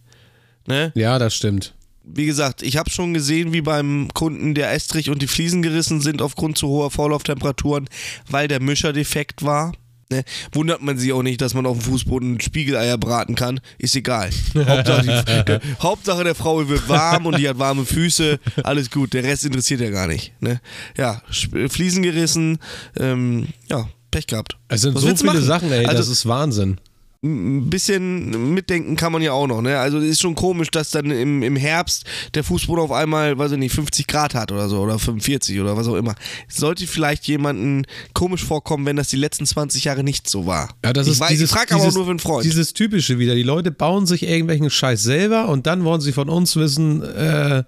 Ne? 0.65 0.91
ja, 0.95 1.19
das 1.19 1.35
stimmt. 1.35 1.73
Wie 2.05 2.25
gesagt, 2.25 2.63
ich 2.63 2.77
habe 2.77 2.89
schon 2.89 3.13
gesehen, 3.13 3.53
wie 3.53 3.61
beim 3.61 4.09
Kunden 4.13 4.55
der 4.55 4.71
Estrich 4.73 5.09
und 5.09 5.21
die 5.21 5.27
Fliesen 5.27 5.61
gerissen 5.61 6.01
sind 6.01 6.21
aufgrund 6.21 6.57
zu 6.57 6.67
hoher 6.67 6.91
Vorlauftemperaturen, 6.91 7.87
weil 8.29 8.47
der 8.47 8.61
Mischer 8.61 8.91
defekt 8.91 9.43
war. 9.43 9.73
Ne? 10.13 10.23
Wundert 10.51 10.81
man 10.83 10.97
sich 10.97 11.11
auch 11.11 11.23
nicht, 11.23 11.41
dass 11.41 11.53
man 11.55 11.65
auf 11.65 11.77
dem 11.79 11.81
Fußboden 11.91 12.39
Spiegeleier 12.39 12.97
braten 12.97 13.33
kann. 13.35 13.59
Ist 13.79 13.95
egal. 13.95 14.29
Hauptsache, 14.55 15.01
die, 15.01 15.45
der, 15.45 15.61
Hauptsache 15.81 16.23
der 16.23 16.35
Frau 16.35 16.67
wird 16.69 16.87
warm 16.87 17.25
und 17.25 17.37
die 17.39 17.49
hat 17.49 17.57
warme 17.57 17.83
Füße. 17.85 18.39
Alles 18.63 18.91
gut. 18.91 19.13
Der 19.13 19.23
Rest 19.23 19.45
interessiert 19.45 19.81
ja 19.81 19.89
gar 19.89 20.07
nicht. 20.07 20.33
Ne? 20.39 20.61
Ja, 20.97 21.21
Fliesen 21.69 22.03
gerissen. 22.03 22.59
Ähm, 22.99 23.47
ja, 23.69 23.87
Pech 24.11 24.27
gehabt. 24.27 24.57
Es 24.67 24.81
sind 24.81 24.93
Was 24.93 25.01
so 25.01 25.07
viele 25.07 25.33
machen? 25.33 25.43
Sachen, 25.43 25.71
ey, 25.71 25.85
Also- 25.85 25.97
das 25.97 26.07
ist 26.09 26.27
Wahnsinn. 26.27 26.77
Ein 27.23 27.69
bisschen 27.69 28.53
mitdenken 28.53 28.97
kann 28.97 29.13
man 29.13 29.21
ja 29.21 29.31
auch 29.31 29.47
noch, 29.47 29.61
ne? 29.61 29.79
Also 29.79 29.97
es 29.99 30.05
ist 30.05 30.21
schon 30.21 30.35
komisch, 30.35 30.69
dass 30.71 30.91
dann 30.91 31.09
im, 31.09 31.41
im 31.41 31.55
Herbst 31.55 32.03
der 32.33 32.43
Fußboden 32.43 32.83
auf 32.83 32.91
einmal, 32.91 33.37
weiß 33.37 33.53
ich 33.53 33.57
nicht, 33.57 33.73
50 33.73 34.07
Grad 34.07 34.35
hat 34.35 34.51
oder 34.51 34.67
so 34.67 34.81
oder 34.81 34.99
45 34.99 35.61
oder 35.61 35.77
was 35.77 35.87
auch 35.87 35.95
immer. 35.95 36.15
Sollte 36.49 36.85
vielleicht 36.85 37.25
jemanden 37.27 37.85
komisch 38.13 38.43
vorkommen, 38.43 38.85
wenn 38.85 38.97
das 38.97 39.07
die 39.07 39.15
letzten 39.15 39.45
20 39.45 39.85
Jahre 39.85 40.03
nicht 40.03 40.29
so 40.29 40.45
war. 40.45 40.69
Ja, 40.83 40.91
das 40.91 41.07
ich 41.07 41.13
ist 41.13 41.19
weiß, 41.21 41.29
dieses, 41.29 41.49
ich 41.49 41.55
frage 41.55 41.75
aber 41.75 41.85
auch 41.85 41.93
nur 41.93 42.03
für 42.03 42.09
einen 42.09 42.19
Freund. 42.19 42.43
Dieses 42.43 42.73
typische 42.73 43.19
wieder. 43.19 43.35
Die 43.35 43.43
Leute 43.43 43.71
bauen 43.71 44.05
sich 44.05 44.23
irgendwelchen 44.23 44.69
Scheiß 44.69 45.01
selber 45.01 45.47
und 45.47 45.65
dann 45.65 45.85
wollen 45.85 46.01
sie 46.01 46.11
von 46.11 46.27
uns 46.27 46.57
wissen, 46.57 47.03
äh, 47.03 47.63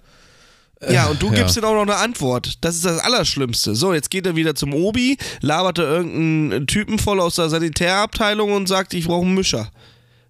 ja, 0.90 1.06
und 1.06 1.22
du 1.22 1.28
ja. 1.28 1.34
gibst 1.34 1.56
ihm 1.56 1.64
auch 1.64 1.74
noch 1.74 1.82
eine 1.82 1.96
Antwort. 1.96 2.58
Das 2.60 2.76
ist 2.76 2.84
das 2.84 2.98
Allerschlimmste. 2.98 3.74
So, 3.74 3.94
jetzt 3.94 4.10
geht 4.10 4.26
er 4.26 4.36
wieder 4.36 4.54
zum 4.54 4.74
Obi, 4.74 5.16
labert 5.40 5.78
er 5.78 5.84
irgendeinen 5.84 6.66
Typen 6.66 6.98
voll 6.98 7.20
aus 7.20 7.36
der 7.36 7.48
Sanitärabteilung 7.48 8.52
und 8.52 8.68
sagt, 8.68 8.92
ich 8.94 9.06
brauche 9.06 9.24
einen 9.24 9.34
Mischer. 9.34 9.70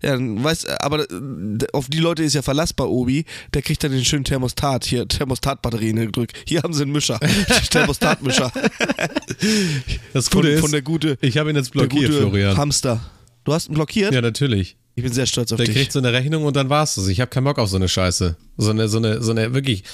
Ja, 0.03 0.17
weiß, 0.19 0.67
aber 0.81 1.01
äh, 1.11 1.59
auf 1.73 1.89
die 1.89 1.99
Leute 1.99 2.23
ist 2.23 2.35
ja 2.35 2.43
Verlass 2.43 2.73
bei 2.73 2.85
Obi. 2.85 3.25
Der 3.55 3.63
kriegt 3.63 3.83
dann 3.83 3.93
den 3.93 4.05
schönen 4.05 4.25
Thermostat. 4.25 4.85
Hier, 4.85 5.09
Thermostatbatterien 5.09 5.97
gedrückt. 5.97 6.37
Hier 6.47 6.63
haben 6.63 6.75
sie 6.75 6.83
einen 6.83 6.93
Mischer. 6.93 7.19
Thermostatmischer. 7.71 8.53
das 10.13 10.29
Von, 10.29 10.43
Gute 10.43 10.53
ist, 10.53 10.61
von 10.61 10.71
der 10.71 10.83
gute, 10.83 11.19
ich 11.23 11.39
habe 11.39 11.51
ihn 11.51 11.57
jetzt 11.57 11.75
der 11.75 11.87
blockiert, 11.87 12.15
Florian. 12.15 12.57
Hamster. 12.57 13.01
Du 13.45 13.53
hast 13.53 13.69
ihn 13.69 13.75
blockiert? 13.75 14.13
Ja, 14.13 14.21
natürlich. 14.21 14.77
Ich 14.97 15.03
bin 15.03 15.13
sehr 15.13 15.27
stolz 15.27 15.53
auf 15.53 15.57
Der 15.57 15.67
dich. 15.67 15.75
kriegt 15.75 15.93
so 15.93 15.99
eine 15.99 16.13
Rechnung 16.13 16.45
und 16.45 16.57
dann 16.57 16.69
war's 16.69 16.95
das. 16.95 17.09
Ich 17.09 17.21
habe 17.21 17.29
keinen 17.31 17.45
Bock 17.45 17.59
auf 17.59 17.69
so 17.69 17.77
eine 17.77 17.89
Scheiße. 17.89 18.37
So 18.57 18.71
eine, 18.71 18.89
so 18.89 18.99
eine, 18.99 19.23
so 19.23 19.31
eine, 19.33 19.55
wirklich. 19.55 19.85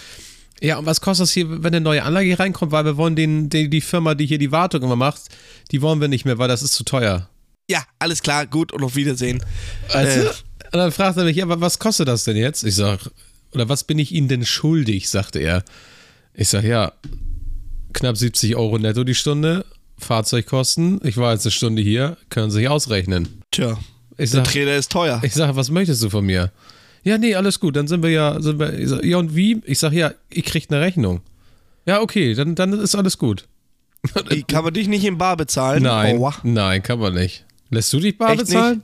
Ja, 0.63 0.79
und 0.79 0.87
was 0.87 1.01
kostet 1.01 1.25
das 1.25 1.33
hier, 1.33 1.49
wenn 1.51 1.75
eine 1.75 1.81
neue 1.81 2.03
Anlage 2.05 2.27
hier 2.27 2.39
reinkommt? 2.39 2.71
Weil 2.71 2.85
wir 2.85 2.97
wollen 2.97 3.17
den, 3.17 3.49
die, 3.51 3.69
die 3.69 3.81
Firma, 3.81 4.15
die 4.15 4.27
hier 4.27 4.39
die 4.39 4.53
Wartung 4.53 4.83
immer 4.83 4.95
macht, 4.97 5.23
die 5.73 5.83
wollen 5.83 6.01
wir 6.01 6.07
nicht 6.09 6.25
mehr, 6.25 6.39
weil 6.39 6.47
das 6.49 6.63
ist 6.63 6.75
zu 6.75 6.85
teuer. 6.85 7.29
Ja, 7.69 7.83
alles 7.99 8.23
klar, 8.23 8.47
gut 8.47 8.73
und 8.73 8.85
auf 8.85 8.95
Wiedersehen. 8.95 9.45
Also, 9.89 10.21
Äh. 10.21 10.27
Und 10.73 10.79
dann 10.79 10.93
fragt 10.93 11.19
er 11.19 11.25
mich, 11.25 11.37
ja, 11.37 11.45
aber 11.45 11.61
was 11.61 11.79
kostet 11.79 12.09
das 12.09 12.25
denn 12.25 12.37
jetzt? 12.37 12.63
Ich 12.65 12.77
sag, 12.77 13.01
oder 13.53 13.69
was 13.69 13.85
bin 13.85 13.99
ich 13.99 14.13
Ihnen 14.13 14.29
denn 14.29 14.47
schuldig, 14.47 15.11
sagte 15.11 15.39
er. 15.41 15.65
Ich 16.33 16.49
sag, 16.49 16.65
ja, 16.65 16.93
knapp 17.93 18.17
70 18.17 18.57
Euro 18.57 18.79
netto 18.79 19.05
die 19.05 19.15
Stunde, 19.15 19.67
Fahrzeugkosten, 19.99 21.01
ich 21.05 21.17
war 21.19 21.33
jetzt 21.33 21.45
eine 21.45 21.51
Stunde 21.51 21.83
hier, 21.83 22.17
können 22.31 22.51
Sie 22.51 22.59
sich 22.61 22.69
ausrechnen. 22.69 23.43
Tja, 23.51 23.79
Ich 24.17 24.31
der 24.31 24.45
sag, 24.45 24.45
Trainer 24.45 24.77
ist 24.77 24.91
teuer. 24.93 25.21
ich 25.25 25.35
sag, 25.35 25.55
was 25.57 25.71
möchtest 25.71 26.03
du 26.03 26.09
von 26.11 26.25
mir? 26.25 26.51
Ja, 27.05 27.19
nee, 27.19 27.35
alles 27.35 27.59
gut, 27.61 27.77
dann 27.77 27.89
sind 27.89 28.03
wir 28.03 28.11
ja, 28.11 28.41
sind 28.41 28.59
wir, 28.59 28.89
sag, 28.89 29.05
ja 29.05 29.17
und 29.17 29.35
wie? 29.35 29.61
Ich 29.65 29.79
sag, 29.79 29.93
ja, 29.93 30.13
ich 30.31 30.45
krieg 30.45 30.67
eine 30.71 30.81
Rechnung. 30.81 31.21
Ja, 31.87 32.01
okay, 32.01 32.35
dann, 32.35 32.55
dann 32.55 32.73
ist 32.75 32.95
alles 32.95 33.19
gut. 33.19 33.47
Kann 34.49 34.65
man 34.65 34.75
dich 34.75 34.89
nicht 34.89 35.05
in 35.05 35.19
Bar 35.19 35.37
bezahlen? 35.37 35.83
Nein, 35.83 36.17
Aua. 36.19 36.35
nein, 36.43 36.83
kann 36.83 36.99
man 36.99 37.15
nicht. 37.15 37.45
Lässt 37.71 37.93
du 37.93 38.01
dich 38.01 38.19
bar 38.19 38.31
Echt 38.31 38.41
bezahlen? 38.41 38.83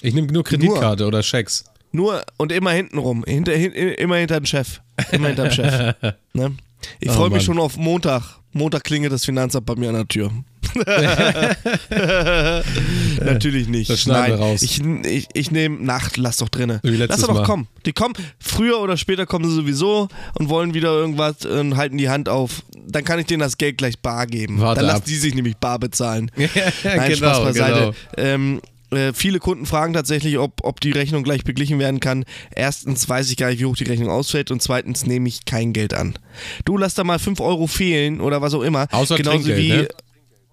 Ich 0.00 0.14
nehme 0.14 0.28
nur 0.32 0.44
Kreditkarte 0.44 1.06
oder 1.06 1.22
Schecks. 1.22 1.64
Nur 1.92 2.22
und 2.36 2.52
immer 2.52 2.70
hinten 2.70 2.98
rum. 2.98 3.24
Hinter, 3.26 3.52
hin, 3.52 3.72
immer 3.72 4.16
hinter 4.16 4.38
dem 4.40 4.46
Chef. 4.46 4.80
Immer 5.12 5.28
hinter 5.28 5.44
dem 5.44 5.52
Chef. 5.52 5.94
Ne? 6.32 6.56
Ich 7.00 7.08
Oh, 7.10 7.14
freue 7.14 7.30
mich 7.30 7.42
schon 7.42 7.58
auf 7.58 7.76
Montag. 7.76 8.38
Montag 8.56 8.84
klingelt 8.84 9.12
das 9.12 9.24
Finanzamt 9.24 9.66
bei 9.66 9.74
mir 9.76 9.90
an 9.90 9.94
der 9.96 10.08
Tür. 10.08 10.30
Natürlich 13.24 13.68
nicht. 13.68 13.90
Das 13.90 14.00
schneiden 14.00 14.38
wir 14.38 14.44
raus. 14.44 14.62
Ich, 14.62 14.80
ich, 14.80 15.28
ich 15.32 15.50
nehme 15.50 15.82
Nacht, 15.84 16.16
lass 16.16 16.38
doch 16.38 16.48
drinne. 16.48 16.80
Lass 16.82 17.20
doch 17.20 17.34
Mal. 17.34 17.44
kommen. 17.44 17.68
Die 17.86 17.92
kommen, 17.92 18.14
früher 18.38 18.80
oder 18.80 18.96
später 18.96 19.26
kommen 19.26 19.48
sie 19.48 19.54
sowieso 19.54 20.08
und 20.34 20.48
wollen 20.48 20.74
wieder 20.74 20.90
irgendwas 20.90 21.44
und 21.44 21.76
halten 21.76 21.98
die 21.98 22.08
Hand 22.08 22.28
auf. 22.28 22.62
Dann 22.88 23.04
kann 23.04 23.18
ich 23.18 23.26
denen 23.26 23.40
das 23.40 23.58
Geld 23.58 23.78
gleich 23.78 23.98
bar 23.98 24.26
geben. 24.26 24.60
Warte 24.60 24.80
Dann 24.80 24.90
ab. 24.90 24.96
lassen 24.96 25.08
die 25.08 25.16
sich 25.16 25.34
nämlich 25.34 25.56
bar 25.56 25.78
bezahlen. 25.78 26.30
Nein, 26.36 26.50
genau, 26.82 27.14
Spaß 27.14 27.44
beiseite. 27.44 27.80
genau. 27.80 27.94
Ähm, 28.16 28.60
Äh, 28.96 29.12
viele 29.12 29.38
Kunden 29.38 29.66
fragen 29.66 29.92
tatsächlich, 29.92 30.38
ob, 30.38 30.64
ob 30.64 30.80
die 30.80 30.92
Rechnung 30.92 31.22
gleich 31.22 31.44
beglichen 31.44 31.78
werden 31.78 32.00
kann. 32.00 32.24
Erstens 32.54 33.08
weiß 33.08 33.30
ich 33.30 33.36
gar 33.36 33.50
nicht, 33.50 33.60
wie 33.60 33.66
hoch 33.66 33.76
die 33.76 33.84
Rechnung 33.84 34.08
ausfällt 34.08 34.50
und 34.50 34.62
zweitens 34.62 35.06
nehme 35.06 35.28
ich 35.28 35.44
kein 35.44 35.72
Geld 35.72 35.94
an. 35.94 36.18
Du 36.64 36.76
lass 36.76 36.94
da 36.94 37.04
mal 37.04 37.18
5 37.18 37.40
Euro 37.40 37.66
fehlen 37.66 38.20
oder 38.20 38.42
was 38.42 38.54
auch 38.54 38.62
immer. 38.62 38.86
Außer 38.90 39.16
Genauso 39.16 39.44
Trinkgeld, 39.44 39.58
wie 39.58 39.68
ne? 39.82 39.88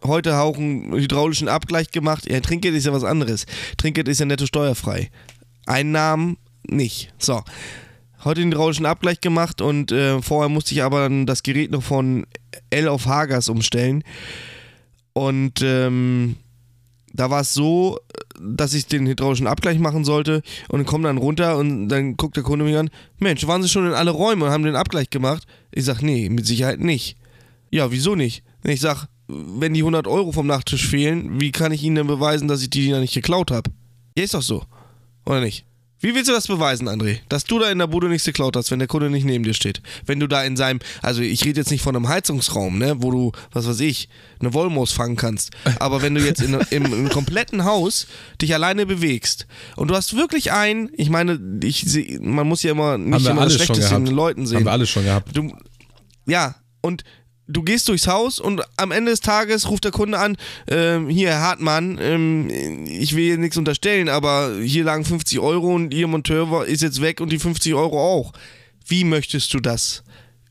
heute 0.03 0.37
auch 0.37 0.57
einen 0.57 0.93
hydraulischen 0.93 1.47
Abgleich 1.47 1.91
gemacht. 1.91 2.29
Ja, 2.29 2.39
Trinkgeld 2.41 2.75
ist 2.75 2.85
ja 2.85 2.93
was 2.93 3.03
anderes. 3.03 3.45
Trinkgeld 3.77 4.07
ist 4.07 4.19
ja 4.19 4.25
netto 4.25 4.45
steuerfrei. 4.45 5.09
Einnahmen 5.65 6.37
nicht. 6.67 7.13
So. 7.17 7.41
Heute 8.23 8.41
den 8.41 8.51
hydraulischen 8.51 8.85
Abgleich 8.85 9.19
gemacht 9.19 9.61
und 9.61 9.91
äh, 9.91 10.21
vorher 10.21 10.49
musste 10.49 10.73
ich 10.73 10.83
aber 10.83 11.01
dann 11.01 11.25
das 11.25 11.43
Gerät 11.43 11.71
noch 11.71 11.83
von 11.83 12.25
L 12.69 12.87
auf 12.87 13.05
H-Gas 13.05 13.49
umstellen. 13.49 14.03
Und 15.13 15.61
ähm, 15.61 16.37
da 17.13 17.29
war 17.29 17.41
es 17.41 17.53
so, 17.53 17.99
dass 18.41 18.73
ich 18.73 18.87
den 18.87 19.07
hydraulischen 19.07 19.47
Abgleich 19.47 19.79
machen 19.79 20.03
sollte 20.03 20.41
und 20.67 20.85
komme 20.85 21.07
dann 21.07 21.17
runter 21.17 21.57
und 21.57 21.87
dann 21.87 22.17
guckt 22.17 22.35
der 22.35 22.43
Kunde 22.43 22.65
mich 22.65 22.75
an, 22.75 22.89
Mensch, 23.19 23.45
waren 23.47 23.61
Sie 23.61 23.69
schon 23.69 23.85
in 23.85 23.93
alle 23.93 24.11
Räume 24.11 24.45
und 24.45 24.51
haben 24.51 24.63
den 24.63 24.75
Abgleich 24.75 25.09
gemacht? 25.09 25.45
Ich 25.71 25.85
sag, 25.85 26.01
nee, 26.01 26.29
mit 26.29 26.45
Sicherheit 26.45 26.79
nicht. 26.79 27.17
Ja, 27.69 27.91
wieso 27.91 28.15
nicht? 28.15 28.43
Ich 28.63 28.81
sag, 28.81 29.07
wenn 29.27 29.73
die 29.73 29.81
100 29.81 30.07
Euro 30.07 30.31
vom 30.31 30.47
Nachttisch 30.47 30.87
fehlen, 30.87 31.39
wie 31.39 31.51
kann 31.51 31.71
ich 31.71 31.83
Ihnen 31.83 31.95
denn 31.95 32.07
beweisen, 32.07 32.47
dass 32.47 32.61
ich 32.61 32.69
die 32.69 32.87
ja 32.87 32.99
nicht 32.99 33.13
geklaut 33.13 33.51
habe? 33.51 33.71
Ja, 34.17 34.23
ist 34.23 34.33
doch 34.33 34.41
so. 34.41 34.63
Oder 35.25 35.39
nicht? 35.41 35.65
Wie 36.03 36.13
willst 36.13 36.27
du 36.27 36.33
das 36.33 36.47
beweisen, 36.47 36.89
André? 36.89 37.19
Dass 37.29 37.45
du 37.45 37.59
da 37.59 37.71
in 37.71 37.79
der 37.79 37.87
Bude 37.87 38.09
nichts 38.09 38.25
geklaut 38.25 38.57
hast, 38.57 38.71
wenn 38.71 38.79
der 38.79 38.89
Kunde 38.89 39.09
nicht 39.09 39.23
neben 39.23 39.45
dir 39.45 39.53
steht? 39.53 39.81
Wenn 40.05 40.19
du 40.19 40.27
da 40.27 40.43
in 40.43 40.57
seinem, 40.57 40.79
also 41.01 41.21
ich 41.21 41.45
rede 41.45 41.61
jetzt 41.61 41.71
nicht 41.71 41.81
von 41.81 41.95
einem 41.95 42.09
Heizungsraum, 42.09 42.77
ne, 42.77 42.95
wo 42.97 43.09
du, 43.09 43.31
was 43.53 43.65
weiß 43.69 43.79
ich, 43.79 44.09
eine 44.41 44.53
Wollmaus 44.53 44.91
fangen 44.91 45.15
kannst. 45.15 45.51
Aber 45.79 46.01
wenn 46.01 46.13
du 46.13 46.19
jetzt 46.19 46.41
in, 46.41 46.53
im, 46.71 46.85
im 46.85 47.07
kompletten 47.07 47.63
Haus 47.63 48.07
dich 48.41 48.53
alleine 48.53 48.85
bewegst 48.85 49.47
und 49.77 49.87
du 49.87 49.95
hast 49.95 50.17
wirklich 50.17 50.51
einen, 50.51 50.89
ich 50.97 51.09
meine, 51.09 51.39
ich 51.63 51.85
seh, 51.87 52.19
man 52.21 52.49
muss 52.49 52.63
ja 52.63 52.71
immer 52.71 52.97
nicht 52.97 53.25
immer 53.25 53.45
das 53.45 53.53
Schlechteste 53.53 53.95
in 53.95 54.03
den 54.03 54.13
Leuten 54.13 54.45
sehen. 54.45 54.57
Haben 54.57 54.65
wir 54.65 54.71
alles 54.73 54.89
schon 54.89 55.05
gehabt. 55.05 55.35
Du, 55.37 55.55
ja, 56.25 56.55
und 56.81 57.05
du 57.47 57.61
gehst 57.63 57.87
durchs 57.89 58.07
Haus 58.07 58.39
und 58.39 58.61
am 58.77 58.91
Ende 58.91 59.11
des 59.11 59.19
Tages 59.19 59.69
ruft 59.69 59.83
der 59.83 59.91
Kunde 59.91 60.17
an, 60.19 60.37
ähm, 60.67 61.09
hier, 61.09 61.29
Herr 61.29 61.41
Hartmann, 61.41 61.97
ähm, 62.01 62.49
ich 62.87 63.15
will 63.15 63.23
hier 63.25 63.37
nichts 63.37 63.57
unterstellen, 63.57 64.09
aber 64.09 64.59
hier 64.61 64.83
lagen 64.83 65.05
50 65.05 65.39
Euro 65.39 65.73
und 65.75 65.93
Ihr 65.93 66.07
Monteur 66.07 66.49
war- 66.51 66.65
ist 66.65 66.81
jetzt 66.81 67.01
weg 67.01 67.19
und 67.21 67.31
die 67.31 67.39
50 67.39 67.73
Euro 67.73 67.99
auch. 67.99 68.33
Wie 68.87 69.03
möchtest 69.03 69.53
du 69.53 69.59
das 69.59 70.03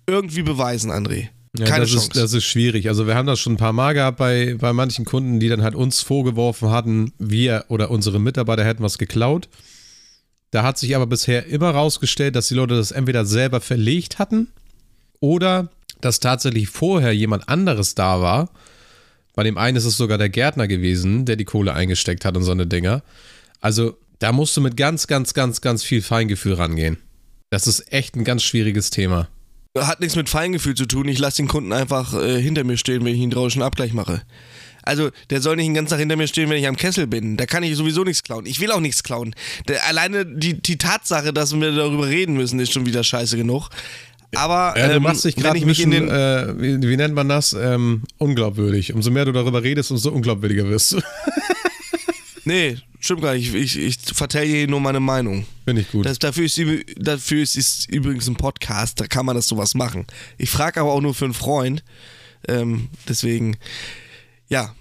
irgendwie 0.07 0.42
beweisen, 0.42 0.90
André? 0.90 1.28
Ja, 1.59 1.66
Keine 1.66 1.81
das 1.81 1.90
Chance. 1.90 2.07
Ist, 2.09 2.16
das 2.16 2.33
ist 2.33 2.44
schwierig. 2.44 2.88
Also 2.88 3.07
wir 3.07 3.14
haben 3.14 3.26
das 3.26 3.38
schon 3.38 3.55
ein 3.55 3.59
paar 3.59 3.74
Mal 3.74 3.92
gehabt 3.92 4.16
bei, 4.16 4.57
bei 4.59 4.72
manchen 4.72 5.05
Kunden, 5.05 5.38
die 5.38 5.48
dann 5.50 5.62
halt 5.62 5.74
uns 5.74 6.00
vorgeworfen 6.00 6.70
hatten, 6.70 7.12
wir 7.18 7.66
oder 7.68 7.90
unsere 7.90 8.18
Mitarbeiter 8.18 8.64
hätten 8.64 8.83
was 8.83 8.96
geklaut. 8.96 9.50
Da 10.50 10.62
hat 10.62 10.78
sich 10.78 10.96
aber 10.96 11.07
bisher 11.07 11.46
immer 11.46 11.70
rausgestellt, 11.70 12.37
dass 12.37 12.48
die 12.48 12.55
Leute 12.55 12.74
das 12.76 12.90
entweder 12.90 13.26
selber 13.26 13.61
verlegt 13.61 14.18
hatten 14.18 14.48
oder 15.20 15.68
dass 16.04 16.20
tatsächlich 16.20 16.68
vorher 16.68 17.12
jemand 17.12 17.48
anderes 17.48 17.94
da 17.94 18.20
war. 18.20 18.50
Bei 19.34 19.42
dem 19.42 19.56
einen 19.56 19.76
ist 19.76 19.84
es 19.84 19.96
sogar 19.96 20.18
der 20.18 20.28
Gärtner 20.28 20.68
gewesen, 20.68 21.24
der 21.24 21.36
die 21.36 21.44
Kohle 21.44 21.72
eingesteckt 21.72 22.24
hat 22.24 22.36
und 22.36 22.42
so 22.42 22.52
eine 22.52 22.66
Dinger. 22.66 23.02
Also 23.60 23.96
da 24.18 24.32
musst 24.32 24.56
du 24.56 24.60
mit 24.60 24.76
ganz, 24.76 25.06
ganz, 25.06 25.34
ganz, 25.34 25.60
ganz 25.60 25.82
viel 25.82 26.02
Feingefühl 26.02 26.54
rangehen. 26.54 26.98
Das 27.50 27.66
ist 27.66 27.92
echt 27.92 28.16
ein 28.16 28.24
ganz 28.24 28.42
schwieriges 28.42 28.90
Thema. 28.90 29.28
Hat 29.78 30.00
nichts 30.00 30.16
mit 30.16 30.28
Feingefühl 30.28 30.74
zu 30.74 30.86
tun. 30.86 31.08
Ich 31.08 31.18
lasse 31.18 31.38
den 31.38 31.48
Kunden 31.48 31.72
einfach 31.72 32.12
äh, 32.14 32.40
hinter 32.40 32.62
mir 32.62 32.76
stehen, 32.76 33.04
wenn 33.04 33.14
ich 33.14 33.20
einen 33.20 33.30
hydraulischen 33.30 33.62
Abgleich 33.62 33.94
mache. 33.94 34.22
Also, 34.82 35.10
der 35.30 35.40
soll 35.40 35.56
nicht 35.56 35.66
den 35.66 35.74
ganzen 35.74 35.90
Tag 35.90 36.00
hinter 36.00 36.16
mir 36.16 36.26
stehen, 36.26 36.50
wenn 36.50 36.58
ich 36.58 36.66
am 36.66 36.76
Kessel 36.76 37.06
bin. 37.06 37.36
Da 37.36 37.46
kann 37.46 37.62
ich 37.62 37.76
sowieso 37.76 38.04
nichts 38.04 38.22
klauen. 38.22 38.46
Ich 38.46 38.60
will 38.60 38.70
auch 38.72 38.80
nichts 38.80 39.02
klauen. 39.02 39.34
Der, 39.68 39.86
alleine 39.86 40.26
die, 40.26 40.60
die 40.60 40.76
Tatsache, 40.76 41.32
dass 41.32 41.54
wir 41.54 41.72
darüber 41.72 42.08
reden 42.08 42.34
müssen, 42.34 42.58
ist 42.58 42.72
schon 42.72 42.84
wieder 42.84 43.04
scheiße 43.04 43.36
genug. 43.36 43.70
Aber 44.35 44.75
Ja, 44.79 44.88
du 44.88 44.95
ähm, 44.95 45.03
machst 45.03 45.25
dich 45.25 45.37
gerade 45.37 45.59
ich 45.59 45.64
ein 45.64 45.68
mich 45.68 45.81
in 45.83 45.90
den 45.90 46.09
äh, 46.09 46.55
wie, 46.59 46.88
wie 46.88 46.97
nennt 46.97 47.14
man 47.14 47.29
das? 47.29 47.53
Ähm, 47.53 48.03
unglaubwürdig. 48.18 48.95
Umso 48.95 49.11
mehr 49.11 49.25
du 49.25 49.33
darüber 49.33 49.62
redest, 49.62 49.90
umso 49.90 50.11
unglaubwürdiger 50.11 50.68
wirst 50.68 50.92
du. 50.92 51.01
Nee, 52.45 52.79
stimmt 52.99 53.23
gar 53.23 53.35
nicht. 53.35 53.55
Ich, 53.55 53.79
ich 53.79 53.99
verteidige 54.12 54.57
hier 54.59 54.68
nur 54.68 54.81
meine 54.81 55.01
Meinung. 55.01 55.47
Finde 55.64 55.83
ich 55.83 55.90
gut. 55.90 56.07
Das, 56.07 56.18
dafür, 56.18 56.45
ist, 56.45 56.61
dafür 56.97 57.42
ist, 57.42 57.57
ist 57.57 57.88
übrigens 57.88 58.29
ein 58.29 58.35
Podcast, 58.35 59.01
da 59.01 59.07
kann 59.07 59.27
man 59.27 59.37
das 59.37 59.47
sowas 59.47 59.75
machen. 59.75 60.07
Ich 60.38 60.51
frage 60.51 60.81
aber 60.81 60.92
auch 60.92 61.01
nur 61.01 61.14
für 61.14 61.27
einen 61.27 61.35
Freund. 61.35 61.85
Ähm, 62.49 62.88
deswegen, 63.09 63.57
ja. 64.49 64.75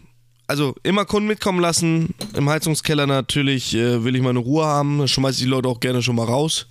Also 0.47 0.75
immer 0.83 1.05
Kunden 1.05 1.27
mitkommen 1.27 1.61
lassen. 1.61 2.13
Im 2.33 2.49
Heizungskeller 2.49 3.07
natürlich 3.07 3.73
äh, 3.73 4.03
will 4.03 4.15
ich 4.15 4.21
meine 4.21 4.39
Ruhe 4.39 4.65
haben. 4.65 4.99
Da 4.99 5.07
schmeiße 5.07 5.37
ich 5.37 5.43
die 5.43 5.49
Leute 5.49 5.69
auch 5.69 5.79
gerne 5.79 6.01
schon 6.01 6.15
mal 6.15 6.25
raus. 6.25 6.67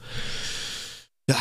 Ja, 1.31 1.37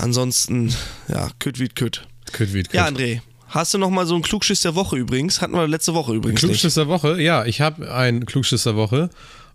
ansonsten, 0.00 0.74
ja, 1.06 1.30
kütt 1.38 1.60
wie 1.60 1.68
kütt. 1.68 2.08
Kütt 2.32 2.52
wie 2.52 2.64
Ja, 2.72 2.88
André, 2.88 3.20
hast 3.46 3.72
du 3.72 3.78
noch 3.78 3.88
mal 3.90 4.04
so 4.04 4.14
einen 4.14 4.24
Klugschiss 4.24 4.62
der 4.62 4.74
Woche 4.74 4.96
übrigens? 4.96 5.40
Hatten 5.40 5.52
wir 5.52 5.68
letzte 5.68 5.94
Woche 5.94 6.12
übrigens 6.12 6.42
nicht. 6.42 6.50
Klugschiss 6.50 6.74
der 6.74 6.88
Woche? 6.88 7.22
Ja, 7.22 7.44
ich 7.44 7.60
habe 7.60 7.94
einen 7.94 8.26
Klugschiss 8.26 8.64
der 8.64 8.74
Woche. 8.74 9.10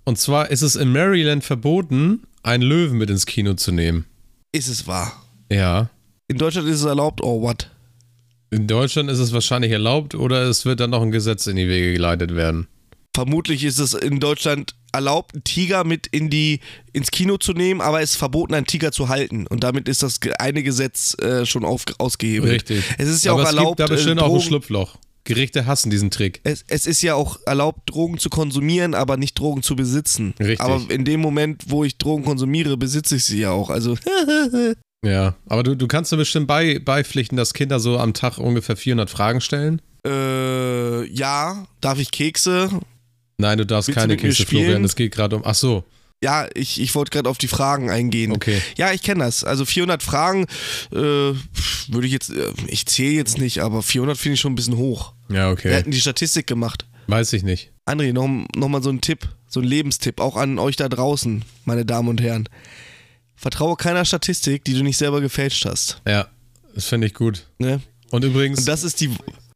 Und 0.05 0.17
zwar 0.17 0.49
ist 0.51 0.61
es 0.61 0.77
in 0.77 0.93
Maryland 0.93 1.43
verboten, 1.43 2.21
einen 2.43 2.63
Löwen 2.63 2.97
mit 2.97 3.09
ins 3.09 3.25
Kino 3.25 3.55
zu 3.55 3.73
nehmen. 3.73 4.05
Ist 4.53 4.69
es 4.69 4.87
wahr? 4.87 5.21
Ja. 5.51 5.89
In 6.29 6.37
Deutschland 6.37 6.69
ist 6.69 6.79
es 6.79 6.85
erlaubt, 6.85 7.21
oh 7.21 7.41
what? 7.41 7.69
In 8.49 8.67
Deutschland 8.67 9.09
ist 9.09 9.19
es 9.19 9.33
wahrscheinlich 9.33 9.71
erlaubt 9.73 10.15
oder 10.15 10.43
es 10.43 10.63
wird 10.63 10.79
dann 10.79 10.91
noch 10.91 11.01
ein 11.01 11.11
Gesetz 11.11 11.45
in 11.47 11.57
die 11.57 11.67
Wege 11.67 11.91
geleitet 11.91 12.35
werden. 12.35 12.67
Vermutlich 13.13 13.65
ist 13.65 13.79
es 13.79 13.93
in 13.93 14.21
Deutschland 14.21 14.75
erlaubt, 14.93 15.33
einen 15.33 15.43
Tiger 15.43 15.83
mit 15.83 16.07
in 16.07 16.29
die, 16.29 16.59
ins 16.93 17.11
Kino 17.11 17.37
zu 17.37 17.53
nehmen, 17.53 17.81
aber 17.81 18.01
es 18.01 18.11
ist 18.11 18.15
verboten, 18.17 18.53
einen 18.53 18.65
Tiger 18.65 18.91
zu 18.91 19.09
halten. 19.09 19.47
Und 19.47 19.63
damit 19.63 19.89
ist 19.89 20.03
das 20.03 20.19
eine 20.39 20.63
Gesetz 20.63 21.17
äh, 21.21 21.45
schon 21.45 21.65
auf, 21.65 21.83
ausgehebelt. 21.97 22.69
Richtig. 22.69 22.83
Es 22.97 23.09
ist 23.09 23.25
ja 23.25 23.33
Aber 23.33 23.43
auch 23.43 23.47
es 23.47 23.53
erlaubt, 23.53 23.77
gibt 23.77 23.89
da 23.89 23.93
bestimmt 23.93 24.19
äh, 24.19 24.23
auch 24.23 24.27
ein 24.27 24.31
Drogen, 24.31 24.45
Schlupfloch. 24.45 24.97
Gerichte 25.25 25.65
hassen 25.65 25.89
diesen 25.89 26.11
Trick. 26.11 26.41
es, 26.43 26.65
es 26.67 26.85
ist 26.85 27.01
ja 27.01 27.15
auch 27.15 27.39
erlaubt, 27.45 27.89
Drogen 27.89 28.17
zu 28.17 28.29
konsumieren, 28.29 28.93
aber 28.93 29.15
nicht 29.17 29.39
Drogen 29.39 29.63
zu 29.63 29.75
besitzen. 29.75 30.33
Richtig. 30.39 30.59
Aber 30.59 30.81
in 30.89 31.05
dem 31.05 31.21
Moment, 31.21 31.63
wo 31.67 31.83
ich 31.85 31.97
Drogen 31.97 32.25
konsumiere, 32.25 32.75
besitze 32.75 33.15
ich 33.15 33.23
sie 33.23 33.39
ja 33.39 33.51
auch. 33.51 33.69
Also, 33.69 33.97
Ja, 35.05 35.35
aber 35.47 35.63
du, 35.63 35.75
du 35.75 35.87
kannst 35.87 36.11
dir 36.11 36.17
bestimmt 36.17 36.47
bei, 36.47 36.79
beipflichten, 36.79 37.37
dass 37.37 37.53
Kinder 37.53 37.79
so 37.79 37.99
am 37.99 38.13
Tag 38.13 38.37
ungefähr 38.37 38.77
400 38.77 39.09
Fragen 39.09 39.41
stellen. 39.41 39.81
äh, 40.05 41.05
ja, 41.07 41.65
darf 41.81 41.99
ich 41.99 42.11
Kekse? 42.11 42.69
Nenein, 43.43 43.57
du 43.59 43.65
darfst 43.65 43.89
Willst 43.89 43.99
keine 43.99 44.17
spielen? 44.17 44.33
Florian. 44.63 44.83
Es 44.85 44.95
geht 44.95 45.11
gerade 45.13 45.35
um. 45.35 45.41
Ach 45.45 45.53
so, 45.55 45.83
Ja, 46.23 46.47
ich, 46.55 46.79
ich 46.79 46.95
wollte 46.95 47.11
gerade 47.11 47.29
auf 47.29 47.37
die 47.37 47.47
Fragen 47.49 47.89
eingehen. 47.89 48.31
okay. 48.31 48.61
Ja, 48.77 48.93
ich 48.93 49.01
kenne 49.03 49.23
das. 49.25 49.43
Also 49.43 49.65
400 49.65 50.01
Fragen 50.01 50.45
äh, 50.91 50.95
würde 50.95 52.05
ich 52.05 52.11
jetzt, 52.13 52.29
äh, 52.29 52.51
ich 52.67 52.85
zähle 52.85 53.15
jetzt 53.15 53.37
nicht, 53.37 53.59
aber 53.59 53.83
400 53.83 54.17
finde 54.17 54.35
ich 54.35 54.39
schon 54.39 54.53
ein 54.53 54.55
bisschen 54.55 54.77
hoch. 54.77 55.13
Ja, 55.29 55.47
Wir 55.47 55.51
okay. 55.51 55.73
hätten 55.73 55.91
die 55.91 55.99
Statistik 55.99 56.47
gemacht. 56.47 56.85
Weiß 57.07 57.33
ich 57.33 57.43
nicht. 57.43 57.71
André, 57.85 58.13
noch, 58.13 58.29
noch 58.55 58.69
mal 58.69 58.81
so 58.81 58.89
ein 58.89 59.01
Tipp, 59.01 59.27
so 59.49 59.59
ein 59.59 59.65
Lebenstipp, 59.65 60.21
auch 60.21 60.37
an 60.37 60.57
euch 60.57 60.77
da 60.77 60.87
draußen, 60.87 61.43
meine 61.65 61.85
Damen 61.85 62.07
und 62.07 62.21
Herren. 62.21 62.47
Vertraue 63.35 63.75
keiner 63.75 64.05
Statistik, 64.05 64.63
die 64.63 64.73
du 64.73 64.83
nicht 64.83 64.97
selber 64.97 65.19
gefälscht 65.19 65.65
hast. 65.65 66.01
Ja, 66.07 66.27
das 66.73 66.85
finde 66.85 67.07
ich 67.07 67.13
gut. 67.13 67.45
Ne? 67.57 67.81
Und 68.11 68.23
übrigens, 68.23 68.59
Und 68.59 68.67
das 68.69 68.85
ist 68.85 69.01
die, 69.01 69.09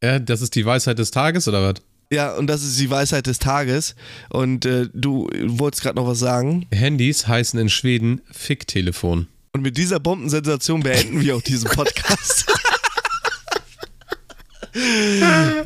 ja, 0.04 0.20
das 0.20 0.42
ist 0.42 0.56
die 0.56 0.66
Weisheit 0.66 1.00
des 1.00 1.12
Tages, 1.12 1.48
oder 1.48 1.64
was? 1.64 1.82
Ja, 2.12 2.34
und 2.36 2.48
das 2.48 2.64
ist 2.64 2.80
die 2.80 2.90
Weisheit 2.90 3.28
des 3.28 3.40
Tages. 3.40 3.96
Und 4.30 4.66
äh, 4.66 4.88
du 4.94 5.28
wolltest 5.46 5.84
gerade 5.84 5.98
noch 5.98 6.08
was 6.08 6.20
sagen. 6.20 6.66
Handys 6.72 7.28
heißen 7.28 7.60
in 7.60 7.70
Schweden 7.70 8.22
Ficktelefon. 8.32 9.28
Und 9.54 9.62
mit 9.62 9.78
dieser 9.78 10.00
Bombensensation 10.00 10.82
beenden 10.84 11.22
wir 11.22 11.36
auch 11.36 11.42
diesen 11.42 11.70
Podcast. 11.70 12.46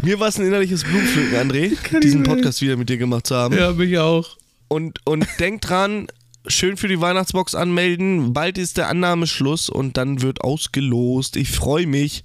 Mir 0.01 0.19
war 0.19 0.29
es 0.29 0.39
ein 0.39 0.45
innerliches 0.45 0.83
Blumenpflücken, 0.85 1.37
André, 1.37 1.99
diesen 1.99 2.23
Podcast 2.23 2.61
wieder 2.61 2.77
mit 2.77 2.87
dir 2.87 2.97
gemacht 2.97 3.27
zu 3.27 3.35
haben. 3.35 3.57
Ja, 3.57 3.73
mich 3.73 3.97
auch. 3.97 4.37
Und, 4.69 5.05
und 5.05 5.27
denk 5.39 5.61
dran, 5.61 6.07
schön 6.47 6.77
für 6.77 6.87
die 6.87 7.01
Weihnachtsbox 7.01 7.55
anmelden. 7.55 8.31
Bald 8.31 8.57
ist 8.57 8.77
der 8.77 8.87
Annahmeschluss 8.87 9.69
und 9.69 9.97
dann 9.97 10.21
wird 10.21 10.41
ausgelost. 10.41 11.35
Ich 11.35 11.51
freue 11.51 11.87
mich. 11.87 12.23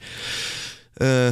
Äh, 1.00 1.30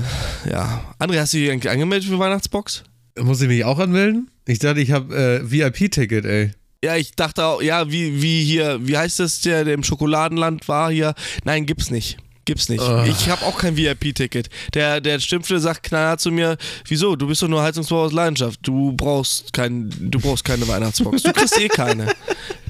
ja. 0.51 0.95
André, 0.99 1.19
hast 1.19 1.33
du 1.33 1.39
dich 1.39 1.51
eigentlich 1.51 1.71
angemeldet 1.71 2.09
für 2.09 2.19
Weihnachtsbox? 2.19 2.85
Muss 3.19 3.41
ich 3.41 3.49
mich 3.49 3.65
auch 3.65 3.79
anmelden? 3.79 4.31
Ich 4.47 4.59
dachte, 4.59 4.81
ich 4.81 4.93
habe 4.93 5.15
äh, 5.15 5.51
VIP-Ticket, 5.51 6.25
ey. 6.25 6.51
Ja, 6.85 6.97
ich 6.97 7.13
dachte 7.13 7.45
auch, 7.47 7.63
ja, 7.63 7.91
wie, 7.91 8.21
wie 8.21 8.45
hier, 8.45 8.79
wie 8.87 8.99
heißt 8.99 9.21
das, 9.21 9.41
der, 9.41 9.65
der 9.65 9.73
im 9.73 9.85
Schokoladenland 9.85 10.69
war 10.69 10.91
hier? 10.91 11.15
Nein, 11.45 11.65
gibt's 11.65 11.91
nicht. 11.91 12.19
Gibt's 12.45 12.69
nicht. 12.69 12.83
Oh. 12.83 13.05
Ich 13.07 13.29
habe 13.29 13.45
auch 13.47 13.59
kein 13.59 13.77
VIP-Ticket. 13.77 14.51
Der, 14.75 15.01
der 15.01 15.19
Stimpfle 15.21 15.61
sagt 15.61 15.85
knallhart 15.85 16.21
zu 16.21 16.31
mir, 16.31 16.59
wieso? 16.87 17.17
Du 17.17 17.27
bist 17.27 17.43
doch 17.43 17.49
nur 17.49 17.63
Heizungsbauer 17.63 18.07
aus 18.07 18.13
Leidenschaft. 18.13 18.61
Du 18.63 18.93
brauchst 18.93 19.53
kein, 19.53 19.91
du 19.99 20.21
brauchst 20.21 20.45
keine 20.45 20.69
Weihnachtsbox. 20.69 21.23
Du 21.23 21.33
kriegst 21.33 21.59
eh 21.59 21.69
keine. 21.69 22.15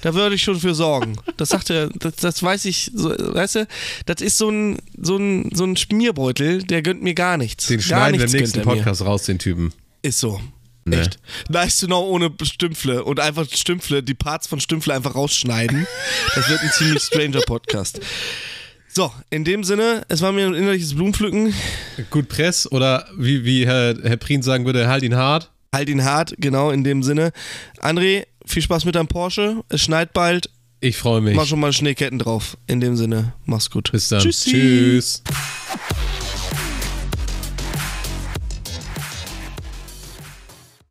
Da 0.02 0.14
würde 0.14 0.34
ich 0.36 0.42
schon 0.42 0.60
für 0.60 0.74
sorgen. 0.74 1.16
Das 1.36 1.48
sagt 1.48 1.70
er, 1.70 1.88
das, 1.88 2.16
das 2.16 2.42
weiß 2.42 2.66
ich, 2.66 2.92
so, 2.94 3.10
weißt 3.10 3.54
du, 3.56 3.66
das 4.06 4.20
ist 4.20 4.38
so 4.38 4.50
ein, 4.50 4.78
so 5.00 5.16
ein, 5.16 5.50
so 5.54 5.64
ein 5.64 5.76
Schmierbeutel, 5.76 6.62
der 6.62 6.82
gönnt 6.82 7.02
mir 7.02 7.14
gar 7.14 7.36
nichts. 7.36 7.66
Den 7.66 7.78
gar 7.78 7.84
schneiden 7.84 8.20
wir 8.20 8.26
nichts 8.26 8.34
im 8.34 8.40
nächsten 8.40 8.58
mir. 8.58 8.64
Podcast 8.64 9.02
raus, 9.02 9.24
den 9.24 9.38
Typen. 9.38 9.72
Ist 10.02 10.20
so. 10.20 10.40
Nee. 10.84 10.96
Echt. 10.96 11.18
Nice 11.48 11.80
to 11.80 11.86
know 11.86 12.06
ohne 12.06 12.30
Stümpfle 12.42 13.04
und 13.04 13.18
einfach 13.18 13.46
Stümpfle, 13.50 14.02
die 14.02 14.14
Parts 14.14 14.46
von 14.46 14.60
Stümpfle 14.60 14.92
einfach 14.92 15.14
rausschneiden. 15.14 15.86
Das 16.34 16.48
wird 16.48 16.60
ein 16.60 16.70
ziemlich 16.72 17.02
stranger 17.02 17.40
Podcast. 17.40 18.00
So, 18.96 19.12
in 19.28 19.42
dem 19.42 19.64
Sinne, 19.64 20.02
es 20.08 20.20
war 20.22 20.30
mir 20.30 20.46
ein 20.46 20.54
innerliches 20.54 20.94
Blumenpflücken. 20.94 21.52
Gut 22.10 22.28
Press 22.28 22.70
oder 22.70 23.08
wie, 23.18 23.44
wie 23.44 23.66
Herr, 23.66 23.96
Herr 24.00 24.16
Prien 24.16 24.40
sagen 24.40 24.66
würde, 24.66 24.86
halt 24.86 25.02
ihn 25.02 25.16
hart. 25.16 25.50
Halt 25.74 25.88
ihn 25.88 26.04
hart, 26.04 26.36
genau 26.38 26.70
in 26.70 26.84
dem 26.84 27.02
Sinne. 27.02 27.32
André, 27.80 28.26
viel 28.46 28.62
Spaß 28.62 28.84
mit 28.84 28.94
deinem 28.94 29.08
Porsche. 29.08 29.64
Es 29.68 29.80
schneit 29.80 30.12
bald. 30.12 30.48
Ich 30.78 30.96
freue 30.96 31.20
mich. 31.20 31.34
Mach 31.34 31.46
schon 31.46 31.58
mal 31.58 31.72
Schneeketten 31.72 32.20
drauf. 32.20 32.56
In 32.68 32.78
dem 32.78 32.94
Sinne, 32.94 33.32
mach's 33.46 33.68
gut. 33.68 33.90
Bis 33.90 34.10
dann. 34.10 34.20
Tschüssi. 34.20 34.52
Tschüss. 34.52 35.22